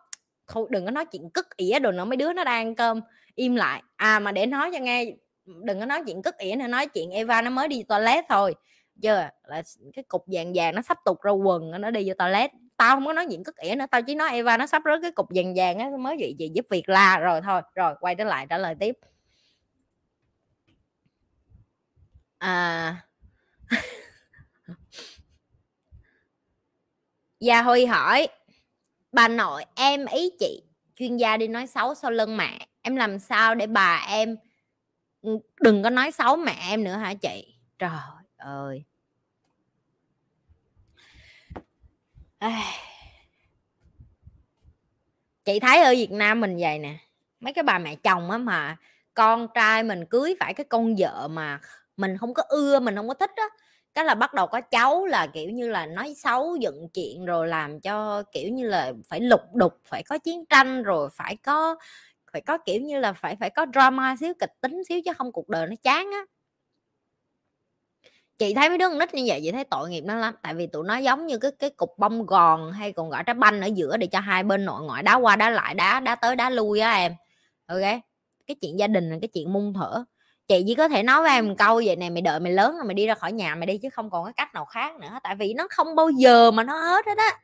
[0.47, 3.01] thôi đừng có nói chuyện cất ỉa đồ nữa mấy đứa nó đang ăn cơm.
[3.35, 3.83] Im lại.
[3.95, 5.05] À mà để nói cho nghe
[5.45, 8.55] đừng có nói chuyện cất ỉa nữa nói chuyện Eva nó mới đi toilet thôi
[9.01, 12.51] chưa là cái cục vàng vàng nó sắp tục ra quần, nó đi vô toilet.
[12.77, 14.99] Tao không có nói chuyện cất ỉa nữa, tao chỉ nói Eva nó sắp rớt
[15.01, 17.61] cái cục vàng vàng á, mới vậy gì giúp việc la rồi thôi.
[17.75, 18.97] Rồi, quay trở lại trả lời tiếp.
[22.39, 22.95] À.
[23.69, 23.79] Gia
[27.39, 28.27] dạ, Huy hỏi,
[29.11, 30.63] bà nội em ý chị,
[30.95, 32.67] chuyên gia đi nói xấu sau lưng mẹ.
[32.81, 34.37] Em làm sao để bà em
[35.21, 37.55] ừ, đừng có nói xấu mẹ em nữa hả chị?
[37.79, 37.89] Trời
[38.37, 38.83] ơi.
[45.45, 46.95] Chị thấy ở Việt Nam mình vậy nè.
[47.39, 48.77] Mấy cái bà mẹ chồng á mà
[49.13, 51.59] con trai mình cưới phải cái con vợ mà
[51.97, 53.43] mình không có ưa, mình không có thích á,
[53.93, 57.47] cái là bắt đầu có cháu là, kiểu như là, nói xấu dựng chuyện rồi
[57.47, 61.75] làm cho, kiểu như là, phải lục đục, phải có chiến tranh rồi phải có
[62.33, 65.31] phải có, kiểu như là, phải phải có drama xíu kịch tính xíu chứ không
[65.31, 66.21] cuộc đời nó chán á
[68.39, 70.35] chị thấy mấy đứa con nít như vậy chị thấy tội nghiệp nó lắm.
[70.41, 73.33] Tại vì tụi nó giống như cái cái cục bông gòn hay còn gọi trái
[73.33, 76.15] banh ở giữa để cho hai bên nội ngoại đá qua đá lại đá đá
[76.15, 77.15] tới đá lui á em.
[77.67, 77.81] Ok?
[78.47, 80.03] Cái chuyện gia đình là cái chuyện mung thở
[80.47, 82.75] chị chỉ có thể nói với em một câu vậy này mày đợi mày lớn
[82.75, 84.95] rồi mày đi ra khỏi nhà mày đi chứ không còn cái cách nào khác
[84.99, 85.19] nữa.
[85.23, 87.39] Tại vì nó không bao giờ mà nó hết hết á.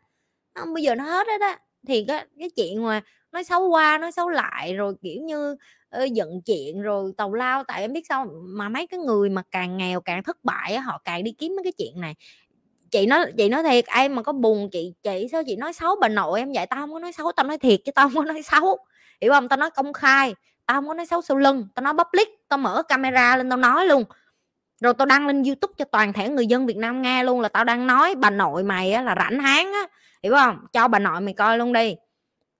[0.56, 3.98] Không bao giờ nó hết hết á thì cái cái chuyện mà nói xấu qua
[3.98, 5.56] nói xấu lại rồi kiểu như
[6.04, 9.42] uh, giận chuyện rồi tàu lao tại em biết sao mà mấy cái người mà
[9.52, 12.16] càng nghèo càng thất bại họ càng đi kiếm mấy cái chuyện này.
[12.92, 15.96] Chị nói chị nói thiệt em mà có buồn chị chị sao chị nói xấu
[16.02, 16.66] bà nội em vậy?
[16.66, 18.78] Tao không có nói xấu tao nói thiệt chứ tao không có nói xấu.
[19.22, 19.48] Hiểu không?
[19.48, 22.58] Tao nói công khai tao không có nói xấu sau lưng tao nói public tao
[22.58, 24.04] mở camera lên tao nói luôn.
[24.82, 27.50] Rồi tao đăng lên youtube cho toàn thể người dân việt nam nghe luôn là
[27.50, 29.88] tao đang nói bà nội mày á, là rảnh háng á
[30.26, 30.65] hiểu không?
[30.73, 31.95] Cho bà nội mày coi luôn đi.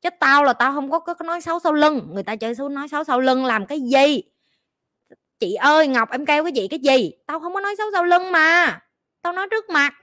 [0.02, 2.08] Chứ tao là tao không có, có, nói xấu sau lưng.
[2.12, 4.24] Người ta chơi xấu nói xấu sau lưng làm cái gì?
[5.40, 7.12] Chị ơi ngọc em kêu cái gì cái gì?
[7.28, 8.80] Tao không có nói xấu sau lưng mà.
[9.22, 9.94] Tao nói trước mặt.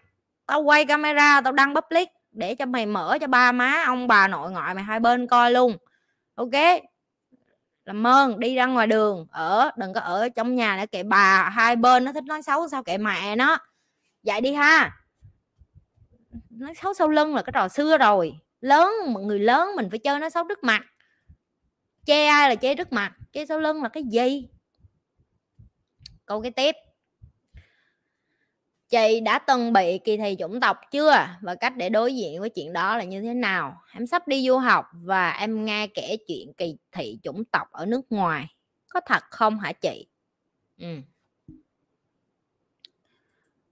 [0.46, 4.28] Tao quay camera tao đăng public để cho mày mở cho ba má ông bà
[4.28, 5.76] nội ngoại mày hai bên coi luôn.
[6.34, 6.82] Ok?
[7.84, 9.26] Làm ơn đi ra ngoài đường.
[9.30, 12.68] Ở đừng có ở trong nhà để kệ bà hai bên nó thích nói xấu
[12.68, 13.58] sao kệ mẹ nó?
[14.22, 15.01] Vậy đi ha
[16.50, 18.34] nói xấu sau lưng là cái trò xưa rồi.
[18.60, 18.92] Lớn
[19.26, 20.82] người lớn mình phải chơi nó xấu trước mặt.
[22.06, 24.48] Chê ai là chê trước mặt, chê sau lưng là cái gì?
[26.26, 26.74] Câu cái tiếp.
[28.88, 31.28] Chị đã từng bị kỳ thị chủng tộc chưa?
[31.40, 33.82] Và cách để đối diện với chuyện đó là như thế nào?
[33.94, 37.86] Em sắp đi du học và em nghe kể chuyện kỳ thị chủng tộc ở
[37.86, 38.46] nước ngoài.
[38.88, 40.06] Có thật không hả chị?
[40.78, 40.96] Ừ.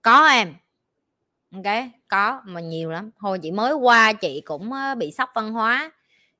[0.01, 0.53] có em
[1.51, 1.75] ok
[2.07, 3.11] có, mà nhiều lắm.
[3.17, 5.91] Hồi chị mới qua chị cũng bị sốc văn hóa.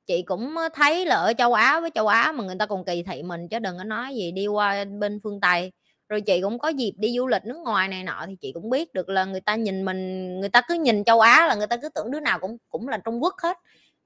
[0.08, 3.04] Chị cũng thấy là ở châu á, với châu á mà người ta còn kỳ
[3.04, 5.72] thị mình chứ đừng có nói gì đi qua bên phương tây.
[6.10, 8.70] Rồi chị cũng có dịp đi du lịch nước ngoài này nọ thì chị cũng
[8.70, 11.68] biết được là người ta nhìn mình, người ta cứ nhìn châu á là người
[11.68, 13.58] ta cứ tưởng đứa nào cũng cũng là trung quốc hết.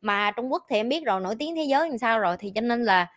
[0.01, 2.51] Mà trung quốc thì em biết rồi, nổi tiếng thế giới làm sao rồi thì
[2.55, 3.07] cho nên là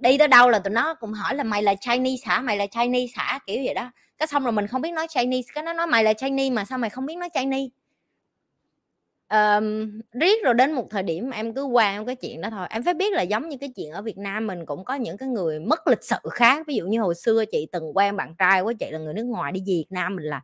[0.00, 2.40] đi tới đâu là tụi nó cũng hỏi là mày là Chinese hả?
[2.40, 3.38] Mày là Chinese hả?
[3.46, 6.04] Kiểu vậy đó cái xong rồi mình không biết nói Chinese cái nó nói mày
[6.04, 7.68] là Chinese mà sao mày không biết nói Chinese
[9.30, 12.66] um, riết rồi đến một thời điểm em cứ qua cái chuyện đó thôi.
[12.70, 15.16] Em phải biết là giống như cái chuyện ở Việt Nam mình cũng có những
[15.16, 16.66] cái người mất lịch sự khác.
[16.66, 19.24] Ví dụ như hồi xưa chị từng quen bạn trai của chị là người nước
[19.24, 20.40] ngoài đi Việt Nam mình là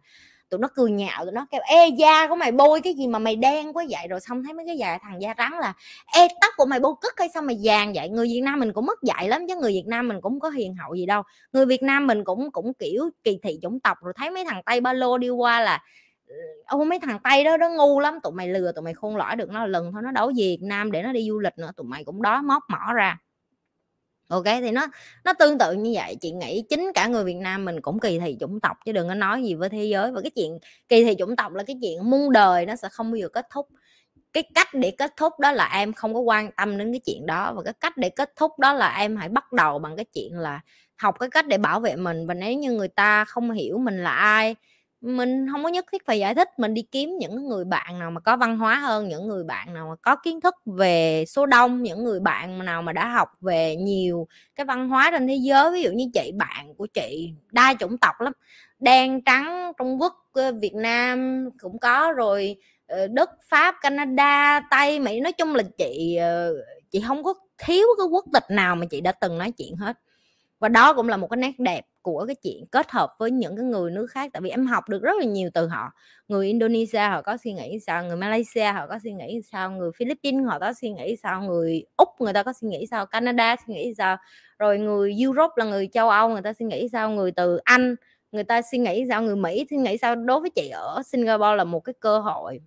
[0.53, 3.19] tụi nó cười nhạo, tụi nó kêu, ê, da của mày bôi cái gì mà
[3.19, 4.09] mày đen quá vậy?
[4.09, 5.73] Rồi xong thấy mấy cái dài thằng da trắng là,
[6.15, 8.09] ê, tóc của mày bôi cất hay sao mày vàng vậy?
[8.09, 10.51] Người Việt Nam mình cũng mất dạy lắm chứ người Việt Nam mình cũng có
[10.51, 11.23] hiền hậu gì đâu.
[11.53, 13.99] Người Việt Nam mình cũng cũng, kiểu, kỳ thị chủng tộc.
[14.03, 15.83] Rồi thấy mấy thằng tây ba lô đi qua là
[16.27, 16.35] ừ,
[16.67, 18.19] ô, mấy thằng tây đó nó ngu lắm.
[18.23, 20.93] Tụi mày lừa, tụi mày khôn lõi được, nó lần thôi, nó đấu Việt Nam
[20.93, 23.19] để nó đi du lịch nữa, tụi mày cũng đó, móc mỏ ra
[24.33, 24.87] ok, thì nó
[25.25, 26.17] nó tương tự như vậy.
[26.21, 29.09] Chị nghĩ chính cả người Việt Nam mình cũng kỳ thị chủng tộc, chứ đừng
[29.09, 30.13] có nói gì với thế giới.
[30.13, 30.59] Và cái chuyện
[30.89, 33.47] kỳ thị chủng tộc là cái chuyện muôn đời nó sẽ không bao giờ kết
[33.51, 33.69] thúc.
[34.33, 37.27] Cái cách để kết thúc đó là em không có quan tâm đến cái chuyện
[37.27, 37.53] đó.
[37.57, 40.39] Và cái cách để kết thúc đó là em hãy bắt đầu bằng cái chuyện
[40.39, 40.61] là
[40.97, 42.27] học cái cách để bảo vệ mình.
[42.27, 44.57] Và nếu như người ta không hiểu mình là ai
[45.03, 48.11] mình không có nhất thiết phải giải thích, mình đi kiếm những người bạn nào
[48.11, 51.47] mà có văn hóa hơn, những người bạn nào mà có kiến thức về số
[51.47, 55.37] đông, những người bạn nào mà đã học về nhiều cái văn hóa trên thế
[55.43, 58.33] giới, ví dụ như chị, bạn của chị, đa chủng tộc lắm,
[58.79, 65.01] đen, trắng, trung quốc ờ, việt nam cũng có rồi ờ, đức, pháp, canada, tây,
[65.01, 66.55] mỹ, nói chung là chị ờ,
[66.91, 69.99] chị không có thiếu cái quốc tịch nào mà chị đã từng nói chuyện hết.
[70.61, 73.57] Và đó cũng là một cái nét đẹp của cái chuyện kết hợp với những
[73.57, 75.93] cái người nước khác, tại vì em học được rất là nhiều từ họ.
[76.29, 79.91] Người Indonesia họ có suy nghĩ sao, người Malaysia họ có suy nghĩ sao, người
[79.97, 83.57] Philippines họ có suy nghĩ sao, người úc người ta có suy nghĩ sao, Canada
[83.67, 84.17] suy nghĩ sao,
[84.59, 87.97] rồi người Europe là người châu Âu người ta suy nghĩ sao, người từ Anh
[88.33, 90.17] người ta suy nghĩ sao, người Mỹ suy nghĩ sao.
[90.17, 92.61] Đối với chị ở Singapore là một cái cơ hội.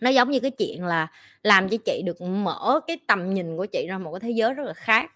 [0.00, 1.08] Nó giống như cái chuyện là
[1.42, 4.54] làm cho chị được mở cái tầm nhìn của chị ra một cái thế giới
[4.54, 5.10] rất là khác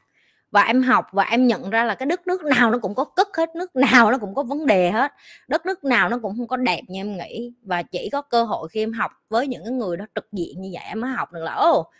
[0.51, 3.05] và em học và em nhận ra là cái đất nước nào nó cũng có
[3.05, 5.13] cất hết nước nào nó cũng có vấn đề hết.
[5.49, 7.53] Đất nước nào nó cũng không có đẹp như em nghĩ.
[7.63, 10.61] Và chỉ có cơ hội khi em học với những cái người đó trực diện
[10.61, 11.91] như vậy em mới học được là ô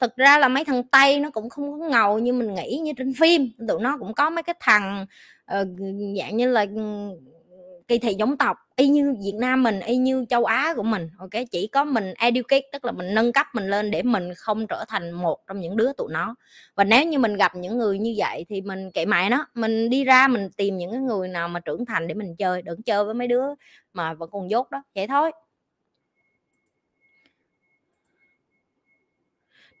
[0.00, 2.92] thực ra là mấy thằng tây nó cũng không có ngầu như mình nghĩ như
[2.96, 3.50] trên phim.
[3.68, 5.06] Tụi nó cũng có mấy cái thằng
[5.60, 5.66] uh,
[6.18, 7.10] dạng như là ừ,
[7.88, 11.08] kỳ thị giống tộc, y như Việt Nam mình, y như châu Á của mình,
[11.18, 11.30] ok?
[11.50, 14.84] Chỉ có mình educate, tức là mình nâng cấp mình lên để mình không trở
[14.88, 16.34] thành một trong những đứa tụi nó.
[16.74, 19.90] Và nếu như mình gặp những người như vậy thì mình kệ mày nó, mình
[19.90, 22.82] đi ra mình tìm những cái người nào mà trưởng thành để mình chơi, đừng
[22.82, 23.44] chơi với mấy đứa
[23.92, 25.30] mà vẫn còn dốt đó, vậy thôi.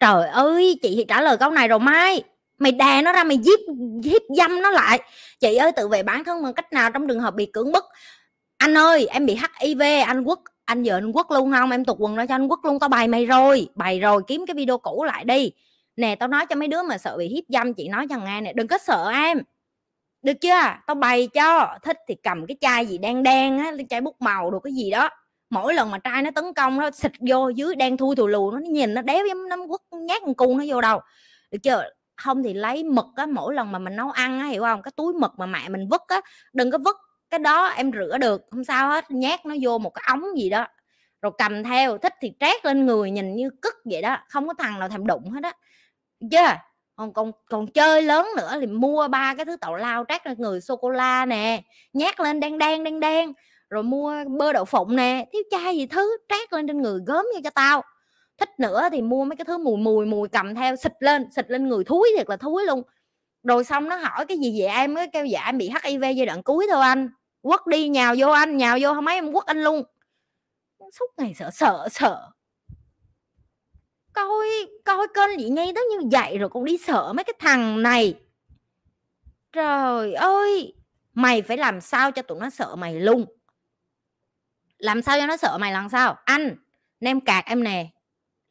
[0.00, 2.22] Trời ơi, chị thì trả lời câu này rồi mai
[2.58, 3.60] mày đè nó ra, mày giết,
[4.04, 5.00] hiếp dâm nó lại.
[5.40, 7.84] Chị ơi, tự vệ bản thân bằng cách nào trong trường hợp bị cưỡng bức.
[8.56, 11.70] Anh ơi, em bị hiv anh quốc, anh giờ anh quốc luôn không?
[11.70, 13.68] Em tục quần ra cho anh quốc luôn, tao bày mày rồi.
[13.74, 15.52] Bày rồi, kiếm cái video cũ lại đi.
[15.96, 18.40] Nè, tao nói cho mấy đứa mà sợ bị hiếp dâm, chị nói cho nghe
[18.40, 19.42] nè, đừng có sợ em.
[20.22, 20.60] Được chưa?
[20.86, 21.76] Tao bày cho.
[21.82, 24.90] Thích thì cầm cái chai gì đen đen á chai bút màu đồ cái gì
[24.90, 25.10] đó.
[25.50, 28.50] Mỗi lần mà trai nó tấn công nó xịt vô dưới, đen thui thù lù,
[28.50, 31.00] nó nhìn nó đéo giống nó quất nhát con cu nó vô đầu
[31.50, 31.84] được chưa?
[32.16, 34.82] Không thì lấy mực á, mỗi lần mà mình nấu ăn á, hiểu không?
[34.82, 36.20] Cái túi mực mà mẹ mình vứt á,
[36.52, 36.96] đừng có vứt
[37.30, 40.50] cái đó em rửa được, không sao hết, nhét nó vô một cái ống gì
[40.50, 40.66] đó,
[41.22, 44.54] rồi cầm theo, thích thì trét lên người nhìn như cứt vậy đó, không có
[44.58, 45.52] thằng nào thèm đụng hết á.
[46.30, 46.38] Chứ
[46.96, 50.36] còn còn còn chơi lớn nữa thì mua ba cái thứ tàu lao trát lên
[50.38, 51.62] người, sô cô la nè
[51.92, 53.32] nhát lên đen đen đen đen,
[53.70, 57.24] rồi mua bơ đậu phụng nè, thiếu chai gì thứ trát lên trên người gớm
[57.34, 57.82] như cho tao
[58.38, 61.50] thích nữa thì mua mấy cái thứ mùi mùi mùi cầm theo, xịt lên xịt
[61.50, 62.82] lên người thúi thiệt là thúi luôn.
[63.42, 64.94] Rồi xong nó hỏi cái gì vậy em?
[64.94, 67.10] Mới kêu dạ em bị hiv giai đoạn cuối thôi anh.
[67.42, 69.82] Quất đi, nhào vô anh, nhào vô không mấy em quất anh luôn.
[70.92, 72.30] Suốt ngày sợ sợ sợ.
[74.12, 74.48] Coi
[74.84, 78.14] coi kênh chị ngay tới như vậy rồi còn đi sợ mấy cái thằng này.
[79.52, 80.74] Trời ơi!
[81.14, 83.24] Mày phải làm sao cho tụi nó sợ mày luôn?
[84.78, 86.16] Làm sao cho nó sợ mày làm sao?
[86.24, 86.56] Anh,
[87.00, 87.90] nem cạc em nè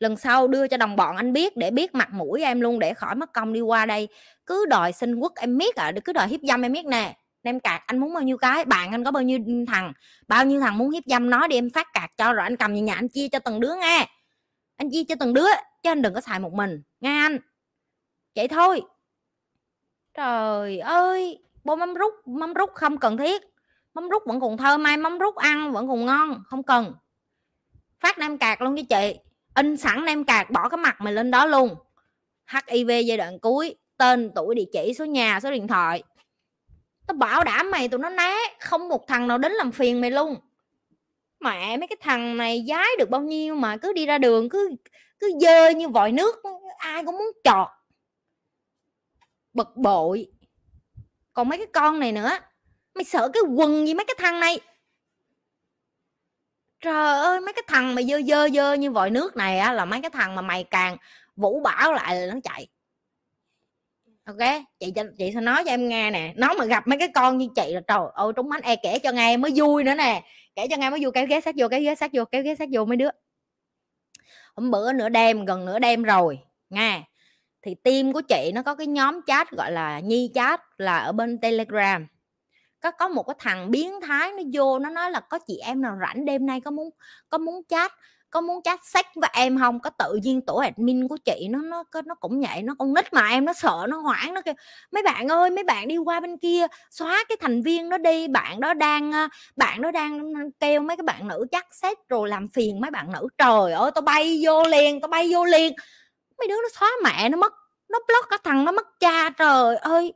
[0.05, 2.93] lần sau đưa cho đồng bọn anh biết, để biết mặt mũi em luôn, để
[2.93, 4.07] khỏi mất công đi qua đây.
[4.45, 7.17] Cứ đòi xin quốc em biết à cứ đòi hiếp dâm em biết nè.
[7.43, 9.93] Em cạc anh muốn bao nhiêu cái, bạn anh có bao nhiêu thằng,
[10.27, 12.73] bao nhiêu thằng muốn hiếp dâm nói đi, em phát cạc cho, rồi anh cầm
[12.73, 14.07] về nhà anh chia cho từng đứa nghe.
[14.77, 15.47] Anh chia cho từng đứa,
[15.83, 17.37] chứ anh đừng có xài một mình, nghe anh.
[18.35, 18.81] Vậy thôi.
[20.13, 23.43] Trời ơi bôi mắm rút mắm rút không cần thiết.
[23.93, 26.93] Mắm rút vẫn còn thơm, mai mắm rút ăn vẫn còn ngon, không cần.
[27.99, 29.19] Phát nam cạc luôn với chị
[29.55, 31.75] in sẵn nem cạc, bỏ cái mặt mày lên đó luôn.
[32.67, 36.03] Hiv giai đoạn cuối, tên, tuổi, địa chỉ, số nhà, số điện thoại.
[37.07, 40.11] Tao bảo đảm mày tụi nó né, không một thằng nào đến làm phiền mày
[40.11, 40.35] luôn.
[41.39, 44.69] Mẹ, mấy cái thằng này giái được bao nhiêu mà cứ đi ra đường, cứ
[45.19, 46.41] cứ dơ như vòi nước,
[46.77, 47.67] ai cũng muốn chọt.
[49.53, 50.27] Bực bội.
[51.33, 52.29] Còn mấy cái con này nữa,
[52.95, 54.59] mày sợ cái quần gì mấy cái thằng này?
[56.85, 59.85] Trời ơi, mấy cái thằng mà dơ dơ dơ như vòi nước này á, là
[59.85, 60.97] mấy cái thằng mà mày càng
[61.35, 62.67] vũ bảo lại là nó chạy.
[64.25, 66.33] Ok, chị cho, chị sẽ nói cho em nghe nè.
[66.35, 68.99] Nó mà gặp mấy cái con như chị là trời ơi, trúng bánh e kể
[68.99, 70.23] cho nghe mới vui nữa nè.
[70.55, 72.55] Kể cho nghe mới vui, kéo ghé sát vô, kéo ghé sát vô, kéo ghé
[72.55, 73.09] sát vô mấy đứa.
[74.55, 76.39] Hôm bữa nửa đêm, gần nửa đêm rồi,
[76.69, 77.01] nghe.
[77.61, 81.11] Thì team của chị nó có cái nhóm chat gọi là nhi chat là ở
[81.11, 82.07] bên telegram
[82.85, 85.81] có có một cái thằng biến thái nó vô, nó nói là có chị em
[85.81, 86.89] nào rảnh đêm nay có muốn
[87.29, 87.91] có muốn chat,
[88.29, 89.79] có muốn chat sách với em không?
[89.79, 93.13] Có tự nhiên tổ admin của chị nó nó nó cũng nhảy nó con nít
[93.13, 94.53] mà em, nó sợ, nó hoảng, nó kêu,
[94.91, 98.27] mấy bạn ơi, mấy bạn đi qua bên kia xóa cái thành viên nó đi,
[98.27, 99.11] bạn đó đang
[99.55, 103.11] bạn đó đang kêu mấy cái bạn nữ chắc xét rồi làm phiền mấy bạn
[103.11, 103.27] nữ.
[103.37, 105.73] Trời ơi, tao bay vô liền, tao bay vô liền.
[106.39, 107.53] Mấy đứa nó xóa mẹ nó mất,
[107.89, 110.13] nó block cái thằng nó mất cha, trời ơi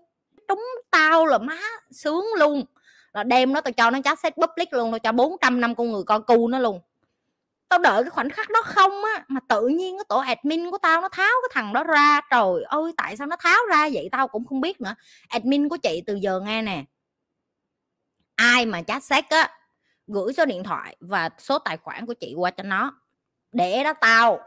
[0.50, 1.60] trúng tao là má
[1.92, 2.66] sướng luôn.
[3.14, 5.92] Là đem nó tao cho nó chat set public luôn, tao cho 400 năm con
[5.92, 6.82] người coi cu nó luôn.
[7.70, 10.78] Tao đợi cái khoảnh khắc đó không á, mà tự nhiên cái tổ admin của
[10.78, 12.22] tao nó tháo cái thằng đó ra.
[12.32, 14.96] Trời ơi, tại sao nó tháo ra vậy tao cũng không biết nữa.
[15.28, 16.84] Admin của chị từ giờ nghe nè.
[18.36, 19.52] Ai mà chat xét á,
[20.08, 23.02] gửi số điện thoại và số tài khoản của chị qua cho nó.
[23.52, 24.40] Để đó tao,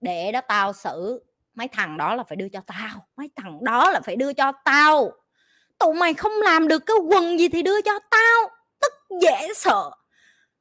[0.00, 1.22] để đó tao xử
[1.54, 4.52] mấy thằng đó là phải đưa cho tao, mấy thằng đó là phải đưa cho
[4.64, 5.12] tao.
[5.78, 8.50] Tụi mày không làm được cái quần gì thì đưa cho tao,
[8.80, 9.90] tức dễ sợ.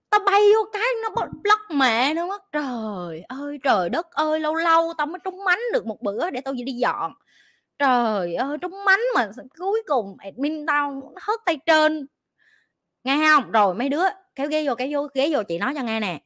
[0.09, 1.09] Tao bay vô cái nó
[1.43, 2.43] block mẹ nó mất.
[2.51, 6.41] Trời ơi, trời đất ơi, lâu lâu tao mới trúng mánh được một bữa để
[6.41, 7.13] tao đi dọn.
[7.79, 9.29] Trời ơi, trúng mánh mà
[9.59, 12.07] cuối cùng admin tao hớt tay trên.
[13.03, 13.51] Nghe không?
[13.51, 14.03] Rồi mấy đứa
[14.35, 16.21] kéo ghế vô, kéo vô, ghế vô chị nói cho nghe nè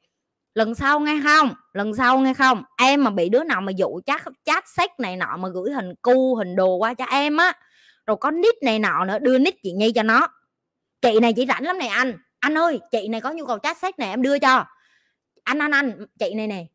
[0.57, 1.53] lần sau nghe không?
[1.73, 2.63] Lần sau nghe không?
[2.77, 5.93] Em mà bị đứa nào mà dụ chat chat sách này nọ mà gửi hình
[6.01, 7.53] cu, hình đồ qua cho em á.
[8.05, 10.27] Rồi có nick này nọ nữa, đưa nick chị nhi cho nó.
[11.01, 12.17] Chị này chị rảnh lắm này anh.
[12.39, 14.65] Anh ơi, chị này có nhu cầu chat sách này em đưa cho.
[15.43, 16.65] Anh anh anh, chị này nè,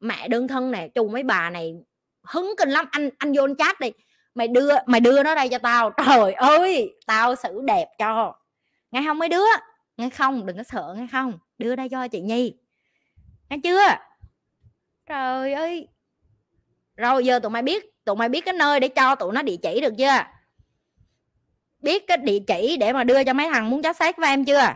[0.00, 1.74] mẹ đơn thân nè chù mấy bà này
[2.22, 2.86] hứng kinh lắm.
[2.90, 3.92] Anh anh vô anh chat đi.
[4.34, 5.90] Mày đưa mày đưa nó đây cho tao.
[6.06, 8.34] Trời ơi, tao xử đẹp cho.
[8.90, 9.46] Nghe không mấy đứa?
[9.96, 10.46] Nghe không?
[10.46, 11.38] Đừng có sợ, nghe không?
[11.58, 12.54] Đưa đây cho chị nhi
[13.50, 13.86] nghe chưa?
[15.06, 15.88] Trời ơi.
[16.96, 19.56] Rồi giờ tụi mày biết, tụi mày biết cái nơi để cho tụi nó địa
[19.62, 20.24] chỉ được chưa?
[21.78, 24.44] Biết cái địa chỉ để mà đưa cho mấy thằng muốn chó xác với em
[24.44, 24.72] chưa?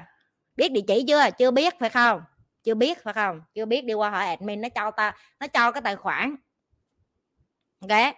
[0.57, 1.31] Biết địa chỉ chưa?
[1.39, 2.23] Chưa biết, phải không?
[2.63, 3.41] Chưa biết, phải không?
[3.55, 6.37] Chưa biết, đi qua hỏi admin nó cho ta, nó cho cái tài khoản.
[7.81, 8.15] Ok.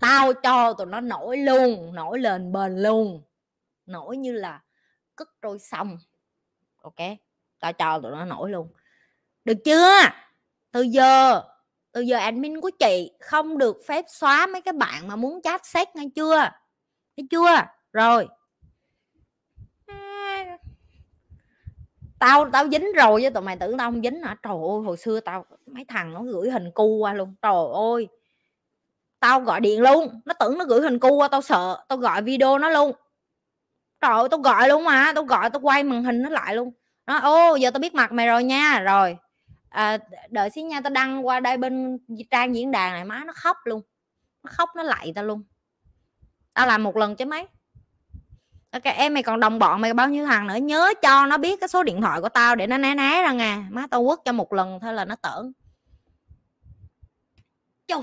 [0.00, 3.22] Tao cho tụi nó nổi luôn, nổi lên bền luôn.
[3.86, 4.62] Nổi như là
[5.16, 5.98] cất trôi xong
[6.82, 6.94] ok.
[7.60, 8.72] Tao cho tụi nó nổi luôn
[9.44, 10.00] được chưa?
[10.72, 11.42] Từ giờ
[11.92, 15.66] từ giờ admin của chị không được phép xóa mấy cái bạn mà muốn chat
[15.66, 16.50] xét nghe chưa?
[17.16, 17.62] Thấy chưa?
[17.92, 18.28] Rồi.
[22.18, 24.36] Tao tao dính rồi chứ, tụi mày tưởng tao không dính hả?
[24.42, 27.34] Trời ơi, hồi xưa tao, mấy thằng nó gửi hình cu qua luôn.
[27.42, 28.08] Trời ơi.
[29.20, 30.20] Tao gọi điện luôn.
[30.24, 31.84] Nó tưởng nó gửi hình cu qua, tao sợ.
[31.88, 32.92] Tao gọi video nó luôn.
[34.00, 35.12] Trời ơi, tao gọi luôn mà.
[35.14, 36.72] Tao gọi, tao quay màn hình nó lại luôn.
[37.06, 38.80] Nó, ô, giờ tao biết mặt mày rồi nha.
[38.80, 39.16] Rồi
[39.74, 39.98] à,
[40.30, 41.98] đợi xí nha tao đăng qua đây bên
[42.30, 43.82] trang diễn đàn này má nó khóc luôn.
[44.42, 45.42] Nó khóc nó lạy tao luôn.
[46.54, 47.46] Tao làm một lần chứ mấy.
[48.70, 50.56] Ok em mày còn đồng bọn mày bao nhiêu thằng nữa?
[50.56, 53.32] Nhớ cho nó biết cái số điện thoại của tao để nó né né ra
[53.32, 55.52] nè má tao quất cho một lần thôi là nó tưởng,
[57.86, 58.02] Chù,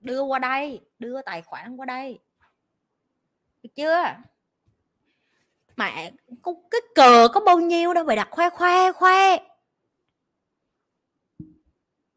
[0.00, 2.18] đưa qua đây đưa tài khoản qua đây.
[3.62, 4.04] Được chưa?
[5.76, 6.12] Mẹ
[6.70, 9.36] cái cờ có bao nhiêu đâu phải đặt khoe khoe khoe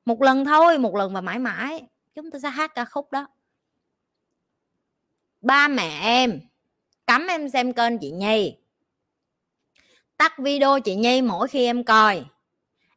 [0.07, 1.83] một lần thôi, một lần và mãi mãi.
[2.15, 3.27] Chúng ta sẽ hát ca khúc đó.
[5.41, 6.41] Ba mẹ em,
[7.05, 8.55] cấm em xem kênh chị nhi.
[10.17, 12.25] Tắt video chị nhi mỗi khi em coi.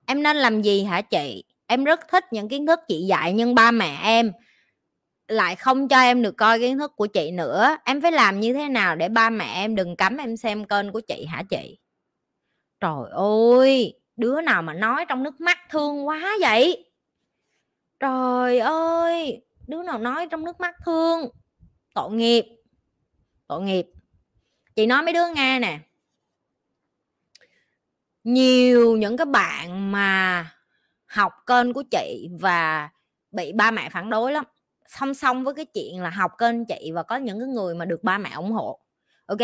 [0.06, 1.44] Em nên làm gì hả chị?
[1.66, 4.32] Em rất thích những kiến thức chị dạy, nhưng ba mẹ em
[5.28, 7.76] lại không cho em được coi kiến thức của chị nữa.
[7.84, 10.92] Em phải làm như thế nào để ba mẹ em đừng cấm em xem kênh
[10.92, 11.78] của chị hả chị?
[12.80, 16.89] Trời ơi, đứa nào mà nói trong nước mắt thương quá vậy?
[18.00, 19.42] Trời ơi!
[19.66, 21.28] Đứa nào nói trong nước mắt thương?
[21.94, 22.44] Tội nghiệp.
[23.46, 23.86] Tội nghiệp.
[24.76, 25.78] Chị nói mấy đứa nghe nè.
[28.24, 30.46] Nhiều những cái bạn mà
[31.06, 32.88] học kênh của chị và
[33.30, 34.44] bị ba mẹ phản đối lắm.
[34.86, 37.84] Song song với cái chuyện là học kênh chị và có những cái người mà
[37.84, 38.80] được ba mẹ ủng hộ.
[39.26, 39.38] Ok?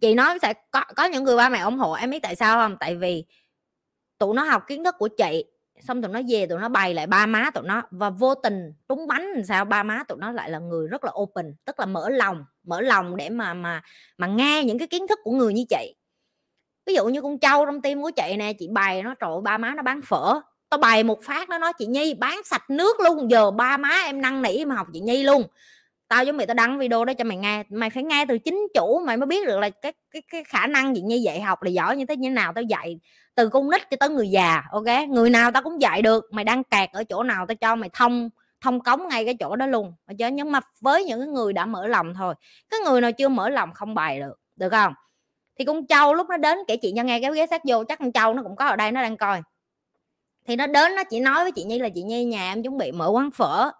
[0.00, 2.56] Chị nói sẽ có có những người ba mẹ ủng hộ, em biết tại sao
[2.56, 2.76] không?
[2.80, 3.24] Tại vì
[4.18, 5.44] tụi nó học kiến thức của chị
[5.80, 8.72] xong tụi nó về tụi nó bày lại ba má tụi nó và vô tình
[8.88, 11.80] trúng bánh làm sao, ba má tụi nó lại là người rất là open, tức
[11.80, 13.82] là mở lòng mở lòng để mà mà
[14.18, 15.94] mà nghe những cái kiến thức của người như chị.
[16.86, 19.58] Ví dụ như con trâu trong tim của chị nè, chị bày nó trội ba
[19.58, 20.40] má nó bán phở.
[20.68, 24.02] Tao bày một phát nó nói chị nhi bán sạch nước luôn, giờ ba má
[24.04, 25.42] em năn nỉ mà học chị nhi luôn
[26.12, 27.62] tao với mày, tao đăng video đó cho mày nghe.
[27.68, 30.66] Mày phải nghe từ chính chủ mày mới biết được là cái cái cái khả
[30.66, 33.00] năng gì, như dạy học là giỏi như thế, như nào tao dạy
[33.34, 35.08] từ con nít cho tới người già, ok?
[35.08, 37.90] Người nào tao cũng dạy được, mày đang kẹt ở chỗ nào tao cho mày
[37.92, 38.30] thông
[38.60, 39.94] thông cống ngay cái chỗ đó luôn.
[40.18, 42.34] Chứ nhưng mà với những người đã mở lòng thôi.
[42.70, 44.94] Cái người nào chưa mở lòng không bài được được không?
[45.58, 47.98] Thì con trâu lúc nó đến, kể chị cho nghe cái ghế sát vô, chắc
[47.98, 49.42] con trâu nó cũng có ở đây, nó đang coi.
[50.46, 52.78] Thì nó đến, nó chỉ nói với chị nhi là, chị nhi, nhà em chuẩn
[52.78, 53.70] bị mở quán phở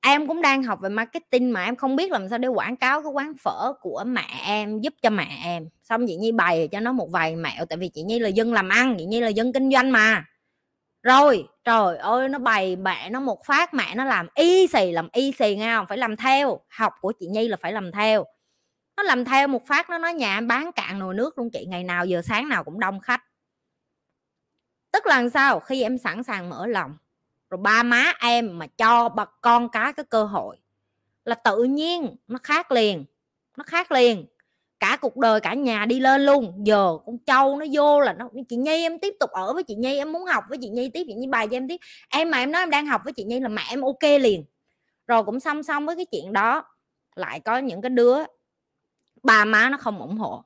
[0.00, 3.02] em cũng đang học về marketing mà em không biết làm sao để quảng cáo
[3.02, 5.68] cái quán phở của mẹ em, giúp cho mẹ em.
[5.82, 8.52] Xong chị nhi bày cho nó một vài mẹo, tại vì chị nhi là dân
[8.52, 10.24] làm ăn, chị nhi là dân kinh doanh mà.
[11.02, 15.08] Rồi, trời ơi, nó bày mẹ nó một phát, mẹ nó làm y xì làm
[15.12, 15.86] y xì nghe không?
[15.86, 18.24] Phải làm theo, học của chị nhi là phải làm theo.
[18.96, 21.66] Nó làm theo một phát, nó nói nhà em bán cạn nồi nước luôn chị,
[21.68, 23.22] ngày nào giờ sáng nào cũng đông khách.
[24.92, 25.60] Tức là sao?
[25.60, 26.96] Khi em sẵn sàng mở lòng
[27.50, 30.56] rồi ba má em mà cho bà con cái cái cơ hội
[31.24, 33.04] là tự nhiên nó khác liền,
[33.56, 34.26] nó khác liền.
[34.80, 38.28] Cả cuộc đời cả nhà đi lên luôn, giờ con trâu nó vô là nó,
[38.48, 40.90] chị nhi em tiếp tục ở với chị nhi, em muốn học với chị nhi
[40.94, 41.76] tiếp, chị nhi bài cho em tiếp.
[42.08, 44.44] Em mà em nói em đang học với chị nhi là mẹ em ok liền.
[45.06, 46.64] Rồi cũng song song với cái chuyện đó,
[47.16, 48.16] lại có những cái đứa
[49.22, 50.44] ba má nó không ủng hộ.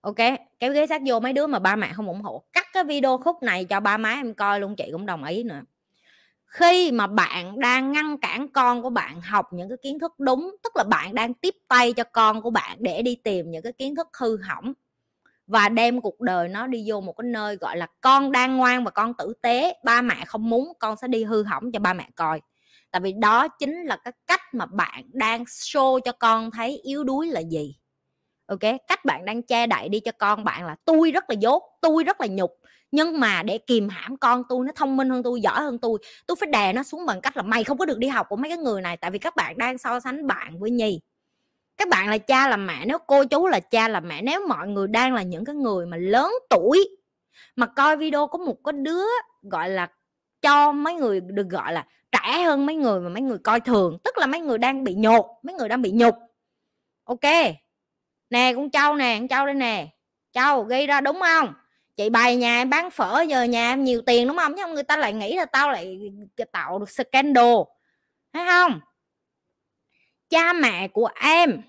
[0.00, 0.16] Ok,
[0.58, 3.18] kéo ghế sát vô, mấy đứa mà ba mẹ không ủng hộ, cắt cái video
[3.18, 5.60] khúc này cho ba má em coi luôn, chị cũng đồng ý nữa
[6.52, 10.56] khi mà bạn đang ngăn cản con của bạn học những cái kiến thức đúng,
[10.64, 13.72] tức là bạn đang tiếp tay cho con của bạn để đi tìm những cái
[13.72, 14.72] kiến thức hư hỏng
[15.46, 18.84] và đem cuộc đời nó đi vô một cái nơi gọi là con đang ngoan
[18.84, 21.92] và con tử tế, ba mẹ không muốn con sẽ đi hư hỏng cho ba
[21.92, 22.40] mẹ coi.
[22.90, 27.04] Tại vì đó chính là cái cách mà bạn đang show cho con thấy yếu
[27.04, 27.76] đuối là gì.
[28.46, 31.62] Ok, cách bạn đang che đậy đi cho con bạn là tôi rất là dốt,
[31.82, 32.50] tôi rất là nhục
[32.92, 35.98] nhưng mà để kìm hãm con tôi, nó thông minh hơn tôi, giỏi hơn tôi
[36.26, 38.36] tôi phải đè nó xuống bằng cách là mày không có được đi học của
[38.36, 41.00] mấy cái người này, tại vì các bạn đang so sánh bạn với nhi.
[41.76, 44.68] Các bạn là cha là mẹ, nếu cô chú là cha là mẹ, nếu mọi
[44.68, 46.88] người đang là những cái người mà lớn tuổi,
[47.56, 49.04] mà coi video có một cái đứa,
[49.42, 49.88] gọi là,
[50.42, 53.98] cho mấy người được gọi là trẻ hơn mấy người mà mấy người coi thường,
[54.04, 56.14] tức là mấy người đang bị nhột, mấy người đang bị nhục.
[57.04, 57.24] Ok,
[58.30, 59.88] nè con trâu nè, con trâu đây nè.
[60.32, 61.54] Trâu ghi ra đúng không?
[61.96, 64.54] Chị bày nhà, em bán phở, giờ nhà em nhiều tiền đúng không?
[64.56, 66.12] Chứ không, người ta lại nghĩ là tao lại
[66.52, 67.54] tạo được scandal.
[68.32, 68.80] Thấy không?
[70.30, 71.62] Cha mẹ của em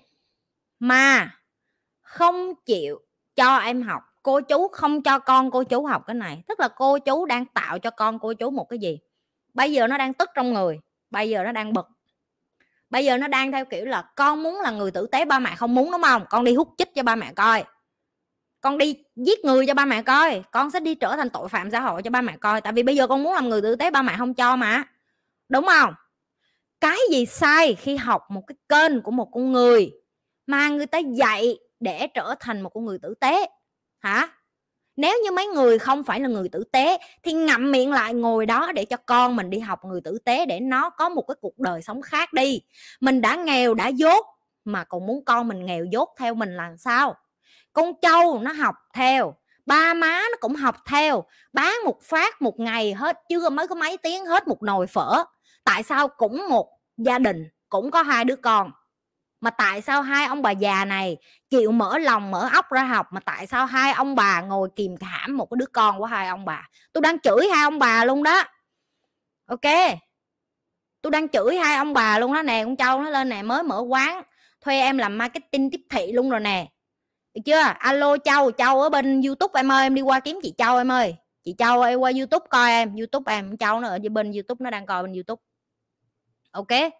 [0.78, 1.30] mà
[2.00, 3.00] không chịu
[3.36, 6.42] cho em học, cô chú không cho con cô chú học cái này.
[6.48, 8.98] Tức là cô chú đang tạo cho con cô chú một cái gì?
[9.54, 10.80] Bây giờ nó đang tức trong người,
[11.10, 11.88] bây giờ nó đang bực.
[12.90, 15.54] Bây giờ nó đang theo kiểu là con muốn là người tử tế, ba mẹ
[15.56, 16.24] không muốn, đúng không?
[16.30, 17.64] Con đi hút chích cho ba mẹ coi
[18.64, 20.42] con đi giết người cho ba mẹ coi.
[20.50, 22.60] Con sẽ đi trở thành tội phạm xã hội cho ba mẹ coi.
[22.60, 24.82] Tại vì bây giờ con muốn làm người tử tế, ba mẹ không cho mà.
[25.48, 25.94] Đúng không?
[26.80, 29.92] Cái gì sai khi học một cái kênh của một con người
[30.46, 33.46] mà người ta dạy để trở thành một con người tử tế?
[33.98, 34.28] Hả?
[34.96, 38.46] Nếu như mấy người không phải là người tử tế, thì ngậm miệng lại ngồi
[38.46, 41.34] đó để cho con mình đi học người tử tế để nó có một cái
[41.40, 42.62] cuộc đời sống khác đi.
[43.00, 44.26] Mình đã nghèo, đã dốt,
[44.64, 47.16] mà còn muốn con mình nghèo dốt theo mình là sao?
[47.74, 49.34] Con trâu nó học theo,
[49.66, 51.24] ba má nó cũng học theo.
[51.52, 55.24] Bán một phát một ngày hết, chưa mới có mấy tiếng hết một nồi phở.
[55.64, 58.70] Tại sao cũng một gia đình, cũng có hai đứa con?
[59.40, 61.16] Mà tại sao hai ông bà già này
[61.50, 64.94] chịu mở lòng, mở óc ra học, mà tại sao hai ông bà ngồi kìm
[65.00, 66.68] hãm một cái đứa con của hai ông bà?
[66.92, 68.42] Tôi đang chửi hai ông bà luôn đó.
[69.46, 69.72] Ok?
[71.02, 73.62] Tôi đang chửi hai ông bà luôn đó nè, con trâu nó lên nè, mới
[73.62, 74.22] mở quán.
[74.60, 76.66] Thuê em làm marketing tiếp thị luôn rồi nè
[77.34, 77.60] được chưa?
[77.78, 80.92] Alo châu châu ở bên youtube em ơi, em đi qua kiếm chị châu em
[80.92, 81.14] ơi.
[81.44, 84.70] Chị châu ơi, qua youtube coi em, youtube em châu nó ở bên youtube, nó
[84.70, 85.42] đang coi bên youtube.
[86.50, 86.92] Ok.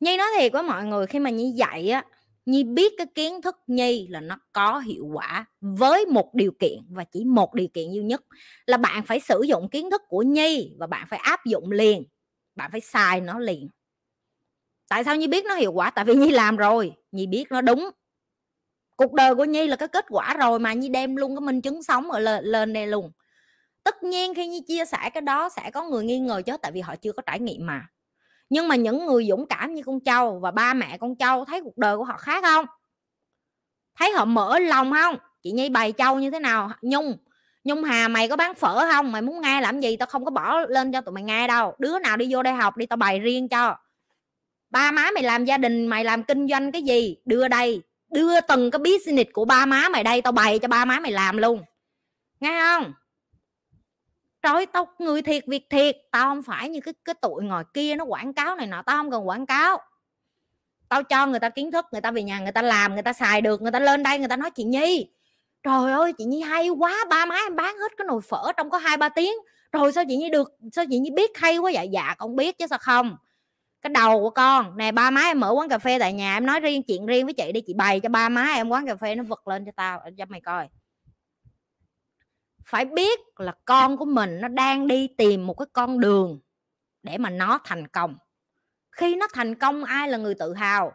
[0.00, 2.04] Nhi nói thiệt với mọi người, khi mà nhi dạy á,
[2.46, 6.78] nhi biết cái kiến thức nhi là nó có hiệu quả với một điều kiện
[6.90, 8.22] và chỉ một điều kiện duy nhất,
[8.66, 12.04] là bạn phải sử dụng kiến thức của nhi và bạn phải áp dụng liền.
[12.54, 13.68] Bạn phải xài nó liền.
[14.88, 15.90] Tại sao nhi biết nó hiệu quả?
[15.90, 16.92] Tại vì nhi làm rồi.
[17.12, 17.90] Nhi biết nó đúng
[18.98, 21.60] cuộc đời của nhi là cái kết quả rồi mà nhi đem luôn cái minh
[21.60, 23.12] chứng sống ở lên, lên đây luôn.
[23.84, 26.72] Tất nhiên khi nhi chia sẻ cái đó sẽ có người nghi ngờ chứ tại
[26.72, 27.86] vì họ chưa có trải nghiệm mà.
[28.50, 31.60] Nhưng mà những người dũng cảm như con trâu và ba mẹ con trâu thấy
[31.62, 32.66] cuộc đời của họ khác không?
[33.98, 35.16] Thấy họ mở lòng không?
[35.42, 36.70] Chị nhi bày trâu như thế nào?
[36.82, 37.16] Nhung
[37.64, 39.12] nhung hà mày có bán phở không?
[39.12, 39.96] Mày muốn nghe làm gì?
[39.96, 41.74] Tao không có bỏ lên cho tụi mày nghe đâu.
[41.78, 43.76] Đứa nào đi vô đây học đi tao bày riêng cho.
[44.70, 47.16] Ba má mày làm gia đình mày làm kinh doanh cái gì?
[47.24, 50.84] Đưa đây đưa từng cái business của ba má mày đây, tao bày cho ba
[50.84, 51.62] má mày làm luôn.
[52.40, 52.92] Nghe không?
[54.42, 55.96] Trời, tao người thiệt, việc thiệt.
[56.10, 58.96] Tao không phải như cái cái tụi ngồi kia nó quảng cáo này nọ, tao
[58.96, 59.78] không cần quảng cáo.
[60.88, 63.12] Tao cho người ta kiến thức, người ta về nhà, người ta làm, người ta
[63.12, 65.10] xài được, người ta lên đây, người ta nói chị nhi.
[65.62, 68.70] Trời ơi, chị nhi hay quá, ba má em bán hết cái nồi phở trong
[68.70, 69.34] có hai ba tiếng.
[69.72, 71.88] Rồi sao chị nhi được, sao chị nhi biết hay quá vậy?
[71.92, 73.16] Dạ con biết chứ sao không?
[73.80, 74.76] Cái đầu của con.
[74.76, 77.26] Nè, ba má em mở quán cà phê tại nhà, em nói riêng chuyện riêng
[77.26, 79.64] với chị đi, chị bày cho ba má em quán cà phê nó vật lên
[79.64, 80.68] cho tao, cho mày coi.
[82.66, 86.40] Phải biết là con của mình nó đang đi tìm một cái con đường
[87.02, 88.16] để mà nó thành công.
[88.92, 90.92] Khi nó thành công, ai là người tự hào?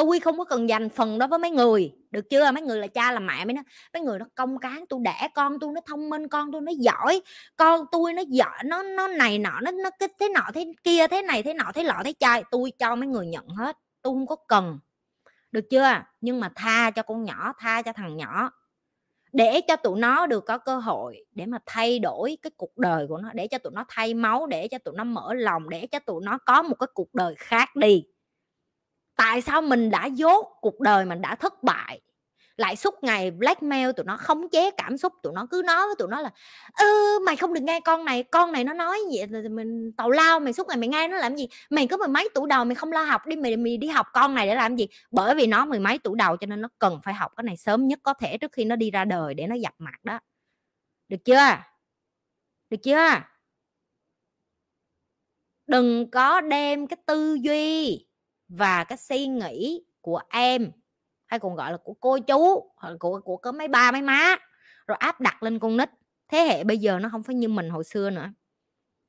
[0.00, 2.50] Tôi không có cần dành phần đó với mấy người, được chưa?
[2.50, 3.62] Mấy người là cha, là mẹ mấy nó
[3.92, 6.72] mấy người nó công cán, tôi đẻ con tôi, nó thông minh con tôi, nó
[6.78, 7.22] giỏi.
[7.56, 11.06] Con tôi nó giỏi, nó nó này nọ, nó nó cái thế nọ, thế kia,
[11.06, 12.44] thế này, thế nọ, thế lọ, thế chai.
[12.50, 14.78] Tôi cho mấy người nhận hết, tôi không có cần.
[15.52, 16.02] Được chưa?
[16.20, 18.50] Nhưng mà tha cho con nhỏ, tha cho thằng nhỏ.
[19.32, 23.06] Để cho tụi nó được có cơ hội để mà thay đổi cái cuộc đời
[23.08, 25.86] của nó, để cho tụi nó thay máu, để cho tụi nó mở lòng, để
[25.86, 28.04] cho tụi nó có một cái cuộc đời khác đi
[29.20, 32.00] tại sao mình đã dốt cuộc đời mình đã thất bại?
[32.56, 35.94] Lại suốt ngày blackmail tụi nó, khống chế cảm xúc tụi nó, cứ nói với
[35.98, 36.30] tụi nó là
[36.78, 40.40] ừ mày không được nghe con này con này nó nói vậy mình tàu lao,
[40.40, 41.48] mày suốt ngày mày nghe nó làm gì?
[41.70, 44.06] Mày có mười mấy tuổi đầu mày không lo học đi, mày mày đi học
[44.12, 44.88] con này để làm gì?
[45.10, 47.56] Bởi vì nó mười mấy tuổi đầu cho nên nó cần phải học cái này
[47.56, 50.18] sớm nhất có thể trước khi nó đi ra đời để nó dập mặt đó.
[51.08, 51.56] Được chưa?
[52.70, 53.08] Được chưa?
[55.66, 58.09] Đừng có đem cái tư duy
[58.50, 60.70] và cái suy nghĩ của em,
[61.26, 64.36] hay còn gọi là của cô chú, hoặc của của có mấy ba, mấy má,
[64.86, 65.90] rồi áp đặt lên con nít.
[66.28, 68.28] Thế hệ bây giờ nó không phải như mình hồi xưa nữa.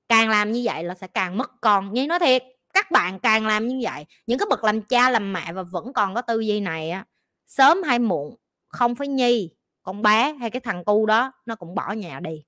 [0.10, 1.90] Càng làm như vậy là sẽ càng mất con.
[1.94, 2.44] Nhưng nói thiệt,
[2.74, 5.94] các bạn càng làm như vậy, những cái bậc làm cha, làm mẹ và vẫn
[5.94, 7.06] còn có tư duy này á,
[7.48, 8.36] sớm hay muộn,
[8.68, 12.44] không phải nhi, con bé hay cái thằng cu đó, nó cũng bỏ nhà đi.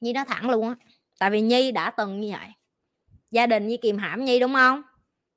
[0.00, 0.74] Nhi nó thẳng luôn á,
[1.18, 2.48] tại vì nhi đã từng như vậy.
[3.30, 4.82] Gia đình như kìm hãm nhi, đúng không?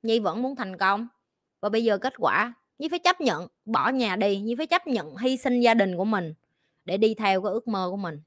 [0.02, 1.08] Nhi vẫn muốn thành công.
[1.60, 4.86] Và bây giờ kết quả, Nhi phải chấp nhận bỏ nhà đi, Nhi phải chấp
[4.86, 6.34] nhận hy sinh gia đình của mình
[6.84, 8.22] để đi theo cái ước mơ của mình.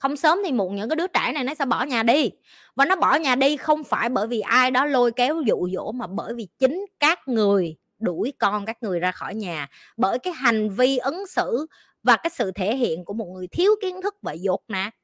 [0.00, 2.30] Không sớm thì muộn, những cái đứa trẻ này nó sẽ bỏ nhà đi.
[2.74, 5.92] Và nó bỏ nhà đi không phải bởi vì ai đó lôi kéo dụ dỗ,
[5.92, 9.68] mà bởi vì chính các người đuổi con các người ra khỏi nhà.
[9.96, 11.66] Bởi cái hành vi ứng xử
[12.02, 14.94] và cái sự thể hiện của một người thiếu kiến thức và dột nạt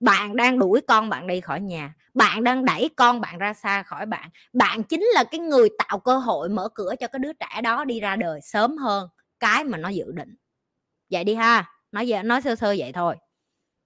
[0.00, 3.82] bạn đang đuổi con bạn đi khỏi nhà, bạn đang đẩy con bạn ra xa
[3.82, 4.30] khỏi bạn.
[4.52, 7.84] Bạn chính là cái người tạo cơ hội mở cửa cho cái đứa trẻ đó
[7.84, 9.08] đi ra đời sớm hơn
[9.40, 10.34] cái mà nó dự định.
[11.10, 13.16] Vậy đi ha, nói về, nói sơ sơ vậy thôi.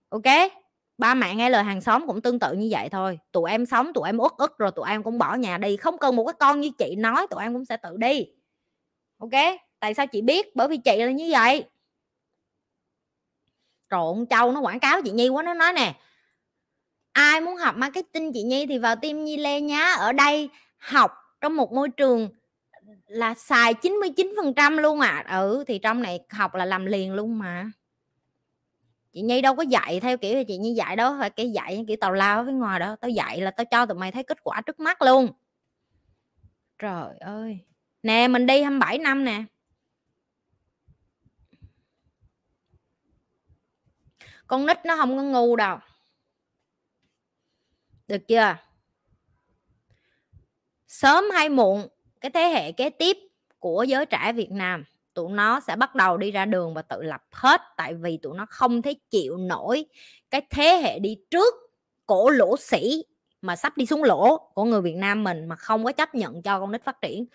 [0.09, 0.23] Ok,
[0.99, 3.19] ba mẹ nghe lời hàng xóm cũng tương tự như vậy thôi.
[3.33, 5.77] Tụi em sống, tụi em uất ức rồi tụi em cũng bỏ nhà đi.
[5.77, 8.27] Không cần một cái con như chị nói, tụi em cũng sẽ tự đi.
[9.19, 9.31] Ok,
[9.81, 10.57] tại sao chị biết?
[10.57, 11.65] Bởi vì chị là như vậy
[13.93, 15.95] trộn châu nó quảng cáo chị nhi quá, nó nói nè.
[17.13, 19.95] Ai muốn học marketing, chị nhi thì vào team nhi lê nhá.
[19.99, 22.29] Ở đây học trong một môi trường
[23.07, 25.25] là xài 99% luôn à.
[25.29, 27.71] Ừ thì trong này học là làm liền luôn mà.
[29.13, 31.97] Chị nhi đâu có dạy theo kiểu chị nhi dạy đó, phải cái dạy kiểu
[32.01, 32.97] tàu lao phía ngoài đó.
[33.01, 35.29] Tao dạy là tao cho tụi mày thấy kết quả trước mắt luôn.
[36.79, 37.59] Trời ơi.
[38.03, 39.45] Nè, mình đi 27 năm nè.
[44.53, 45.79] Con nít nó không có ngu đâu.
[48.09, 48.57] Được chưa?
[50.87, 51.89] Sớm hay muộn,
[52.21, 53.17] cái thế hệ kế tiếp
[53.59, 54.85] của giới trẻ Việt Nam,
[55.15, 57.61] tụi nó sẽ bắt đầu đi ra đường và tự lập hết.
[57.77, 59.85] Tại vì tụi nó không thể chịu nổi
[60.31, 61.55] cái thế hệ đi trước
[62.07, 63.05] cổ lỗ sĩ
[63.43, 66.43] mà sắp đi xuống lỗ của người Việt Nam mình mà không có chấp nhận
[66.43, 67.27] cho con nít phát triển.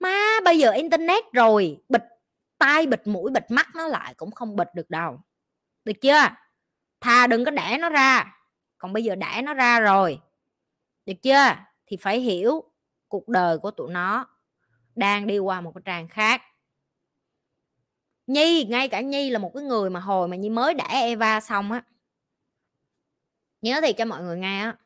[0.00, 2.02] Má, bây giờ internet rồi, bịt
[2.58, 5.20] tai, bịt mũi, bịt mắt nó lại cũng không bịt được đâu.
[5.84, 6.28] Được chưa?
[7.06, 8.36] Thà đừng có đẻ nó ra.
[8.78, 10.20] Còn bây giờ đẻ nó ra rồi.
[11.06, 11.56] Được chưa?
[11.86, 12.64] Thì phải hiểu
[13.08, 14.26] cuộc đời của tụi nó
[14.94, 16.42] đang đi qua một cái trang khác.
[18.26, 21.40] Nhi, ngay cả nhi là một cái người mà hồi mà nhi mới đẻ eva
[21.40, 21.82] xong á.
[23.62, 24.76] Nhớ thì cho mọi người nghe á.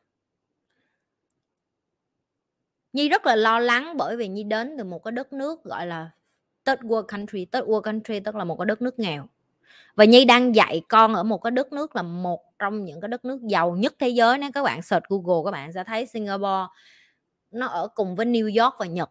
[2.93, 5.87] Nhi rất là lo lắng bởi vì nhi đến từ một cái đất nước gọi
[5.87, 6.11] là
[6.65, 7.45] third world country.
[7.45, 9.27] Third world country tức là một cái đất nước nghèo
[9.95, 13.09] và nhi đang dạy con ở một cái đất nước là một trong những cái
[13.09, 16.05] đất nước giàu nhất thế giới nếu các bạn search google các bạn sẽ thấy
[16.05, 16.67] singapore
[17.51, 19.09] nó ở cùng với new york và nhật.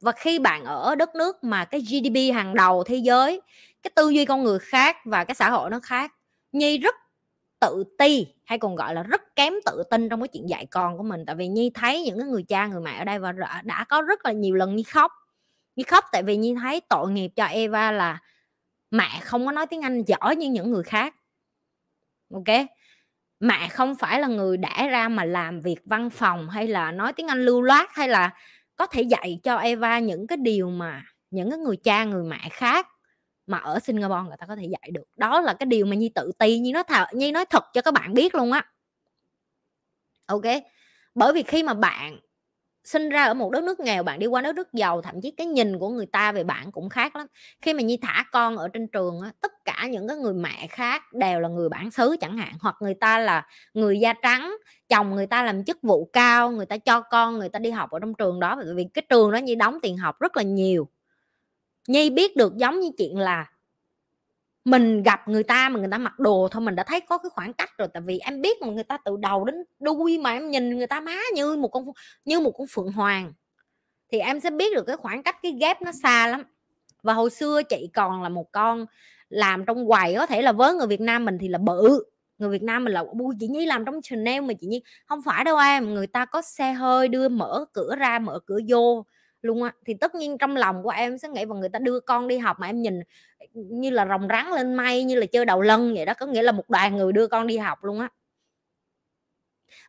[0.00, 3.40] Và khi bạn ở đất nước mà cái gdp hàng đầu thế giới
[3.82, 6.12] cái tư duy con người khác và cái xã hội nó khác
[6.52, 6.94] nhi rất
[7.60, 10.96] tự ti hay còn gọi là rất kém tự tin trong cái chuyện dạy con
[10.96, 11.26] của mình.
[11.26, 13.32] Tại vì nhi thấy những cái người cha người mẹ ở đây và
[13.64, 15.12] đã, có rất là nhiều lần nhi khóc.
[15.76, 18.18] Nhi khóc tại vì nhi thấy tội nghiệp cho eva là
[18.94, 21.14] mẹ không có nói tiếng anh giỏi như những người khác.
[22.34, 22.66] Ok?
[23.40, 27.12] Mẹ không phải là người đã ra mà làm việc văn phòng hay là nói
[27.12, 28.30] tiếng anh lưu loát hay là
[28.76, 32.48] có thể dạy cho eva những cái điều mà những cái người cha, người mẹ
[32.52, 32.88] khác
[33.46, 35.04] mà ở Singapore người ta có thể dạy được.
[35.16, 37.82] Đó là cái điều mà Nhi tự ti, Nhi nói thật Nhi nói thật cho
[37.82, 38.66] các bạn biết luôn á.
[40.26, 40.44] Ok?
[41.14, 42.18] Bởi vì khi mà bạn
[42.84, 45.30] sinh ra ở một đất nước nghèo bạn đi qua đất nước giàu thậm chí
[45.30, 47.26] cái nhìn của người ta về bạn cũng khác lắm.
[47.62, 50.66] Khi mà nhi thả con ở trên trường á, tất cả những cái người mẹ
[50.70, 54.56] khác đều là người bản xứ chẳng hạn hoặc người ta là người da trắng
[54.88, 57.90] chồng người ta làm chức vụ cao người ta cho con người ta đi học
[57.90, 58.56] ở trong trường đó.
[58.56, 60.88] Bởi vì cái trường đó nhi đóng tiền học rất là nhiều.
[61.88, 63.46] Nhi biết được giống như chuyện là
[64.64, 67.30] mình gặp người ta mà người ta mặc đồ thôi, mình đã thấy có cái
[67.30, 70.32] khoảng cách rồi, tại vì em biết mà, người ta từ đầu đến đuôi mà
[70.32, 71.84] em nhìn người ta má như một con
[72.24, 73.32] như một con phượng hoàng.
[74.12, 76.42] Thì em sẽ biết được cái khoảng cách, cái ghép nó xa lắm.
[77.02, 78.86] Và hồi xưa chị còn là một con
[79.28, 82.04] làm trong quầy, có thể là với người Việt Nam mình thì là bự,
[82.38, 85.22] người Việt Nam mình là bu chị Nhi làm trong Chanel mà chị Nhi không
[85.22, 89.04] phải đâu em, người ta có xe hơi đưa mở cửa ra, mở cửa vô
[89.44, 89.72] luôn á.
[89.86, 92.38] Thì tất nhiên trong lòng của em sẽ nghĩ và người ta đưa con đi
[92.38, 93.00] học mà em nhìn
[93.54, 96.42] như là rồng rắn lên mây, như là chơi đầu lân vậy đó, có nghĩa
[96.42, 98.08] là một đoàn người đưa con đi học luôn á.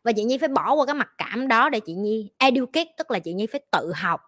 [0.02, 3.10] Và chị Nhi phải bỏ qua cái mặt cảm đó để chị Nhi educate, tức
[3.10, 4.20] là chị Nhi phải tự học.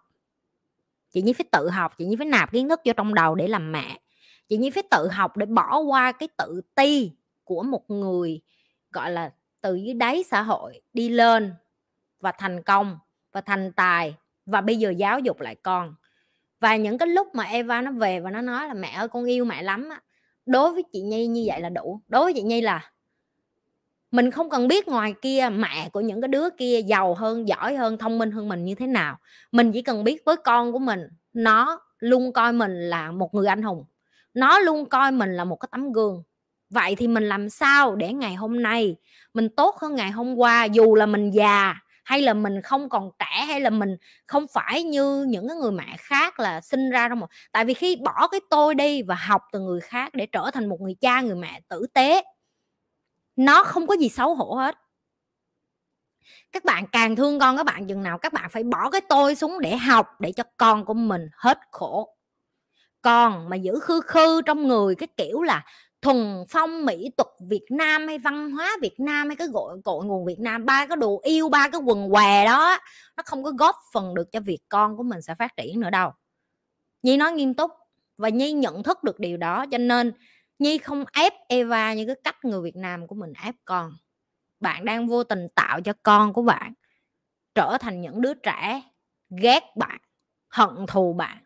[1.11, 3.47] Chị Nhi phải tự học, chị Nhi phải nạp kiến thức vô trong đầu để
[3.47, 3.99] làm mẹ.
[4.47, 7.11] Chị Nhi phải tự học để bỏ qua cái tự ti
[7.43, 8.41] của một người,
[8.91, 9.31] gọi là,
[9.61, 11.53] từ dưới đáy xã hội đi lên
[12.19, 12.99] và thành công
[13.31, 14.15] và thành tài
[14.49, 15.95] và bây giờ giáo dục lại con.
[16.59, 19.25] Và những cái lúc mà Eva nó về và nó nói là mẹ ơi, con
[19.25, 20.01] yêu mẹ lắm á.
[20.45, 22.01] Đối với chị Nhi như vậy là đủ.
[22.07, 22.91] Đối với chị Nhi là
[24.11, 27.75] mình không cần biết ngoài kia mẹ của những cái đứa kia giàu hơn, giỏi
[27.75, 29.17] hơn, thông minh hơn mình như thế nào.
[29.51, 30.99] Mình chỉ cần biết với con của mình,
[31.33, 33.85] nó luôn coi mình là một người anh hùng.
[34.33, 36.23] Nó luôn coi mình là một cái tấm gương.
[36.69, 38.95] Vậy thì mình làm sao để ngày hôm nay
[39.33, 41.75] mình tốt hơn ngày hôm qua, dù là mình già
[42.09, 45.71] hay là mình không còn trẻ, hay là mình không phải như những cái người
[45.71, 49.15] mẹ khác là sinh ra trong một tại vì khi bỏ cái tôi đi và
[49.15, 52.23] học từ người khác để trở thành một người cha, người mẹ tử tế,
[53.35, 54.75] nó không có gì xấu hổ hết.
[56.51, 59.35] Các bạn càng thương con các bạn, chừng nào các bạn phải bỏ cái tôi
[59.35, 62.15] xuống để học, để cho con của mình hết khổ.
[63.01, 65.65] Còn mà giữ khư khư trong người, cái kiểu là
[66.01, 70.05] thuần phong mỹ tục Việt Nam hay văn hóa Việt Nam hay cái gọi, cội
[70.05, 72.77] nguồn Việt Nam, ba cái đồ yêu, ba cái quần què đó,
[73.17, 75.89] nó không có góp phần được cho việc con của mình sẽ phát triển nữa
[75.89, 76.11] đâu.
[77.03, 77.71] Nhi nói nghiêm túc
[78.17, 80.13] và Nhi nhận thức được điều đó, cho nên
[80.59, 83.91] Nhi không ép Eva như cái cách người Việt Nam của mình ép con.
[84.59, 86.73] Bạn đang vô tình tạo cho con của bạn
[87.55, 88.81] trở thành những đứa trẻ
[89.29, 89.99] ghét bạn,
[90.49, 91.37] hận thù bạn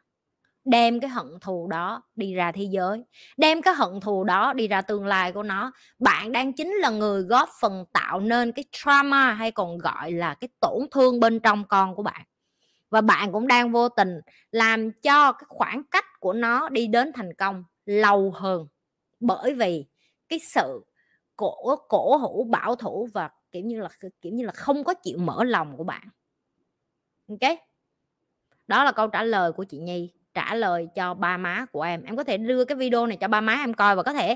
[0.65, 3.03] đem cái hận thù đó đi ra thế giới,
[3.37, 5.71] đem cái hận thù đó đi ra tương lai của nó.
[5.99, 10.33] Bạn đang chính là người góp phần tạo nên cái trauma hay còn gọi là
[10.33, 12.21] cái tổn thương bên trong con của bạn.
[12.89, 14.19] Và bạn cũng đang vô tình
[14.51, 18.67] làm cho cái khoảng cách của nó đi đến thành công lâu hơn
[19.23, 19.85] bởi vì
[20.29, 20.85] cái sự
[21.35, 23.89] cổ cổ hủ, bảo thủ và kiểu như là,
[24.21, 26.07] kiểu như là không có chịu mở lòng của bạn.
[27.29, 27.59] Ok?
[28.67, 32.03] Đó là câu trả lời của chị nhi trả lời cho ba má của em.
[32.03, 34.35] Em có thể đưa cái video này cho ba má em coi và có thể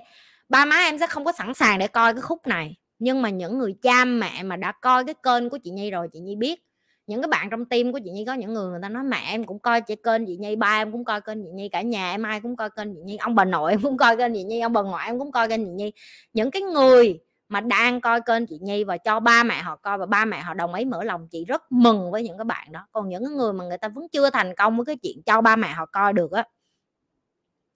[0.50, 2.76] ba má em sẽ không có sẵn sàng để coi cái khúc này.
[3.00, 6.08] Nhưng mà những người cha mẹ mà đã coi cái kênh của chị Nhi rồi,
[6.14, 6.60] chị Nhi biết.
[7.08, 9.24] Những cái bạn trong tim của chị Nhi có những người người ta nói mẹ
[9.28, 11.82] em cũng coi chị kênh chị Nhi, ba em cũng coi kênh chị Nhi, cả
[11.82, 14.34] nhà em ai cũng coi kênh chị Nhi, ông bà nội em cũng coi kênh
[14.34, 15.94] chị Nhi, ông bà ngoại em cũng coi kênh chị Nhi.
[16.34, 17.20] Những cái người
[17.50, 20.42] mà đang coi kênh chị Nhi và cho ba mẹ họ coi và ba mẹ
[20.42, 22.88] họ đồng ý mở lòng, chị rất mừng với những cái bạn đó.
[22.92, 25.56] Còn những người mà người ta vẫn chưa thành công với cái chuyện cho ba
[25.56, 26.44] mẹ họ coi được á,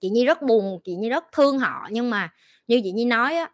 [0.00, 1.88] chị Nhi rất buồn, chị Nhi rất thương họ.
[1.90, 2.30] Nhưng mà
[2.66, 3.50] như chị Nhi nói á,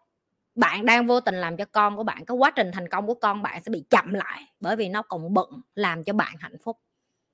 [0.54, 3.14] bạn đang vô tình làm cho con của bạn, cái quá trình thành công của
[3.14, 6.56] con bạn sẽ bị chậm lại bởi vì nó còn bận làm cho bạn hạnh
[6.64, 6.78] phúc.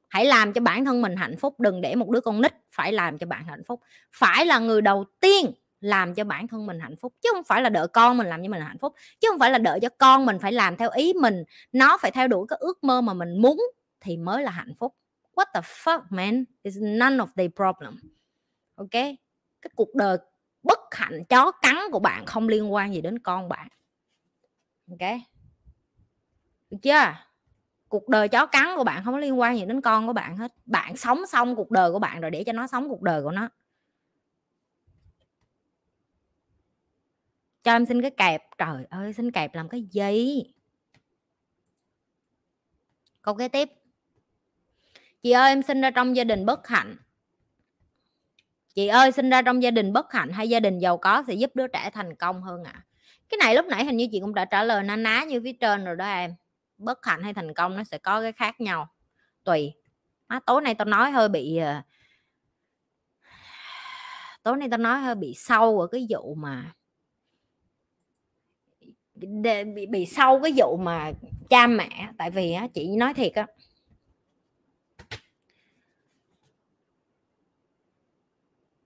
[0.09, 2.93] Hãy làm cho bản thân mình hạnh phúc, đừng để một đứa con nít phải
[2.93, 3.81] làm cho bạn hạnh phúc.
[4.13, 5.53] Phải là người đầu tiên
[5.85, 8.43] làm cho bản thân mình hạnh phúc, chứ không phải là đợi con mình làm
[8.43, 10.91] cho mình hạnh phúc, chứ không phải là đợi cho con mình phải làm theo
[10.91, 11.45] ý mình.
[11.73, 13.61] Nó phải theo đuổi cái ước mơ mà mình muốn
[14.01, 14.95] thì mới là hạnh phúc.
[15.35, 16.45] What the fuck, man?
[16.63, 17.97] Is none of the problem.
[18.75, 18.91] Ok?
[18.91, 20.19] Cái cuộc đời
[20.63, 23.69] bất hạnh, chó cắn của bạn không liên quan gì đến con bạn.
[24.91, 25.11] Ok?
[26.71, 27.15] Được chưa?
[27.89, 30.37] Cuộc đời chó cắn của bạn không có liên quan gì đến con của bạn
[30.37, 30.53] hết.
[30.67, 33.31] Bạn sống xong cuộc đời của bạn rồi, để cho nó sống cuộc đời của
[33.31, 33.49] nó.
[37.65, 40.43] Cho em xin cái kẹp trời ơi xin kẹp làm cái gì?
[43.23, 43.69] Câu kế tiếp.
[45.23, 46.97] Chị ơi em sinh ra trong gia đình bất hạnh.
[48.75, 51.35] Chị ơi sinh ra trong gia đình bất hạnh hay gia đình giàu có sẽ
[51.35, 52.73] giúp đứa trẻ thành công hơn ạ?
[52.75, 52.85] À?
[53.29, 55.53] cái này lúc nãy hình như chị cũng đã trả lời na ná như phía
[55.53, 56.35] trên rồi đó em.
[56.79, 58.89] Bất hạnh hay thành công nó sẽ có cái khác nhau.
[59.45, 59.73] Tùy.
[60.27, 61.83] À, tối nay tao nói hơi bị ờ,
[64.43, 66.73] tối nay tao nói hơi bị sâu ở cái vụ mà
[69.15, 71.13] bị bị sâu cái vụ mà
[71.51, 73.47] cha mẹ, tại vì á, chị nói thiệt á.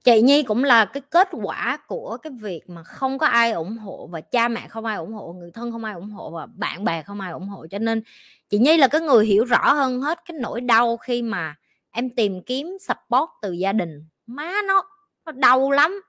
[0.05, 3.76] Chị nhi cũng là cái kết quả của cái việc mà không có ai ủng
[3.78, 6.46] hộ và cha mẹ không ai ủng hộ, người thân không ai ủng hộ và
[6.46, 7.66] bạn bè không ai ủng hộ.
[7.66, 8.02] Cho nên
[8.48, 11.55] chị nhi là cái người hiểu rõ hơn hết cái nỗi đau khi mà
[11.90, 14.05] em tìm kiếm support từ gia đình.
[14.26, 14.82] Má nó
[15.26, 16.02] nó đau lắm.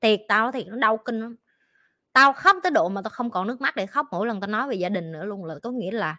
[0.00, 1.36] Thiệt tao thiệt, nó đau kinh lắm
[2.12, 4.48] tao khóc tới độ mà tao không còn nước mắt để khóc mỗi lần tao
[4.48, 6.16] nói về gia đình nữa luôn, là có nghĩa là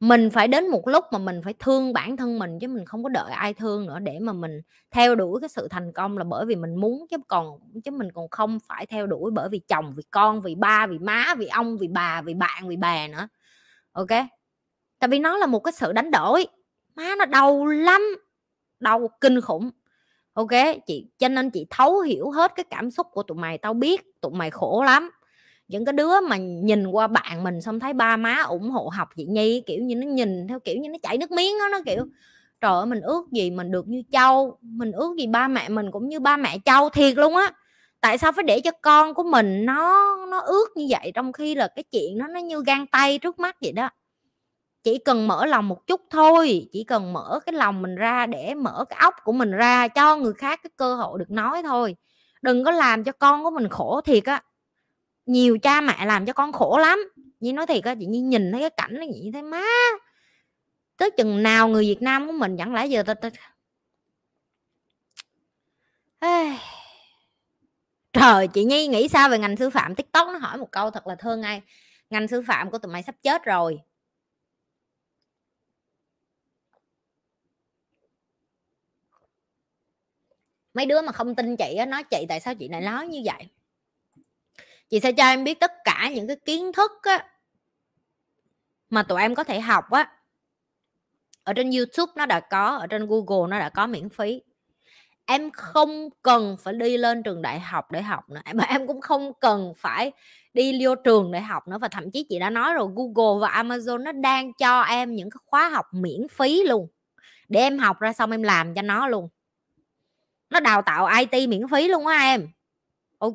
[0.00, 3.02] mình phải đến một lúc mà mình phải thương bản thân mình chứ mình không
[3.02, 4.60] có đợi ai thương nữa để mà mình
[4.90, 8.12] theo đuổi cái sự thành công là bởi vì mình muốn chứ còn, chứ mình
[8.12, 11.46] còn không phải theo đuổi bởi vì chồng, vì con, vì ba, vì má, vì
[11.46, 13.28] ông, vì bà, vì bạn, vì bà nữa.
[13.92, 14.08] Ok?
[14.98, 16.46] Tại vì nó là một cái sự đánh đổi.
[16.94, 18.02] Má nó đau lắm,
[18.80, 19.70] đau kinh khủng
[20.36, 23.74] ok chị cho nên chị thấu hiểu hết cái cảm xúc của tụi mày tao
[23.74, 25.10] biết tụi mày khổ lắm.
[25.68, 29.08] Những cái đứa mà nhìn qua bạn mình xong thấy ba má ủng hộ học
[29.16, 31.78] chị nhi kiểu như nó nhìn theo kiểu như nó chảy nước miếng đó nó
[31.86, 32.06] kiểu
[32.60, 35.90] trời ơi mình ước gì mình được như châu mình ước gì ba mẹ mình
[35.90, 37.52] cũng như ba mẹ châu thiệt luôn á.
[38.00, 41.54] Tại sao phải để cho con của mình nó nó ước như vậy trong khi
[41.54, 43.90] là cái chuyện nó nó như gan tay trước mắt vậy đó
[44.86, 48.54] chỉ cần mở lòng một chút thôi chỉ cần mở cái lòng mình ra để
[48.54, 51.96] mở cái óc của mình ra cho người khác cái cơ hội được nói thôi.
[52.42, 54.42] Đừng có làm cho con của mình khổ thiệt á.
[55.26, 56.98] Nhiều cha mẹ làm cho con khổ lắm.
[57.40, 59.62] Như nói thiệt á chị như nhìn thấy cái cảnh nó như thấy má
[60.96, 63.30] tới chừng nào người Việt Nam của mình chẳng lẽ giờ ta, ta...
[66.18, 66.56] Ê...
[68.12, 69.94] trời chị Nhi nghĩ sao về ngành sư phạm?
[69.94, 71.62] Tiktok nó hỏi một câu thật là thơ ngay.
[72.10, 73.78] Ngành sư phạm của tụi mày sắp chết rồi.
[80.76, 83.22] Mấy đứa mà không tin chị á nói chị tại sao chị lại nói như
[83.24, 83.48] vậy?
[84.88, 87.26] Chị sẽ cho em biết tất cả những cái kiến thức á,
[88.90, 90.12] mà tụi em có thể học á.
[91.44, 94.42] Ở trên youtube nó đã có ở trên google nó đã có miễn phí.
[95.26, 99.00] Em không cần phải đi lên trường đại học để học nữa mà em cũng
[99.00, 100.12] không cần phải
[100.54, 103.62] đi vô trường để học nữa và thậm chí chị đã nói rồi google và
[103.62, 106.88] amazon nó đang cho em những cái khóa học miễn phí luôn
[107.48, 109.28] để em học ra xong em làm cho nó luôn
[110.50, 112.48] nó đào tạo it miễn phí luôn á em.
[113.18, 113.34] Ok?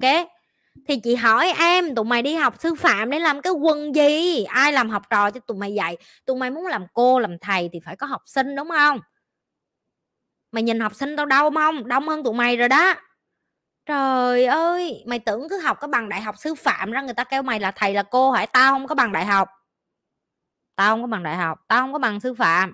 [0.88, 4.44] Thì chị hỏi em, tụi mày đi học sư phạm để làm cái quần gì?
[4.44, 5.98] Ai làm học trò cho tụi mày dạy?
[6.26, 9.00] Tụi mày muốn làm cô, làm thầy thì phải có học sinh, đúng không?
[10.52, 12.96] Mày nhìn học sinh tao đâu không đông hơn tụi mày rồi đó.
[13.86, 17.24] Trời ơi, mày tưởng cứ học cái bằng đại học sư phạm ra người ta
[17.24, 18.46] kêu mày là thầy là cô hả?
[18.46, 19.50] Tao không có bằng đại học.
[20.76, 22.74] Tao không có bằng đại học, tao không có bằng sư phạm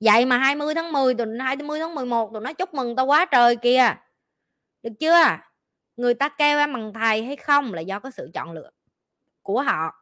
[0.00, 3.24] vậy mà 20 tháng 10 tụi 20 tháng 11 tụi nó chúc mừng tao quá
[3.32, 3.94] trời kìa.
[4.82, 5.22] Được chưa?
[5.96, 8.70] Người ta kêu em bằng thầy hay không là do có sự chọn lựa
[9.42, 9.92] của họ.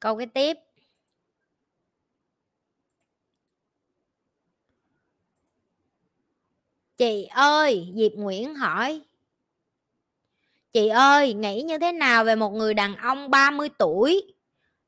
[0.00, 0.65] Câu cái tiếp.
[6.96, 9.02] Chị ơi diệp nguyễn hỏi.
[10.72, 14.34] Chị ơi, nghĩ như thế nào về một người đàn ông 30 tuổi?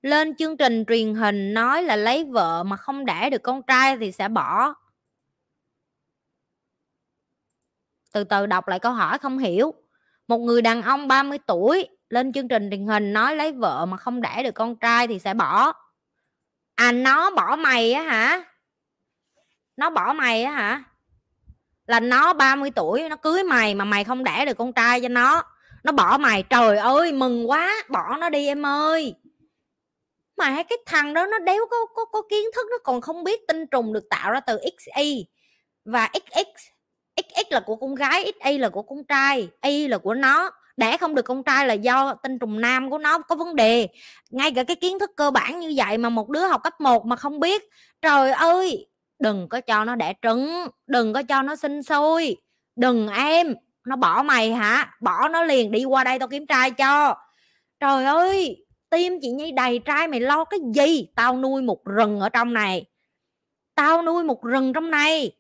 [0.03, 3.97] Lên chương trình truyền hình nói là lấy vợ mà không đẻ được con trai
[3.97, 4.75] thì sẽ bỏ?
[8.13, 9.75] Từ từ đọc lại câu hỏi không hiểu.
[10.29, 13.97] Một người đàn ông 30 tuổi lên chương trình truyền hình nói lấy vợ mà
[13.97, 15.73] không đẻ được con trai thì sẽ bỏ.
[16.75, 18.45] À nó bỏ mày á hả?
[19.77, 20.85] Nó bỏ mày á hả?
[21.89, 25.09] Là nó 30 tuổi, nó cưới mày mà mày không đẻ được con trai cho
[25.09, 25.43] nó.
[25.85, 29.15] Nó bỏ mày, trời ơi, mừng quá, bỏ nó đi em ơi.
[30.37, 33.41] Mà cái thằng đó nó đéo có có có kiến thức, nó còn không biết
[33.49, 34.59] tinh trùng được tạo ra từ
[34.97, 35.27] xy
[35.85, 36.63] và xx
[37.17, 40.51] xx là của con gái xy là của con trai, y là của nó.
[40.77, 43.89] Đẻ không được con trai là do tinh trùng nam của nó có vấn đề.
[44.31, 47.07] Ngay cả cái kiến thức cơ bản như vậy mà một đứa học cấp 1
[47.07, 47.63] mà không biết,
[48.03, 48.87] trời ơi
[49.19, 52.37] đừng có cho nó đẻ trứng, đừng có cho nó sinh sôi.
[52.77, 53.55] Đừng em,
[53.85, 54.97] nó bỏ mày hả?
[55.01, 57.17] Bỏ nó liền, đi qua đây tao kiếm trai cho.
[57.81, 61.09] Trời ơi tim chị nhi đầy trai, mày lo cái gì?
[61.17, 62.85] Tao nuôi một rừng ở trong này.
[63.75, 65.33] Tao nuôi một rừng trong này.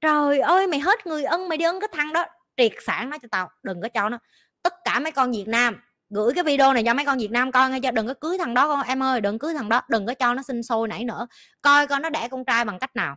[0.00, 2.24] Trời ơi, mày hết người ân, mày đi ân cái thằng đó.
[2.56, 4.18] Triệt sản nó cho tao, đừng có cho nó.
[4.62, 5.80] Tất cả mấy con việt nam
[6.10, 8.38] gửi cái video này cho mấy con việt nam coi nghe cho, đừng có cưới
[8.38, 10.88] thằng đó con, em ơi, đừng cưới thằng đó, đừng có cho nó sinh sôi
[10.88, 11.26] nảy nữa.
[11.62, 13.16] Coi coi nó đẻ con trai bằng cách nào.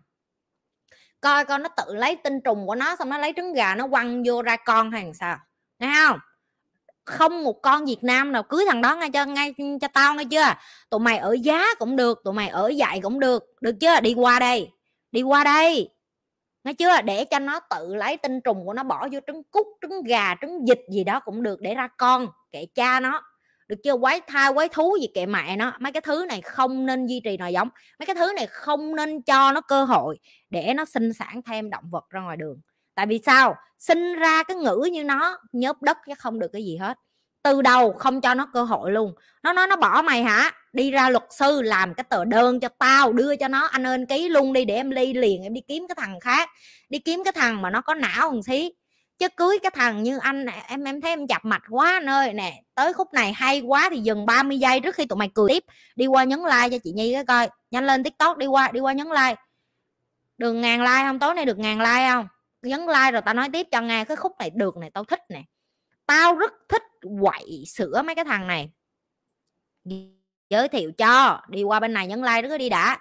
[1.22, 3.88] Coi coi nó tự lấy tinh trùng của nó, xong nó lấy trứng gà nó
[3.88, 5.38] quăng vô ra con hay sao.
[5.80, 6.20] Nghe không?
[7.06, 10.24] Không một con Việt Nam nào cưới thằng đó ngay cho ngay cho tao nghe
[10.32, 10.54] chưa?
[10.90, 13.44] Tụi mày ở giá cũng được, tụi mày ở dạy cũng được.
[13.62, 14.00] Được chưa?
[14.00, 14.70] Đi qua đây.
[15.12, 15.90] Đi qua đây
[16.64, 19.66] nghe chưa để cho nó tự lấy tinh trùng của nó bỏ vô trứng cút,
[19.82, 23.22] trứng gà, trứng vịt gì đó cũng được để ra con, kệ cha nó.
[23.68, 23.98] Được chưa?
[23.98, 25.74] Quái thai, quái thú gì kệ mẹ nó.
[25.80, 27.70] Mấy cái thứ này không nên duy trì nòi giống.
[28.00, 30.20] Mấy cái thứ này không nên cho nó cơ hội
[30.50, 32.62] để nó sinh sản thêm động vật ra ngoài đường.
[32.96, 33.56] Tại vì sao?
[33.80, 36.98] Sinh ra cái ngữ như nó, nhớp đất chứ không được cái gì hết
[37.44, 39.14] từ đầu không cho nó cơ hội luôn.
[39.44, 40.52] Nó nói, nó bỏ mày hả?
[40.74, 43.66] Đi ra luật sư làm cái tờ đơn cho tao, đưa cho nó.
[43.66, 46.50] Anh ơn ký luôn đi để em ly liền, em đi kiếm cái thằng khác.
[46.90, 48.72] Đi kiếm cái thằng mà nó có não hơn xí.
[49.18, 52.34] Chứ cưới cái thằng như anh em em thấy em chập mạch quá anh ơi.
[52.34, 55.50] Nè, tới khúc này hay quá thì dừng 30 giây trước khi tụi mày cười
[55.50, 55.64] tiếp.
[55.96, 57.50] Đi qua nhấn like cho chị nhi cái coi.
[57.72, 59.36] Nhanh lên tiktok, đi qua đi qua nhấn like.
[60.38, 61.20] Đường ngàn like không?
[61.20, 62.28] Tối nay được ngàn like không?
[62.62, 65.20] Nhấn like rồi tao nói tiếp cho nghe cái khúc này, được này, tao thích
[65.30, 65.44] nè
[66.06, 66.84] tao rất thích
[67.22, 68.72] quậy sữa mấy cái thằng này.
[70.50, 73.00] Giới thiệu cho, đi qua bên này nhấn like đó đi đã.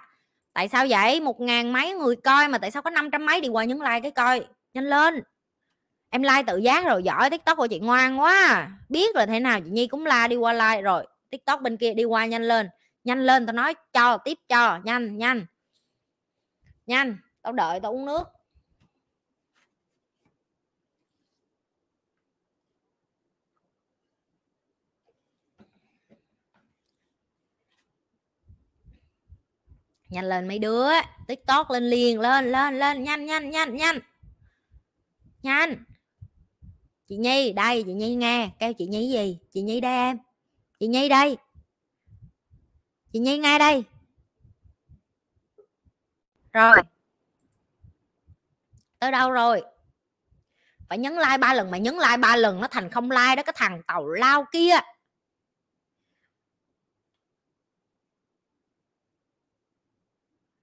[0.53, 1.19] Tại sao vậy?
[1.19, 3.79] Một ngàn mấy người coi mà tại sao có năm trăm mấy đi qua nhấn
[3.79, 4.47] like cái coi.
[4.73, 5.23] Nhanh lên.
[6.09, 8.71] Em like tự giác rồi, giỏi tiktok của chị ngoan quá.
[8.89, 11.07] Biết là thế nào, chị nhi cũng like đi qua like rồi.
[11.29, 12.69] Tiktok bên kia đi qua nhanh lên.
[13.03, 14.79] Nhanh lên, tao nói cho, tiếp cho.
[14.83, 15.45] Nhanh nhanh.
[16.85, 18.23] Nhanh, tao đợi tao uống nước.
[30.13, 30.87] Nhanh lên mấy đứa.
[31.27, 33.03] Tiktok lên liền, lên lên lên.
[33.03, 33.99] Nhanh nhanh nhanh nhanh.
[35.41, 35.83] Nhanh.
[37.07, 38.49] Chị nhi, đây, chị nhi nghe.
[38.59, 39.39] Kêu chị nhi gì?
[39.53, 40.17] Chị nhi đây em.
[40.79, 41.37] Chị nhi đây.
[43.13, 43.83] Chị nhi nghe đây.
[46.53, 46.77] Rồi.
[48.99, 49.61] Tới đâu rồi?
[50.89, 53.43] Phải nhấn like ba lần, mà nhấn like ba lần nó thành không like đó,
[53.43, 54.79] cái thằng tàu lao kia.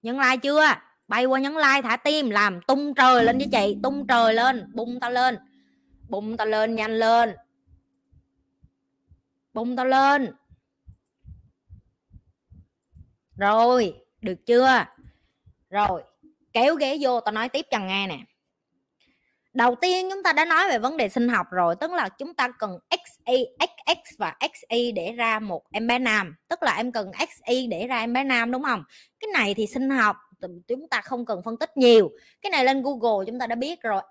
[0.03, 0.67] Nhấn like chưa?
[1.09, 3.77] Bay qua nhấn like, thả tim, làm tung trời lên cho chị.
[3.83, 5.39] Tung trời lên, bung tao lên.
[6.09, 7.37] Bung tao lên, nhanh lên.
[9.53, 10.33] Bung tao lên.
[13.37, 14.85] Rồi, được chưa?
[15.71, 16.03] Rồi,
[16.53, 18.19] kéo ghế vô, tao nói tiếp chẳng nghe nè
[19.53, 22.35] đầu tiên chúng ta đã nói về vấn đề sinh học rồi tức là chúng
[22.35, 26.35] ta cần XY, XX và XY để ra một em bé nam.
[26.49, 28.85] Tức là em cần XY để ra em bé nam đúng không?
[29.21, 30.17] Cái này thì sinh học
[30.69, 32.11] chúng ta không cần phân tích nhiều.
[32.43, 34.03] Cái này lên Google chúng ta đã biết rồi.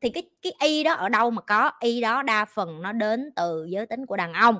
[0.00, 1.70] Thì cái cái y đó ở đâu mà có?
[1.80, 4.56] Y đó đa phần nó đến từ giới tính của đàn ông.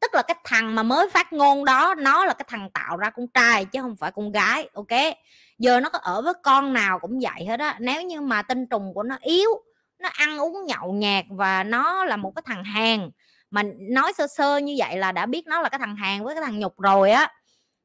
[0.00, 3.10] Tức là cái thằng mà mới phát ngôn đó nó là cái thằng tạo ra
[3.10, 5.14] con trai chứ không phải con gái ok?
[5.58, 7.76] Giờ nó có ở với con nào cũng vậy hết á.
[7.80, 9.50] Nếu như mà tinh trùng của nó yếu
[9.98, 13.10] nó ăn uống nhậu nhạt và nó là một cái thằng hàng
[13.50, 16.34] mà nói sơ sơ như vậy là đã biết nó là cái thằng hàng với
[16.34, 17.32] cái thằng nhục rồi á.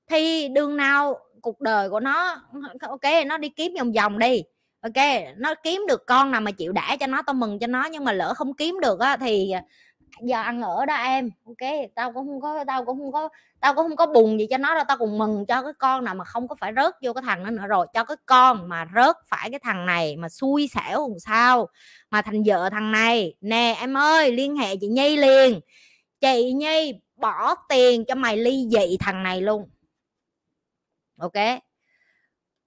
[0.09, 2.41] Thì đường nào, cuộc đời của nó
[2.81, 4.43] ok, nó đi kiếm vòng vòng đi,
[4.81, 5.05] ok,
[5.37, 8.03] nó kiếm được con nào mà chịu đẻ cho nó, tao mừng cho nó, nhưng
[8.05, 9.53] mà lỡ không kiếm được á thì
[10.21, 13.29] giờ ăn ở đó em, ok, tao cũng không có, tao cũng không có,
[13.59, 16.03] tao cũng không có buồn gì cho nó đâu, tao cũng mừng cho cái con
[16.03, 18.69] nào mà không có phải rớt vô cái thằng đó nữa rồi, cho cái con
[18.69, 21.67] mà rớt phải cái thằng này mà xui xẻo làm sao
[22.11, 23.33] mà thành vợ thằng này.
[23.41, 25.59] Nè, em ơi, liên hệ chị nhi liền.
[26.21, 29.69] Chị nhi bỏ tiền cho mày ly dị thằng này luôn.
[31.19, 31.33] Ok?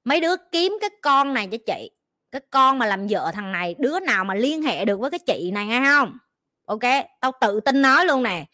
[0.05, 1.90] Mấy đứa kiếm cái con này cho chị,
[2.31, 5.18] cái con mà làm vợ thằng này, đứa nào mà liên hệ được với cái
[5.18, 6.18] chị này nghe không?
[6.66, 6.82] Ok,
[7.20, 8.44] tao tự tin nói luôn nè.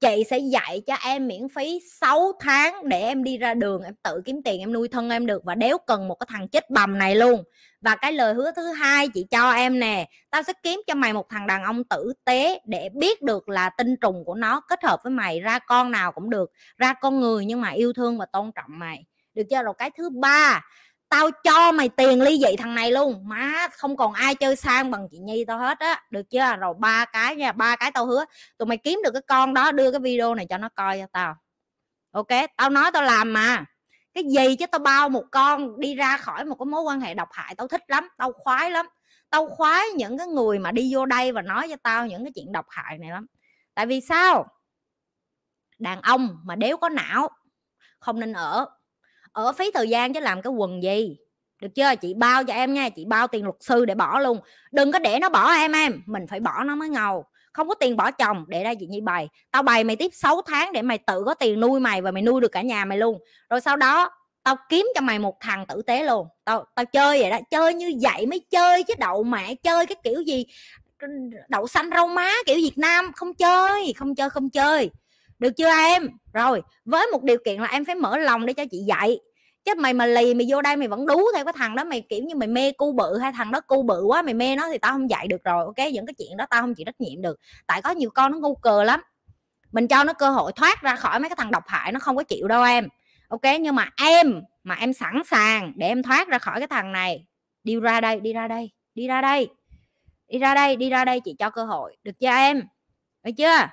[0.00, 3.94] Chị sẽ dạy cho em miễn phí 6 tháng để em đi ra đường, em
[4.02, 6.70] tự kiếm tiền em nuôi thân em được và đéo cần một cái thằng chết
[6.70, 7.42] bầm này luôn.
[7.80, 11.12] Và cái lời hứa thứ hai chị cho em nè, tao sẽ kiếm cho mày
[11.12, 14.84] một thằng đàn ông tử tế để biết được là tinh trùng của nó kết
[14.84, 18.18] hợp với mày, ra con nào cũng được, ra con người nhưng mà yêu thương
[18.18, 19.04] và tôn trọng mày.
[19.34, 19.62] Được chưa?
[19.62, 20.62] Rồi cái thứ ba
[21.12, 23.28] tao cho mày tiền ly dị thằng này luôn.
[23.28, 26.02] Má, không còn ai chơi sang bằng chị nhi tao hết á.
[26.10, 26.56] Được chưa?
[26.56, 28.24] Rồi ba cái nha, ba cái tao hứa.
[28.58, 31.06] Tụi mày kiếm được cái con đó, đưa cái video này cho nó coi cho
[31.12, 31.36] tao.
[32.12, 33.64] Ok, tao nói tao làm mà.
[34.14, 37.14] Cái gì chứ tao bao một con đi ra khỏi một cái mối quan hệ
[37.14, 38.86] độc hại, tao thích lắm, tao khoái lắm.
[39.30, 42.32] Tao khoái những cái người mà đi vô đây và nói cho tao những cái
[42.34, 43.26] chuyện độc hại này lắm.
[43.74, 44.46] Tại vì sao?
[45.78, 47.28] Đàn ông mà nếu có não,
[47.98, 48.66] không nên ở
[49.32, 51.16] ở phí thời gian chứ làm cái quần gì?
[51.62, 51.94] Được chưa?
[52.00, 54.38] Chị bao cho em nha, chị bao tiền luật sư để bỏ luôn.
[54.72, 56.02] Đừng có để nó bỏ em em.
[56.06, 57.24] Mình phải bỏ nó mới ngầu.
[57.52, 58.44] Không có tiền bỏ chồng.
[58.48, 59.28] Để ra chị nhi bày.
[59.50, 62.22] Tao bày mày tiếp 6 tháng để mày tự có tiền nuôi mày và mày
[62.22, 63.18] nuôi được cả nhà mày luôn.
[63.50, 64.10] Rồi sau đó,
[64.42, 66.26] tao kiếm cho mày một thằng tử tế luôn.
[66.44, 67.38] Tao tao chơi vậy đó.
[67.50, 70.46] Chơi như vậy mới chơi chứ đậu mẹ chơi cái kiểu gì?
[71.48, 73.12] Đậu xanh rau má kiểu việt nam.
[73.16, 74.90] Không chơi không chơi không chơi
[75.42, 76.08] được chưa em?
[76.32, 79.18] Rồi, với một điều kiện là em phải mở lòng để cho chị dạy.
[79.64, 82.00] Chứ mày mà lì mày vô đây mày vẫn đú theo cái thằng đó, mày
[82.00, 84.68] kiểu như mày mê cu bự hay thằng đó cu bự quá, mày mê nó
[84.72, 85.92] thì tao không dạy được rồi, ok?
[85.92, 87.40] Những cái chuyện đó tao không chịu trách nhiệm được.
[87.66, 89.00] Tại có nhiều con nó ngu cờ lắm.
[89.72, 92.16] Mình cho nó cơ hội thoát ra khỏi mấy cái thằng độc hại nó không
[92.16, 92.88] có chịu đâu em.
[93.28, 93.42] Ok?
[93.60, 97.26] Nhưng mà em mà em sẵn sàng để em thoát ra khỏi cái thằng này.
[97.64, 99.48] Đi ra đây, đi ra đây, đi ra đây.
[100.28, 101.96] Đi ra đây, đi ra đây chị cho cơ hội.
[102.02, 102.62] Được chưa em?
[103.22, 103.66] Được chưa?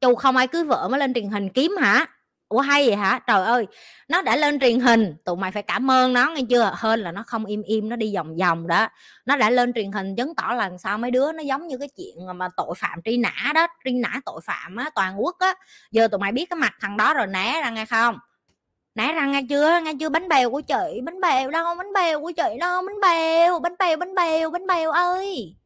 [0.00, 2.06] Chu không ai cưới vợ mới lên truyền hình kiếm hả?
[2.48, 3.20] Ủa hay vậy hả?
[3.26, 3.66] Trời ơi,
[4.08, 6.72] nó đã lên truyền hình, tụi mày phải cảm ơn nó, nghe chưa?
[6.74, 8.88] Hơn là nó không im im, nó đi vòng vòng đó.
[9.26, 11.88] Nó đã lên truyền hình chứng tỏ là sao mấy đứa nó giống như cái
[11.96, 15.54] chuyện mà tội phạm truy nã đó, truy nã tội phạm á, toàn quốc á.
[15.90, 18.18] Giờ tụi mày biết cái mặt thằng đó rồi, né ra nghe không?
[18.94, 19.80] Né ra nghe chưa?
[19.84, 20.08] Nghe chưa?
[20.08, 21.74] Bánh bèo của chị, bánh bèo đâu?
[21.74, 22.82] Bánh bèo của chị đâu?
[22.82, 25.56] Bánh bèo bánh bèo bánh bèo bánh bèo ơi!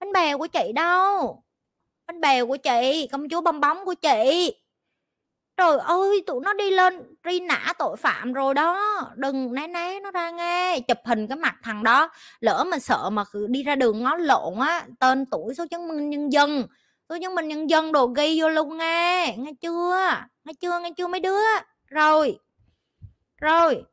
[0.00, 1.42] Bánh bèo của chị đâu?
[2.08, 4.52] Bánh bèo của chị, công chúa bong bóng của chị.
[5.56, 9.00] Trời ơi, tụi nó đi lên truy nã tội phạm rồi đó.
[9.16, 10.80] Đừng, né né nó ra nghe.
[10.80, 12.10] Chụp hình cái mặt thằng đó.
[12.40, 15.88] Lỡ mà sợ mà cứ đi ra đường ngó lộn á, tên tuổi số chứng
[15.88, 16.66] minh nhân dân,
[17.08, 19.34] số chứng minh nhân dân đồ ghi vô luôn nghe.
[19.38, 20.10] Nghe chưa?
[20.44, 20.80] Nghe chưa?
[20.80, 21.40] Nghe chưa mấy đứa?
[21.88, 22.38] Rồi
[23.40, 23.84] rồi,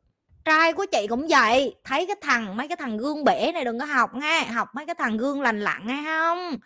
[0.46, 1.76] trai của chị cũng vậy.
[1.84, 4.44] Thấy cái thằng, mấy cái thằng gương bể này đừng có học nghe.
[4.44, 6.58] Học mấy cái thằng gương lành lặn nghe không?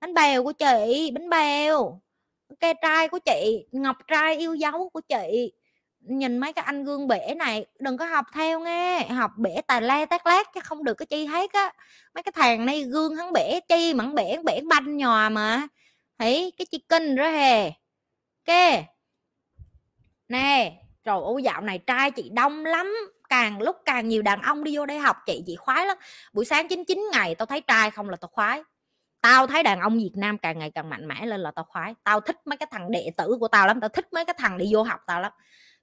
[0.00, 2.00] Bánh bèo của chị, bánh bèo.
[2.60, 5.52] Ke trai của chị, ngọc trai yêu dấu của chị.
[6.00, 9.82] Nhìn mấy cái anh gương bể này, đừng có học theo nghe, học bể tài
[9.82, 11.72] le tát lát chứ không được cái chi hết á.
[12.14, 15.66] Mấy cái thằng này gương hắn bể, chi mặn bể bể banh nhòa mà.
[16.18, 17.70] Thấy cái chi kinh đó hè.
[18.44, 18.84] Kê.
[20.28, 20.72] Nè
[21.04, 22.94] rồi ô dạo này trai chị đông lắm.
[23.28, 25.96] Càng lúc càng nhiều đàn ông đi vô đây học, chị chị khoái lắm.
[26.32, 28.62] Buổi sáng 99 ngày, tao thấy trai không là tao khoái
[29.20, 31.94] tao thấy đàn ông Việt Nam càng ngày càng mạnh mẽ lên là tao khoái.
[32.04, 34.58] Tao thích mấy cái thằng đệ tử của tao lắm, tao thích mấy cái thằng
[34.58, 35.32] đi vô học tao lắm.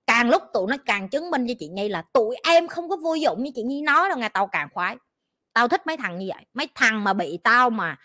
[0.08, 2.98] Càng lúc tụi nó càng chứng minh cho chị Nhi là tụi em không có
[3.04, 4.98] vô dụng như chị Nhi nói đâu nghe, tao càng khoái.
[5.54, 6.46] Tao thích mấy thằng như vậy.
[6.54, 7.98] Mấy thằng mà bị tao mà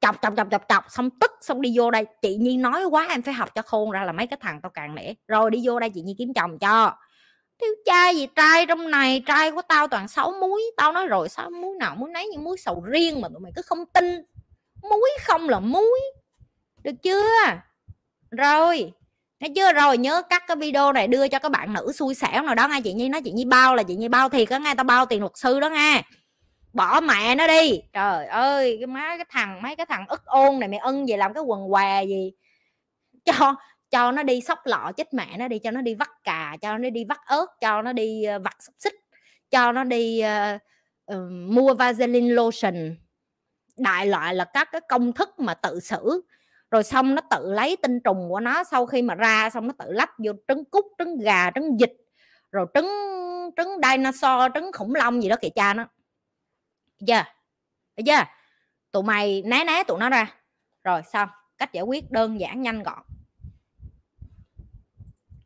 [0.00, 2.06] chọc chọc chọc chọc chọc, xong tức, xong đi vô đây.
[2.22, 4.70] Chị Nhi nói quá em phải học cho khôn ra là mấy cái thằng tao
[4.70, 5.14] càng nể.
[5.28, 6.92] Rồi đi vô đây chị Nhi kiếm chồng cho.
[7.60, 11.28] Thiếu trai gì trai trong này, trai của tao toàn sáu muối tao nói rồi,
[11.28, 14.22] sáu muối nào muối nấy, những muối sầu riêng mà tụi mày cứ không tin
[14.82, 16.00] muối không là muối.
[16.82, 17.24] Được chưa?
[18.30, 18.92] Rồi
[19.40, 19.72] thấy chưa?
[19.72, 22.68] Rồi nhớ cắt cái video này đưa cho các bạn nữ xui xẻo nào đó
[22.68, 23.20] nghe chị nhi nói.
[23.24, 25.60] Chị nhi bao là chị nhi bao thiệt có nghe tao bao tiền luật sư
[25.60, 26.02] đó nghe.
[26.72, 27.82] Bỏ mẹ nó đi.
[27.92, 31.16] Trời ơi cái má cái thằng mấy cái thằng ức ôn này mày ân về
[31.16, 32.32] làm cái quần què gì?
[33.24, 33.54] Cho
[33.92, 36.78] cho nó đi sóc lọ chết mẹ nó đi cho nó đi vắt cà cho
[36.78, 38.94] nó đi vắt ớt cho nó đi ờ, vặt xúc xích
[39.50, 40.60] cho nó đi uh,
[41.16, 42.96] uh, mua vaseline lotion
[43.76, 46.22] đại loại là các cái công thức mà tự xử.
[46.70, 49.74] Rồi xong nó tự lấy tinh trùng của nó, sau khi mà ra xong nó
[49.78, 51.92] tự lắp vô trứng cút, trứng gà, trứng vịt,
[52.52, 52.86] rồi trứng
[53.56, 55.86] trứng dinosaur, trứng khủng long gì đó kìa cha nó.
[57.06, 57.24] Chưa?
[57.96, 58.24] Được chưa?
[58.90, 60.34] Tụi mày né né tụi nó ra.
[60.84, 61.28] Rồi xong,
[61.58, 63.02] cách giải quyết đơn giản nhanh gọn.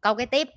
[0.00, 0.48] Câu cái tiếp.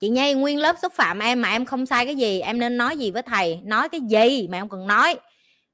[0.00, 2.76] Chị nhi nguyên lớp xúc phạm em mà em không sai cái gì em nên
[2.76, 3.60] nói gì với thầy?
[3.64, 5.14] Nói cái gì mà em cần nói?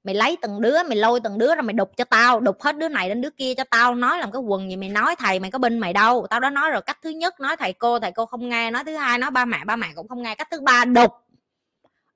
[0.05, 2.77] Mày lấy từng đứa mày lôi từng đứa rồi mày đục cho tao đục hết
[2.77, 3.95] đứa này đến đứa kia cho tao.
[3.95, 6.27] Nói làm cái quần gì mày nói thầy mày có bên mày đâu.
[6.31, 8.71] Tao đã nói rồi cách thứ nhất nói thầy cô thầy cô không nghe.
[8.71, 10.35] Nói thứ hai nói ba mẹ ba mẹ cũng không nghe.
[10.35, 11.13] Cách thứ ba đục.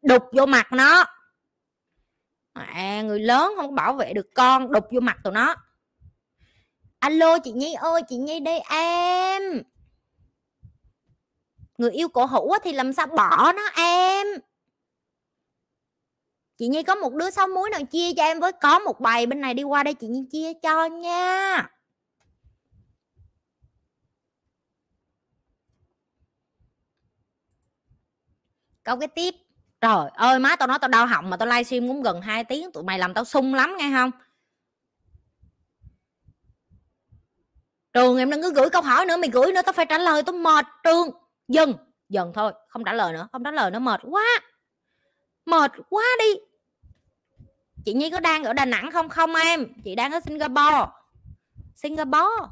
[0.03, 1.05] Đục vô mặt nó.
[2.53, 5.55] À, người lớn không bảo vệ được con đục vô mặt tụi nó.
[6.99, 9.43] Alo chị nhi ơi chị nhi đây em
[11.79, 14.27] người yêu cổ hữu thì làm sao bỏ nó, em?
[16.59, 18.53] Chị nhi có một đứa sáu muối nào chia cho em với?
[18.53, 21.69] Có một bài bên này đi qua đây chị nhi chia cho nha.
[28.83, 29.35] Câu cái tiếp.
[29.81, 32.73] Trời ơi, má tao nói tao đau họng mà tao livestream cũng gần 2 tiếng,
[32.73, 34.11] tụi mày làm tao sung lắm nghe không?
[37.93, 40.23] Trường em đừng cứ gửi câu hỏi nữa, mày gửi nữa, tao phải trả lời,
[40.23, 41.11] tao mệt trường
[41.49, 41.75] dừng
[42.09, 44.25] dần thôi, không trả lời nữa, không trả lời nữa, mệt quá.
[45.47, 46.35] Mệt quá đi.
[47.85, 49.09] Chị nhi có đang ở đà nẵng không?
[49.09, 50.87] Không em, chị đang ở singapore.
[51.75, 52.47] Singapore.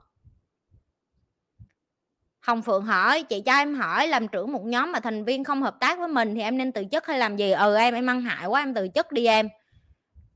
[2.40, 5.62] Hồng Phượng hỏi, chị cho em hỏi làm trưởng một nhóm mà thành viên không
[5.62, 7.50] hợp tác với mình thì em nên từ chức hay làm gì?
[7.50, 9.48] Ừ em em ăn hại quá, em từ chức đi em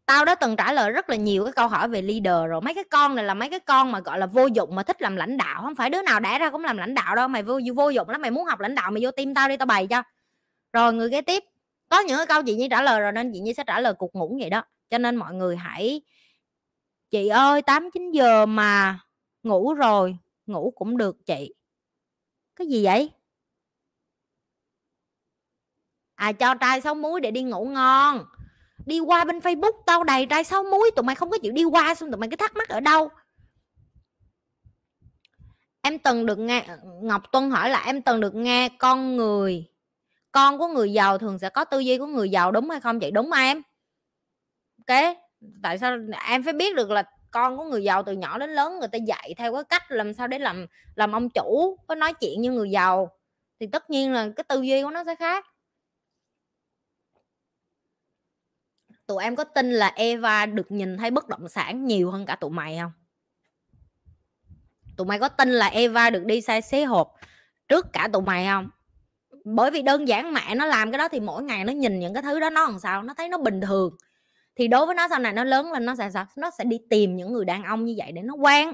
[0.09, 2.61] tao đã từng trả lời rất là nhiều cái câu hỏi về leader rồi.
[2.61, 5.03] Mấy cái con này là mấy cái con mà, gọi là, vô dụng mà thích
[5.03, 5.63] làm lãnh đạo.
[5.63, 7.29] Không phải đứa nào đẻ ra cũng làm lãnh đạo đâu.
[7.29, 8.23] Mày vô vô dụng lắm.
[8.23, 10.03] Mày muốn học lãnh đạo, mày vô tim tao đi, tao bày cho.
[10.73, 11.45] Rồi người kế tiếp.
[11.89, 13.95] Có những cái câu chị nhi trả lời rồi nên chị nhi sẽ trả lời
[13.95, 14.63] cục ngủ vậy đó.
[14.91, 16.03] Cho nên mọi người hãy
[17.11, 18.99] chị ơi 8 9 giờ mà
[19.43, 20.17] ngủ rồi.
[20.47, 21.55] Ngủ cũng được chị.
[22.57, 23.11] Cái gì vậy?
[26.15, 28.25] À cho trai sáu muối để đi ngủ ngon
[28.89, 31.65] đi qua bên facebook, tao đầy trai sáu muối, tụi mày không có chịu đi
[31.65, 33.11] qua xong tụi mày cứ thắc mắc ở đâu.
[35.83, 36.67] Em từng được nghe,
[37.03, 39.65] ngọc tuân hỏi là em từng được nghe con người,
[40.33, 42.99] con của người giàu thường sẽ có tư duy của người giàu đúng hay không?
[42.99, 43.63] Vậy đúng em.
[44.87, 45.17] Ok,
[45.63, 45.97] tại sao
[46.29, 48.99] em phải biết được là con của người giàu từ nhỏ đến lớn người ta
[49.07, 52.53] dạy theo cái cách làm sao để làm làm ông chủ, có nói chuyện như
[52.53, 53.11] người giàu.
[53.61, 55.47] Thì tất nhiên là cái tư duy của nó sẽ khác.
[59.09, 62.37] Tụi em có tin là Eva được nhìn thấy bất động sản nhiều hơn cả
[62.37, 62.93] tụi mày không?
[64.97, 67.15] Tụi mày có tin là Eva được đi xe xế hộp
[67.69, 68.71] trước cả tụi mày không?
[69.45, 72.15] Bởi vì đơn giản mẹ nó làm cái đó thì mỗi ngày nó nhìn những
[72.15, 73.03] cái thứ đó nó làm sao?
[73.03, 73.97] Nó thấy nó bình thường.
[74.57, 76.27] Thì đối với nó sau này nó lớn lên nó sẽ sao?
[76.37, 78.73] Nó sẽ đi tìm những người đàn ông như vậy để nó quen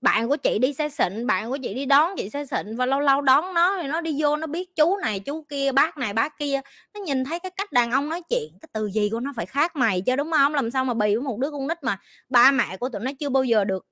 [0.00, 2.86] bạn của chị đi xe xịn, bạn của chị đi đón chị xe xịn và
[2.86, 5.98] lâu lâu đón nó thì nó đi vô nó biết chú này, chú kia, bác
[5.98, 6.60] này, bác kia.
[6.94, 9.46] Nó nhìn thấy cái cách đàn ông nói chuyện, cái từ gì của nó phải
[9.46, 10.54] khác mày chứ, đúng không?
[10.54, 13.10] Làm sao mà bì với một đứa con nít mà ba mẹ của tụi nó
[13.20, 13.86] chưa bao giờ được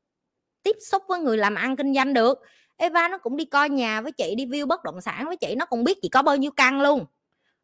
[0.62, 2.38] tiếp xúc với người làm ăn kinh doanh được.
[2.76, 5.54] Eva nó cũng đi coi nhà với chị, đi view bất động sản với chị,
[5.54, 7.06] nó cũng biết chị có bao nhiêu căn luôn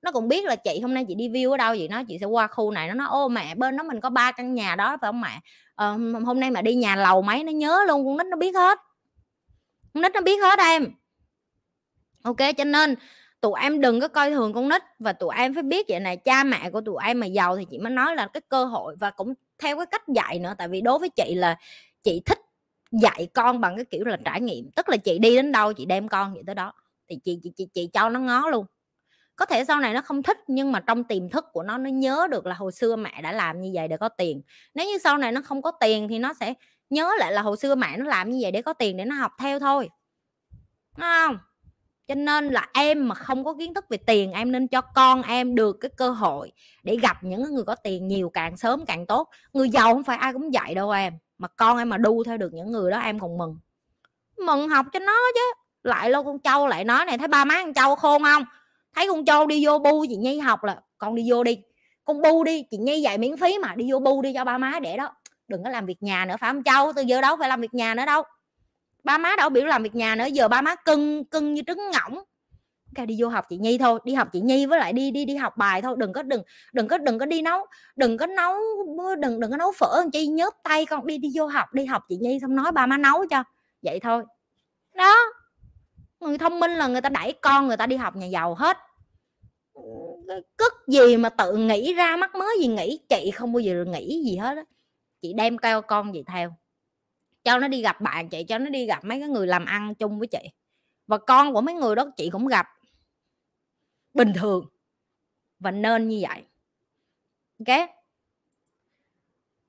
[0.04, 2.18] nó cũng biết là chị hôm nay chị đi view ở đâu vậy nó chị
[2.18, 2.88] sẽ qua khu này.
[2.88, 4.96] Nó nói ô mẹ bên đó mình có ba căn nhà đó.
[5.00, 5.40] Phải không mẹ?
[5.74, 7.44] Ờ, hôm nay mà đi nhà lầu mấy?
[7.44, 8.78] Nó nhớ luôn con nít nó biết hết.
[9.94, 10.86] Con nít nó biết hết em.
[12.22, 12.94] Ok cho nên
[13.40, 16.16] tụi em đừng có coi thường con nít và tụi em phải biết vậy này
[16.16, 18.96] cha mẹ của tụi em mà giàu thì chị mới nói là cái cơ hội
[19.00, 20.54] và cũng theo cái cách dạy nữa.
[20.58, 21.56] Tại vì đối với chị là
[22.02, 22.38] chị thích
[22.92, 24.70] dạy con bằng cái kiểu là trải nghiệm.
[24.76, 26.72] Tức là chị đi đến đâu chị đem con vậy tới đó.
[27.08, 28.66] Thì chị chị chị, chị cho nó ngó luôn
[29.36, 31.90] có thể sau này nó không thích, nhưng mà trong tiềm thức của nó nó
[31.90, 34.42] nhớ được là hồi xưa mẹ đã làm như vậy để có tiền.
[34.74, 36.54] Nếu như sau này nó không có tiền thì nó sẽ
[36.90, 39.14] nhớ lại là hồi xưa mẹ nó làm như vậy để có tiền để nó
[39.14, 39.88] học theo thôi.
[40.96, 41.38] Đúng không?
[42.08, 45.22] Cho nên là em mà không có kiến thức về tiền, em nên cho con
[45.22, 46.52] em được cái cơ hội
[46.82, 49.28] để gặp những người có tiền nhiều càng sớm càng tốt.
[49.52, 52.36] Người giàu không phải ai cũng dạy đâu em, mà con em mà đu theo
[52.36, 53.58] được những người đó em còn mừng.
[54.46, 55.52] Mừng học cho nó chứ.
[55.82, 58.44] Lại lâu con trâu lại nói này, thấy ba má con trâu khôn không?
[58.94, 61.58] Thấy con trâu đi vô bu chị nhi học là, con đi vô đi,
[62.04, 64.58] con bu đi, chị nhi dạy miễn phí mà, đi vô bu đi cho ba
[64.58, 65.16] má để đó.
[65.48, 67.74] Đừng có làm việc nhà nữa, phải không châu từ giờ đâu phải làm việc
[67.74, 68.22] nhà nữa đâu.
[69.04, 71.90] Ba má đâu biểu làm việc nhà nữa, giờ ba má cưng cưng như trứng
[71.90, 72.24] ngỗng.
[72.94, 75.24] Cái đi vô học chị nhi thôi, đi học chị nhi với lại đi đi
[75.24, 76.42] đi học bài thôi, đừng có, đừng
[76.72, 77.66] đừng có đừng có đi nấu,
[77.96, 78.54] đừng có nấu,
[79.18, 82.02] đừng đừng có nấu phở chi, nhớp tay con, đi đi vô học, đi học
[82.08, 83.44] chị nhi xong nói ba má nấu cho,
[83.82, 84.24] vậy thôi.
[84.94, 85.14] Đó
[86.24, 88.78] người thông minh là người ta đẩy con người ta đi học nhà giàu hết.
[90.56, 94.22] Cất gì mà tự nghĩ ra mắc mới gì nghĩ chị, không bao giờ nghĩ
[94.24, 94.62] gì hết á.
[95.22, 96.56] Chị đem cao con gì theo.
[97.44, 99.94] Cho nó đi gặp bạn chị, cho nó đi gặp mấy cái người làm ăn
[99.94, 100.50] chung với chị.
[101.06, 102.68] Và con của mấy người đó chị cũng gặp.
[104.14, 104.66] Bình thường.
[105.58, 106.42] Và nên như vậy.
[107.58, 107.88] Ok?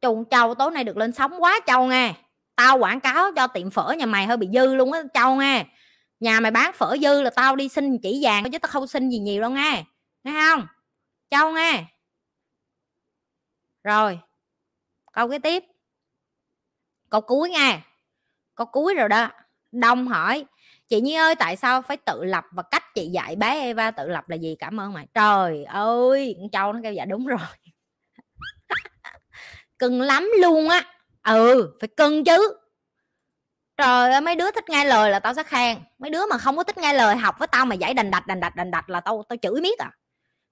[0.01, 2.13] Trùng châu tối nay được lên sóng quá, châu nghe.
[2.55, 5.65] Tao quảng cáo cho tiệm phở nhà mày hơi bị dư luôn á, châu nghe
[6.19, 9.09] nhà mày bán phở dư là tao đi xin chỉ vàng chứ tao không xin
[9.09, 9.83] gì nhiều đâu nghe.
[10.23, 10.67] Nghe không?
[11.29, 11.85] Châu nghe.
[13.83, 14.19] Rồi,
[15.13, 15.63] câu cái tiếp.
[17.09, 17.79] Câu cuối nghe.
[18.55, 19.29] Câu cuối rồi đó.
[19.71, 20.45] Đông hỏi,
[20.87, 24.07] chị nhi ơi, tại sao phải tự lập và cách chị dạy bé eva tự
[24.07, 24.55] lập là gì?
[24.59, 25.07] Cảm ơn mày.
[25.13, 27.39] Trời ơi, con châu nó kêu dạ đúng rồi.
[29.79, 30.85] Cưng lắm luôn á.
[31.23, 32.57] Ừ phải cưng chứ
[33.77, 35.77] trời ơi, mấy đứa thích nghe lời là tao sẽ khen.
[35.99, 38.27] Mấy đứa mà không có thích nghe lời học với tao mà giải đành đạch
[38.27, 39.91] đành đạch đành đạch là tao tao chửi miết à.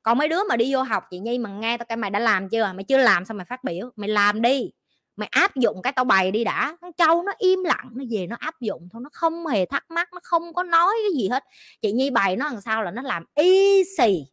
[0.04, 2.20] Còn mấy đứa mà đi vô học, chị nhi mà nghe tao cái mày đã
[2.20, 2.72] làm chưa?
[2.76, 3.90] Mày chưa làm sao mày phát biểu?
[3.96, 4.72] Mày làm đi.
[5.16, 6.78] Mày áp dụng cái tao bày đi đã.
[6.82, 9.92] Con trâu nó im lặng, nó về nó áp dụng thôi, nó không hề thắc
[9.92, 11.44] mắc, nó không có nói cái gì hết.
[11.82, 14.26] Chị nhi bày nó làm sao là nó làm y xì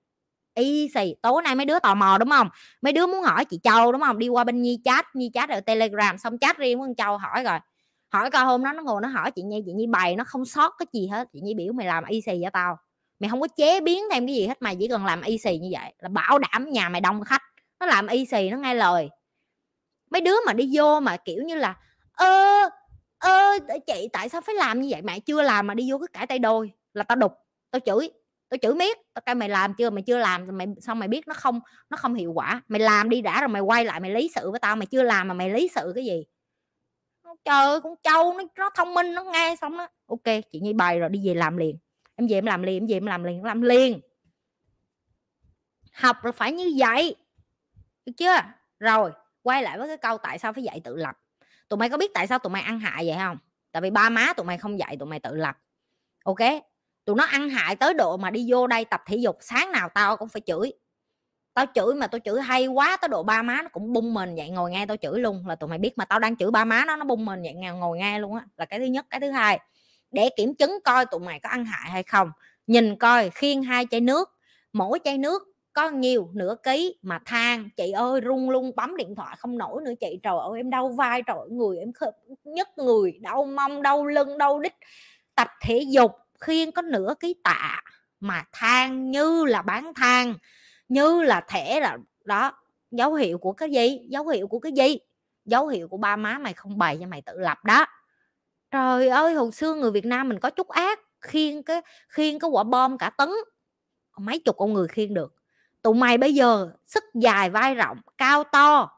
[0.54, 2.48] y xì tối nay mấy đứa tò mò, đúng không?
[2.82, 4.18] Mấy đứa muốn hỏi chị châu, đúng không?
[4.18, 7.18] Đi qua bên nhi chat nhi chat ở telegram, xong chat riêng với con châu
[7.18, 7.58] hỏi rồi
[8.12, 10.44] hỏi coi hôm đó nó ngồi nó hỏi chị nhi chị nhi bày nó không
[10.44, 12.78] sót cái gì hết, chị nhi biểu mày làm y xì cho tao.
[13.20, 15.58] Mày không có chế biến thêm cái gì hết, mày chỉ cần làm y xì
[15.58, 17.42] như vậy, là bảo đảm nhà mày đông khách.
[17.80, 19.10] Nó làm y xì, nó nghe lời.
[20.10, 21.76] Mấy đứa mà đi vô mà, kiểu như là,
[22.12, 22.68] ơ
[23.18, 25.02] ơ chị, tại sao phải làm như vậy?
[25.02, 27.32] Mẹ chưa làm mà đi vô cứ cãi tay đôi, là tao đục.
[27.70, 28.10] Tao chửi
[28.48, 29.90] tao chửi miết, tao cái mày làm chưa?
[29.90, 31.60] Mày chưa làm mày xong mày biết nó không
[31.90, 32.62] nó không hiệu quả?
[32.68, 35.02] Mày làm đi đã rồi mày quay lại mày lý sự với tao, mày chưa
[35.02, 36.24] làm mà mày lý sự cái gì?
[37.44, 40.72] Trời ơi con trâu nó, nó thông minh nó nghe xong nó ok chị nhi
[40.72, 41.78] bày rồi đi về làm liền.
[42.16, 44.00] Em về em làm liền em về em làm liền làm liền.
[45.92, 47.16] Học là phải như vậy.
[48.06, 48.36] Được chưa?
[48.78, 49.12] Rồi
[49.42, 51.18] quay lại với cái câu tại sao phải dạy tự lập.
[51.68, 53.38] Tụi mày có biết tại sao tụi mày ăn hại vậy không?
[53.72, 55.58] Tại vì ba má tụi mày không dạy tụi mày tự lập.
[56.24, 56.38] Ok?
[57.04, 59.88] Tụi nó ăn hại tới độ mà đi vô đây tập thể dục sáng nào
[59.88, 60.72] tao cũng phải chửi
[61.54, 64.34] tao chửi mà tao chửi hay quá tới độ ba má nó cũng bung mình
[64.36, 65.46] vậy, ngồi nghe tao chửi luôn.
[65.46, 67.54] Là tụi mày biết mà, tao đang chửi ba má nó nó bung mình vậy,
[67.54, 68.44] ngồi nghe luôn á.
[68.56, 69.06] Là cái thứ nhất.
[69.10, 69.60] Cái thứ hai,
[70.10, 72.32] để kiểm chứng coi tụi mày có ăn hại hay không.
[72.66, 74.28] Nhìn coi khiên hai chai nước,
[74.72, 77.68] mỗi chai nước có nhiều nửa ký mà than.
[77.76, 79.92] Chị ơi, run luôn bấm điện thoại không nổi nữa.
[80.00, 82.14] Chị, trời ơi, em đau vai, trời người em khớp
[82.44, 84.72] nhức người, đau mông, đau lưng, đau đít.
[85.34, 87.82] Tập thể dục khiên có nửa ký tạ
[88.20, 90.34] mà than như là bán than
[90.90, 92.52] như là thẻ là, đó,
[92.90, 93.98] dấu hiệu của cái gì?
[94.08, 94.98] Dấu hiệu của cái gì?
[95.44, 97.86] Dấu hiệu của ba má mày không bày cho mày tự lập đó.
[98.70, 102.50] Trời ơi, hồi xưa người việt nam mình có chút ác khiên cái khiên cái
[102.50, 103.28] quả bom cả tấn.
[104.18, 105.34] Mấy chục con người khiên được.
[105.82, 108.90] Tụi mày bây giờ sức dài vai rộng, cao to,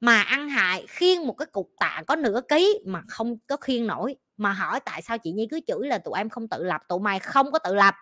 [0.00, 3.86] mà ăn hại khiên một cái cục tạ có nửa ký mà không có khiên
[3.86, 4.16] nổi.
[4.36, 6.80] Mà hỏi tại sao chị nhi cứ chửi là tụi em không tự lập?
[6.88, 7.94] Tụi mày không có tự lập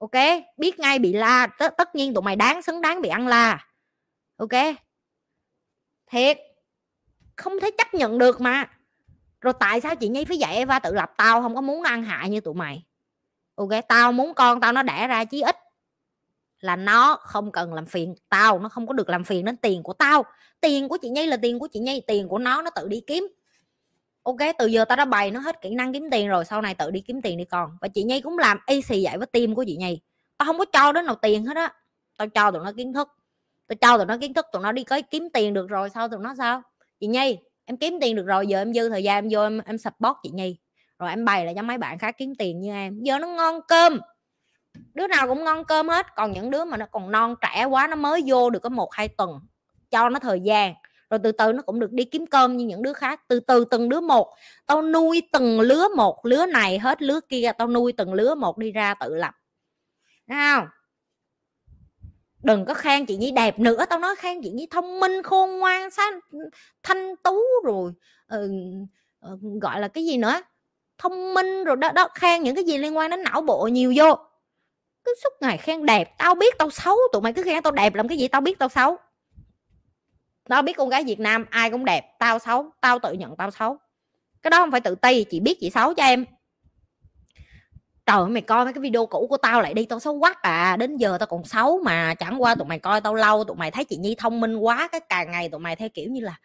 [0.00, 0.44] ok?
[0.56, 3.66] Biết ngay bị la tất, tất nhiên tụi mày đáng xứng đáng bị ăn la.
[4.36, 4.76] Ok?
[6.06, 6.38] Thiệt.
[7.36, 8.70] Không thể chấp nhận được mà.
[9.40, 12.02] Rồi tại sao chị nhi phải dạy Eva tự lập tao không có muốn ăn
[12.02, 12.84] hại như tụi mày?
[13.54, 15.56] Ok tao muốn con tao nó đẻ ra chí ít
[16.60, 19.82] là nó không cần làm phiền tao nó không có được làm phiền đến tiền
[19.82, 20.24] của tao.
[20.60, 23.02] Tiền của chị nhi là tiền của chị nhi tiền của nó nó tự đi
[23.06, 23.28] kiếm
[24.22, 26.74] ok từ giờ tao đã bày nó hết kỹ năng kiếm tiền rồi sau này
[26.74, 27.70] tự đi kiếm tiền đi con.
[27.80, 30.00] Và chị nhi cũng làm y xì vậy với team của chị nhi.
[30.38, 31.72] Tao không có cho đến nào tiền hết á.
[32.18, 33.08] Tao cho tụi nó kiến thức.
[33.68, 36.08] Tao cho tụi nó kiến thức tụi nó đi cái kiếm tiền được rồi sao
[36.08, 36.62] tụi nó sao?
[37.00, 39.60] Chị nhi em kiếm tiền được rồi giờ em dư thời gian em vô em,
[39.66, 40.56] em support chị nhi.
[40.98, 43.02] Rồi em bày lại cho mấy bạn khác kiếm tiền như em.
[43.02, 44.00] Giờ nó ngon cơm.
[44.94, 47.86] Đứa nào cũng ngon cơm hết còn những đứa mà nó còn non trẻ quá
[47.86, 49.40] nó mới vô được có một hai tuần.
[49.90, 50.74] Cho nó thời gian
[51.10, 53.20] rồi từ từ nó cũng được đi kiếm cơm như những đứa khác.
[53.28, 54.34] Từ từ từng đứa một.
[54.66, 58.58] Tao nuôi từng lứa một lứa này hết lứa kia tao nuôi từng lứa một
[58.58, 59.34] đi ra tự lập.
[60.26, 60.68] Nào không?
[62.42, 65.58] Đừng có khen chị nhi đẹp nữa tao nói khen chị nhi thông minh khôn
[65.58, 66.20] ngoan sáng
[66.82, 67.92] thanh tú rồi.
[68.28, 68.50] Ừ,
[69.20, 70.42] ờ, gọi là cái gì nữa?
[70.98, 73.92] Thông minh rồi đó đó khen những cái gì liên quan đến não bộ nhiều
[73.96, 74.18] vô.
[75.04, 76.96] Cứ suốt ngày khen đẹp tao biết tao xấu.
[77.12, 78.96] Tụi mày cứ khen tao đẹp làm cái gì tao biết tao xấu
[80.50, 83.50] tao biết con gái việt nam ai cũng đẹp tao xấu tao tự nhận tao
[83.50, 83.76] xấu.
[84.42, 86.24] Cái đó không phải tự ti chị biết chị xấu cho em.
[88.06, 90.76] Trời mày coi mấy cái video cũ của tao lại đi tao xấu quá à.
[90.76, 93.70] Đến giờ tao còn xấu mà chẳng qua tụi mày coi tao lâu tụi mày
[93.70, 96.36] thấy chị nhi thông minh quá cái càng ngày tụi mày theo kiểu như là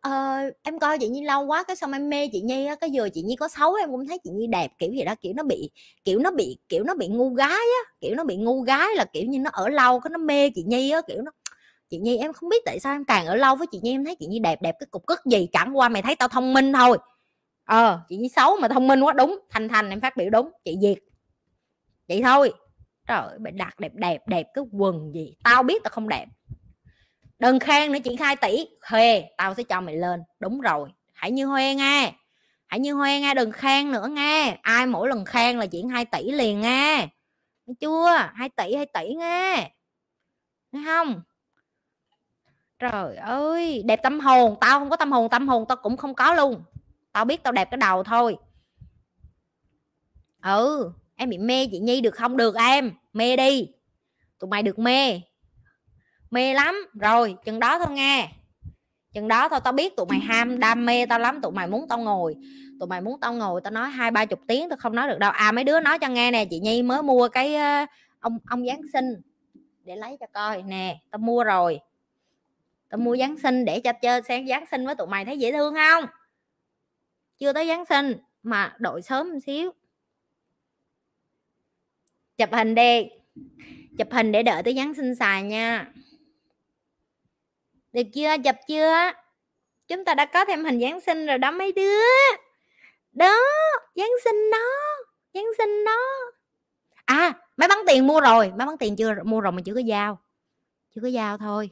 [0.00, 2.90] ờ, em coi chị nhi lâu quá cái xong em mê chị nhi á cái
[2.90, 4.72] giờ chị nhi có xấu em cũng thấy chị nhi đẹp.
[4.78, 5.70] Kiểu gì đó kiểu nó bị
[6.04, 9.04] kiểu nó bị kiểu nó bị ngu gái á kiểu nó bị ngu gái là
[9.04, 11.32] kiểu như nó ở lâu cái nó mê chị nhi á kiểu nó
[11.90, 14.04] chị nhi, em không biết tại sao em càng ở lâu với chị nhi, em
[14.04, 16.54] thấy chị nhi đẹp đẹp cái cục cất gì, chẳng qua mày thấy tao thông
[16.54, 16.98] minh thôi.
[17.64, 20.50] Ờ chị nhi xấu mà thông minh quá, đúng, thành thành em phát biểu đúng,
[20.64, 20.98] chị diệt.
[22.08, 22.52] Vậy thôi.
[23.08, 26.26] Trời ơi, mày đặt đẹp đẹp đẹp cái quần gì, tao biết tao không đẹp.
[27.38, 30.20] Đừng khen nữa, chị khai tỷ huê tao sẽ cho mày lên.
[30.40, 32.12] Đúng rồi, hãy như huê nghe
[32.66, 36.04] hãy như huê nghe đừng khen nữa nghe ai mỗi lần khen là chuyện 2
[36.04, 37.08] tỷ liền nghe
[37.66, 38.30] Thấy chưa?
[38.34, 39.70] 2 tỷ 2 tỷ nghe
[40.72, 41.22] nghe không?
[42.78, 44.56] Trời ơi, đẹp tâm hồn.
[44.60, 46.62] Tao không có tâm hồn tâm hồn tao cũng không có luôn.
[47.12, 48.36] Tao biết tao đẹp cái đầu thôi.
[50.42, 52.36] Ừ em bị mê chị nhi được không?
[52.36, 53.68] Được em, mê đi.
[54.38, 55.20] Tụi mày được mê.
[56.30, 56.86] Mê lắm.
[56.94, 58.28] Rồi, chừng đó thôi nghe.
[59.12, 61.40] Chừng đó thôi, tao biết tụi mày ham, đam mê tao lắm.
[61.40, 62.34] Tụi mày muốn tao ngồi.
[62.80, 65.18] Tụi mày muốn tao ngồi, tao nói hai ba chục tiếng, tao không nói được
[65.18, 65.30] đâu.
[65.30, 67.86] À mấy đứa nói cho nghe nè, chị nhi mới mua cái ờ,
[68.20, 69.14] ông ông giáng sinh.
[69.84, 71.80] Để lấy cho coi nè, tao mua rồi
[72.88, 75.52] tao mua giáng sinh để cho chơi xem giáng sinh với tụi mày thấy dễ
[75.52, 76.04] thương không?
[77.38, 79.72] Chưa tới giáng sinh mà đội sớm một xíu.
[82.38, 83.08] Chụp hình đi
[83.98, 85.92] chụp hình để đợi tới giáng sinh xài nha.
[87.92, 88.36] Được chưa?
[88.44, 89.12] Chụp chưa?
[89.88, 92.02] Chúng ta đã có thêm hình giáng sinh rồi đó mấy đứa.
[93.12, 93.36] Đó
[93.94, 94.68] giáng sinh đó
[95.34, 95.98] giáng sinh đó.
[97.04, 99.80] À máy bắn tiền mua rồi máy bắn tiền chưa mua rồi mà chưa có
[99.80, 100.18] giao.
[100.94, 101.70] Chưa có giao thôi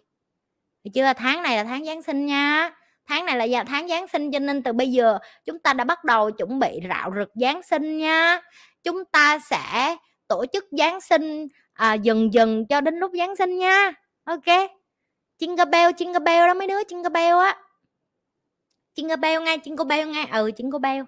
[0.84, 1.12] được chưa?
[1.16, 2.70] Tháng này là tháng giáng sinh nha.
[3.06, 6.04] Tháng này là tháng giáng sinh cho nên từ bây giờ chúng ta đã bắt
[6.04, 8.40] đầu chuẩn bị rạo rực giáng sinh nha.
[8.82, 9.96] Chúng ta sẽ
[10.28, 13.92] tổ chức giáng sinh à, dần dần cho đến lúc giáng sinh nha.
[14.24, 14.70] Ok.
[15.38, 17.56] Jingle bell jingle bell đó mấy đứa jingle bell á.
[18.96, 20.26] Jingle bell ngay jingle bell ngay.
[20.32, 21.04] Ừ jingle bell.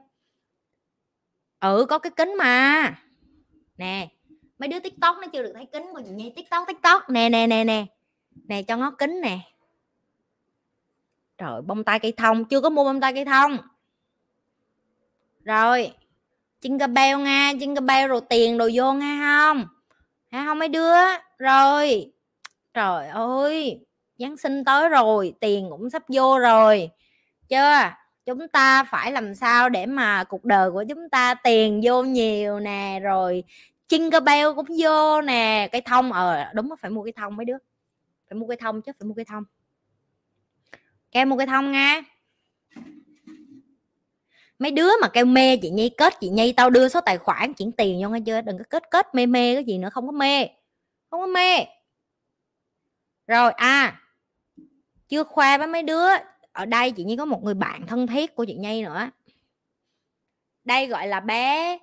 [1.61, 2.95] Ừ có cái kính mà.
[3.77, 4.09] Nè
[4.59, 7.11] mấy đứa tiktok nó chưa được thấy kính của chị nhi tiktok tiktok.
[7.11, 7.87] Nè nè nè nè.
[8.49, 9.39] Nè cho ngó kính nè
[11.39, 13.59] trời, bông tai cây thông, chưa có mua bông tai cây thông.
[15.45, 15.93] Rồi,
[16.63, 19.67] jingle bell nha jingle bell rồi tiền đồ vô nghe không?
[20.31, 20.95] Hả, không mấy đứa?
[21.39, 22.13] Rồi,
[22.75, 23.81] trời ơi,
[24.19, 26.91] giáng sinh tới rồi, tiền cũng sắp vô rồi.
[27.49, 27.79] Chưa?
[28.27, 32.61] Chúng ta phải làm sao để mà cuộc đời của chúng ta tiền vô nhiều
[32.61, 33.45] nè, rồi
[33.89, 35.69] jingle bell cũng vô nè.
[35.73, 37.57] Cây thông ờ đúng phải mua cây thông mấy đứa.
[38.31, 39.45] Phải mua cây thông chứ, phải mua cây thông
[41.17, 42.03] kêu mua cây thông nha.
[44.59, 47.55] Mấy đứa mà kêu mê chị nhi, kết chị nhi tao đưa số tài khoản
[47.55, 48.41] chuyển tiền vô nghe chưa?
[48.41, 50.47] Đừng có kết kết mê mê cái gì nữa, không có mê.
[51.11, 51.65] Không có mê.
[53.27, 54.01] Rồi à
[55.09, 56.07] chưa khoe với mấy đứa.
[56.53, 59.11] Ở đây chị nhi có một người bạn thân thiết của chị nhi nữa.
[60.65, 61.79] Đây gọi là bé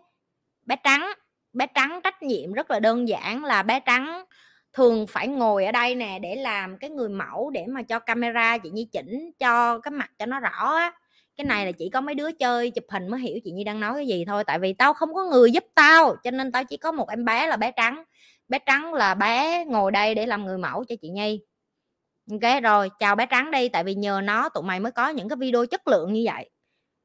[0.66, 1.14] bé trắng.
[1.54, 4.26] Bé trắng trách nhiệm rất là đơn giản là bé trắng
[4.74, 8.58] thường phải ngồi ở đây nè để làm cái người mẫu để mà cho camera
[8.58, 10.94] chị nhi chỉnh cho cái mặt cho nó rõ á.
[11.38, 13.80] Cái này là chỉ có mấy đứa chơi chụp hình mới hiểu chị nhi đang
[13.80, 16.64] nói cái gì thôi, tại vì tao không có người giúp tao, cho nên tao
[16.64, 18.04] chỉ có một em bé là bé trắng.
[18.48, 21.42] Bé trắng là bé ngồi đây để làm người mẫu cho chị nhi.
[22.32, 25.30] Ok, rồi, chào bé trắng đi, tại vì nhờ nó tụi mày mới có những
[25.30, 26.50] cái video chất lượng như vậy.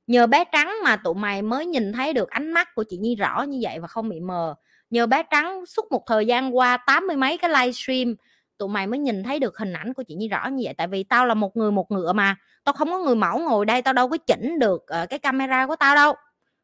[0.06, 3.16] Nhờ bé trắng mà tụi mày mới nhìn thấy được ánh mắt của chị nhi
[3.16, 4.54] rõ như vậy và không bị mờ
[4.90, 8.14] nhờ bé trắng suốt một thời gian qua tám mươi mấy cái livestream
[8.58, 10.74] tụi mày mới nhìn thấy được hình ảnh của chị nhi rõ như vậy.
[10.74, 13.66] Tại vì tao là một người một ngựa mà, tao không có người mẫu ngồi
[13.66, 16.14] đây, tao đâu có chỉnh được ờ, cái camera của tao đâu.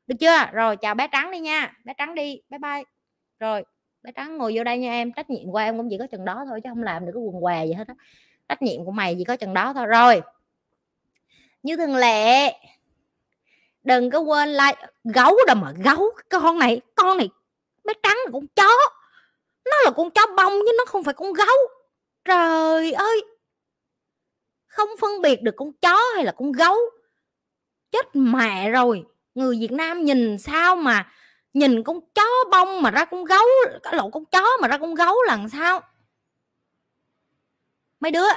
[0.07, 0.47] Được chưa?
[0.53, 1.73] Rồi, chào bé trắng đi nha.
[1.85, 2.41] Bé trắng đi.
[2.51, 2.83] Bye bye.
[3.41, 3.65] Rồi
[4.03, 5.13] bé trắng ngồi vô đây nha em.
[5.13, 7.23] Trách nhiệm của em cũng chỉ có chừng đó thôi chứ không làm được cái
[7.23, 7.95] quần què gì hết á.
[8.49, 9.87] Trách nhiệm của mày chỉ có chừng đó thôi.
[9.87, 10.21] Rồi,
[11.63, 12.53] như thường lệ,
[13.83, 16.11] đừng có quên like, gấu đâu mà gấu.
[16.29, 17.29] Con này con này
[17.85, 18.71] bé trắng là con chó.
[19.65, 21.57] Nó là con chó bông chứ nó không phải con gấu.
[22.25, 23.25] Trời ơi!
[24.67, 26.77] Không phân biệt được con chó hay là con gấu.
[27.91, 29.05] Chết mẹ rồi.
[29.35, 31.13] Người việt nam nhìn sao mà
[31.53, 33.47] nhìn con chó bông mà ra con gấu,
[33.83, 35.81] cái lộ con chó mà ra con gấu là sao?
[38.01, 38.29] Mấy đứa,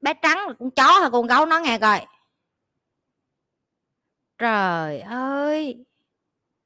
[0.00, 2.06] bé trắng là con chó hay con gấu nó nghe coi.
[4.38, 5.84] Trời ơi!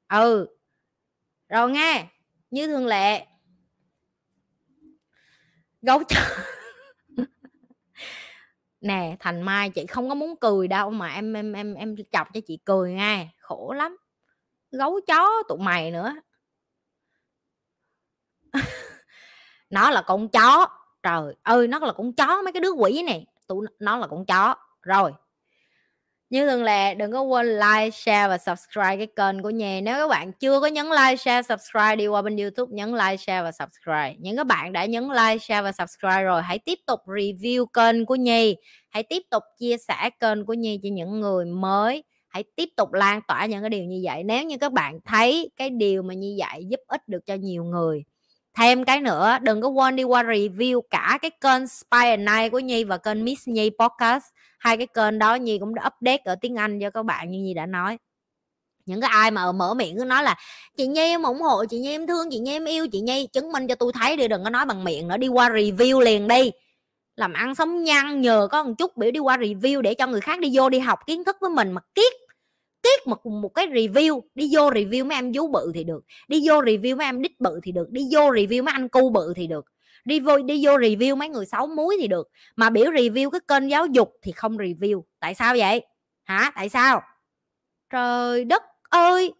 [0.09, 0.47] Ừ
[1.51, 2.07] rồi nghe,
[2.51, 3.25] như thường lệ.
[5.81, 6.19] Gấu chó.
[8.81, 12.27] Nè, thành mai, chị không có muốn cười đâu mà em em em em chọc
[12.33, 13.97] cho chị cười nghe, khổ lắm.
[14.71, 16.15] Gấu chó tụi mày nữa.
[19.69, 20.67] Nó là con chó.
[21.03, 23.25] Trời ơi, nó là con chó, mấy cái đứa quỷ này.
[23.47, 24.55] Tụi nó là con chó.
[24.81, 25.13] Rồi
[26.31, 29.95] như thường lệ, đừng có quên like, share và subscribe cái kênh của nhà nếu
[29.95, 33.41] các bạn chưa có nhấn like, share, subscribe, đi qua bên youtube nhấn like, share
[33.41, 34.15] và subscribe.
[34.19, 38.05] Những các bạn đã nhấn like, share và subscribe rồi, hãy tiếp tục review kênh
[38.05, 38.55] của nhi
[38.91, 42.03] hãy tiếp tục chia sẻ kênh của nhi cho những người mới.
[42.27, 44.23] Hãy tiếp tục lan tỏa những cái điều như vậy.
[44.23, 47.63] Nếu như các bạn thấy cái điều mà như vậy giúp ích được cho nhiều
[47.63, 48.03] người
[48.57, 52.51] thêm cái nữa, đừng có quên đi qua review cả cái kênh Spy and Night
[52.51, 54.25] của Nhi và kênh Miss Nhi Podcast.
[54.59, 57.39] Hai cái kênh đó Nhi cũng đã update ở tiếng Anh cho các bạn như
[57.39, 57.97] Nhi đã nói.
[58.85, 60.35] Những cái ai mà mở miệng cứ nói là,
[60.77, 63.27] chị Nhi em ủng hộ, chị Nhi em thương, chị Nhi em yêu, chị Nhi
[63.33, 65.99] chứng minh cho tôi thấy đi, đừng có nói bằng miệng nữa, đi qua review
[65.99, 66.51] liền đi.
[67.15, 70.21] Làm ăn sống nhăn nhờ có một chút biểu đi qua review để cho người
[70.21, 72.13] khác đi vô đi học kiến thức với mình mà kiết
[72.83, 76.41] kiết một một cái review, đi vô review mấy em vú bự thì được, đi
[76.47, 79.33] vô review mấy em đít bự thì được, đi vô review mấy anh cu bự
[79.35, 79.65] thì được,
[80.05, 83.41] đi vô đi vô review mấy người xấu muối thì được, mà biểu review cái
[83.47, 85.03] kênh giáo dục thì không review.
[85.19, 85.85] Tại sao vậy?
[86.23, 86.51] Hả?
[86.55, 87.01] Tại sao?
[87.89, 89.33] Trời đất ơi!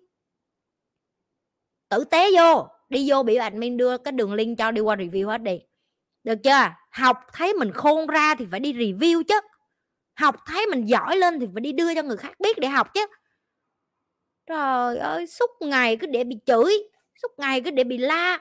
[1.89, 5.27] Tử tế vô, đi vô biểu admin đưa cái đường link cho, đi qua review
[5.27, 5.59] hết đi.
[6.23, 6.69] Được chưa?
[6.91, 9.39] Học thấy mình khôn ra thì phải đi review chứ.
[10.15, 12.93] Học thấy mình giỏi lên thì phải đi đưa cho người khác biết để học
[12.93, 13.05] chứ
[14.51, 16.73] trời ơi suốt ngày cứ để bị chửi
[17.21, 18.39] suốt ngày cứ để bị la.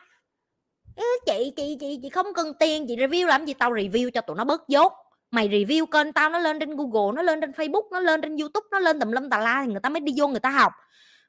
[1.26, 3.54] Chị chị chị chị không cần tiền chị review làm gì?
[3.54, 4.92] Tao review cho tụi nó bớt dốt.
[5.30, 8.36] Mày review kênh tao nó lên trên google nó lên trên facebook nó lên trên
[8.36, 10.50] youtube nó lên tùm lum tà la thì người ta mới đi vô người ta
[10.50, 10.72] học.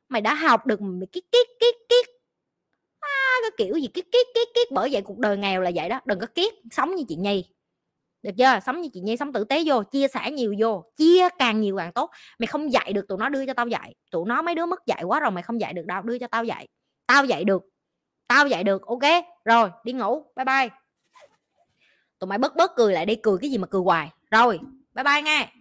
[0.10, 2.06] Mày đã học được mày kiết kiết kiết kiết.
[3.00, 5.90] À, cái kiểu gì kiết kiết kiết kiết bởi vậy cuộc đời nghèo là vậy
[5.90, 7.46] đó đừng có kiết sống như chị nhi
[8.24, 8.60] được chưa?
[8.66, 11.78] Sống như chị nhi, sống tử tế vô, chia sẻ nhiều vô, chia càng nhiều
[11.78, 12.10] càng tốt.
[12.40, 13.96] Mày không dạy được, tụi nó đưa cho tao dạy.
[14.12, 16.28] Tụi nó mấy đứa mất dạy quá rồi mày không dạy được đâu, đưa cho
[16.28, 16.68] tao dạy.
[17.08, 17.62] Tao dạy được.
[18.28, 19.26] Tao dạy được, ok?
[19.46, 20.24] Rồi, đi ngủ.
[20.36, 20.70] Bye bye.
[22.20, 24.10] Tụi mày bớt bớt cười lại đi, cười cái gì mà cười hoài.
[24.32, 24.60] Rồi,
[24.96, 25.52] bye bye nghe.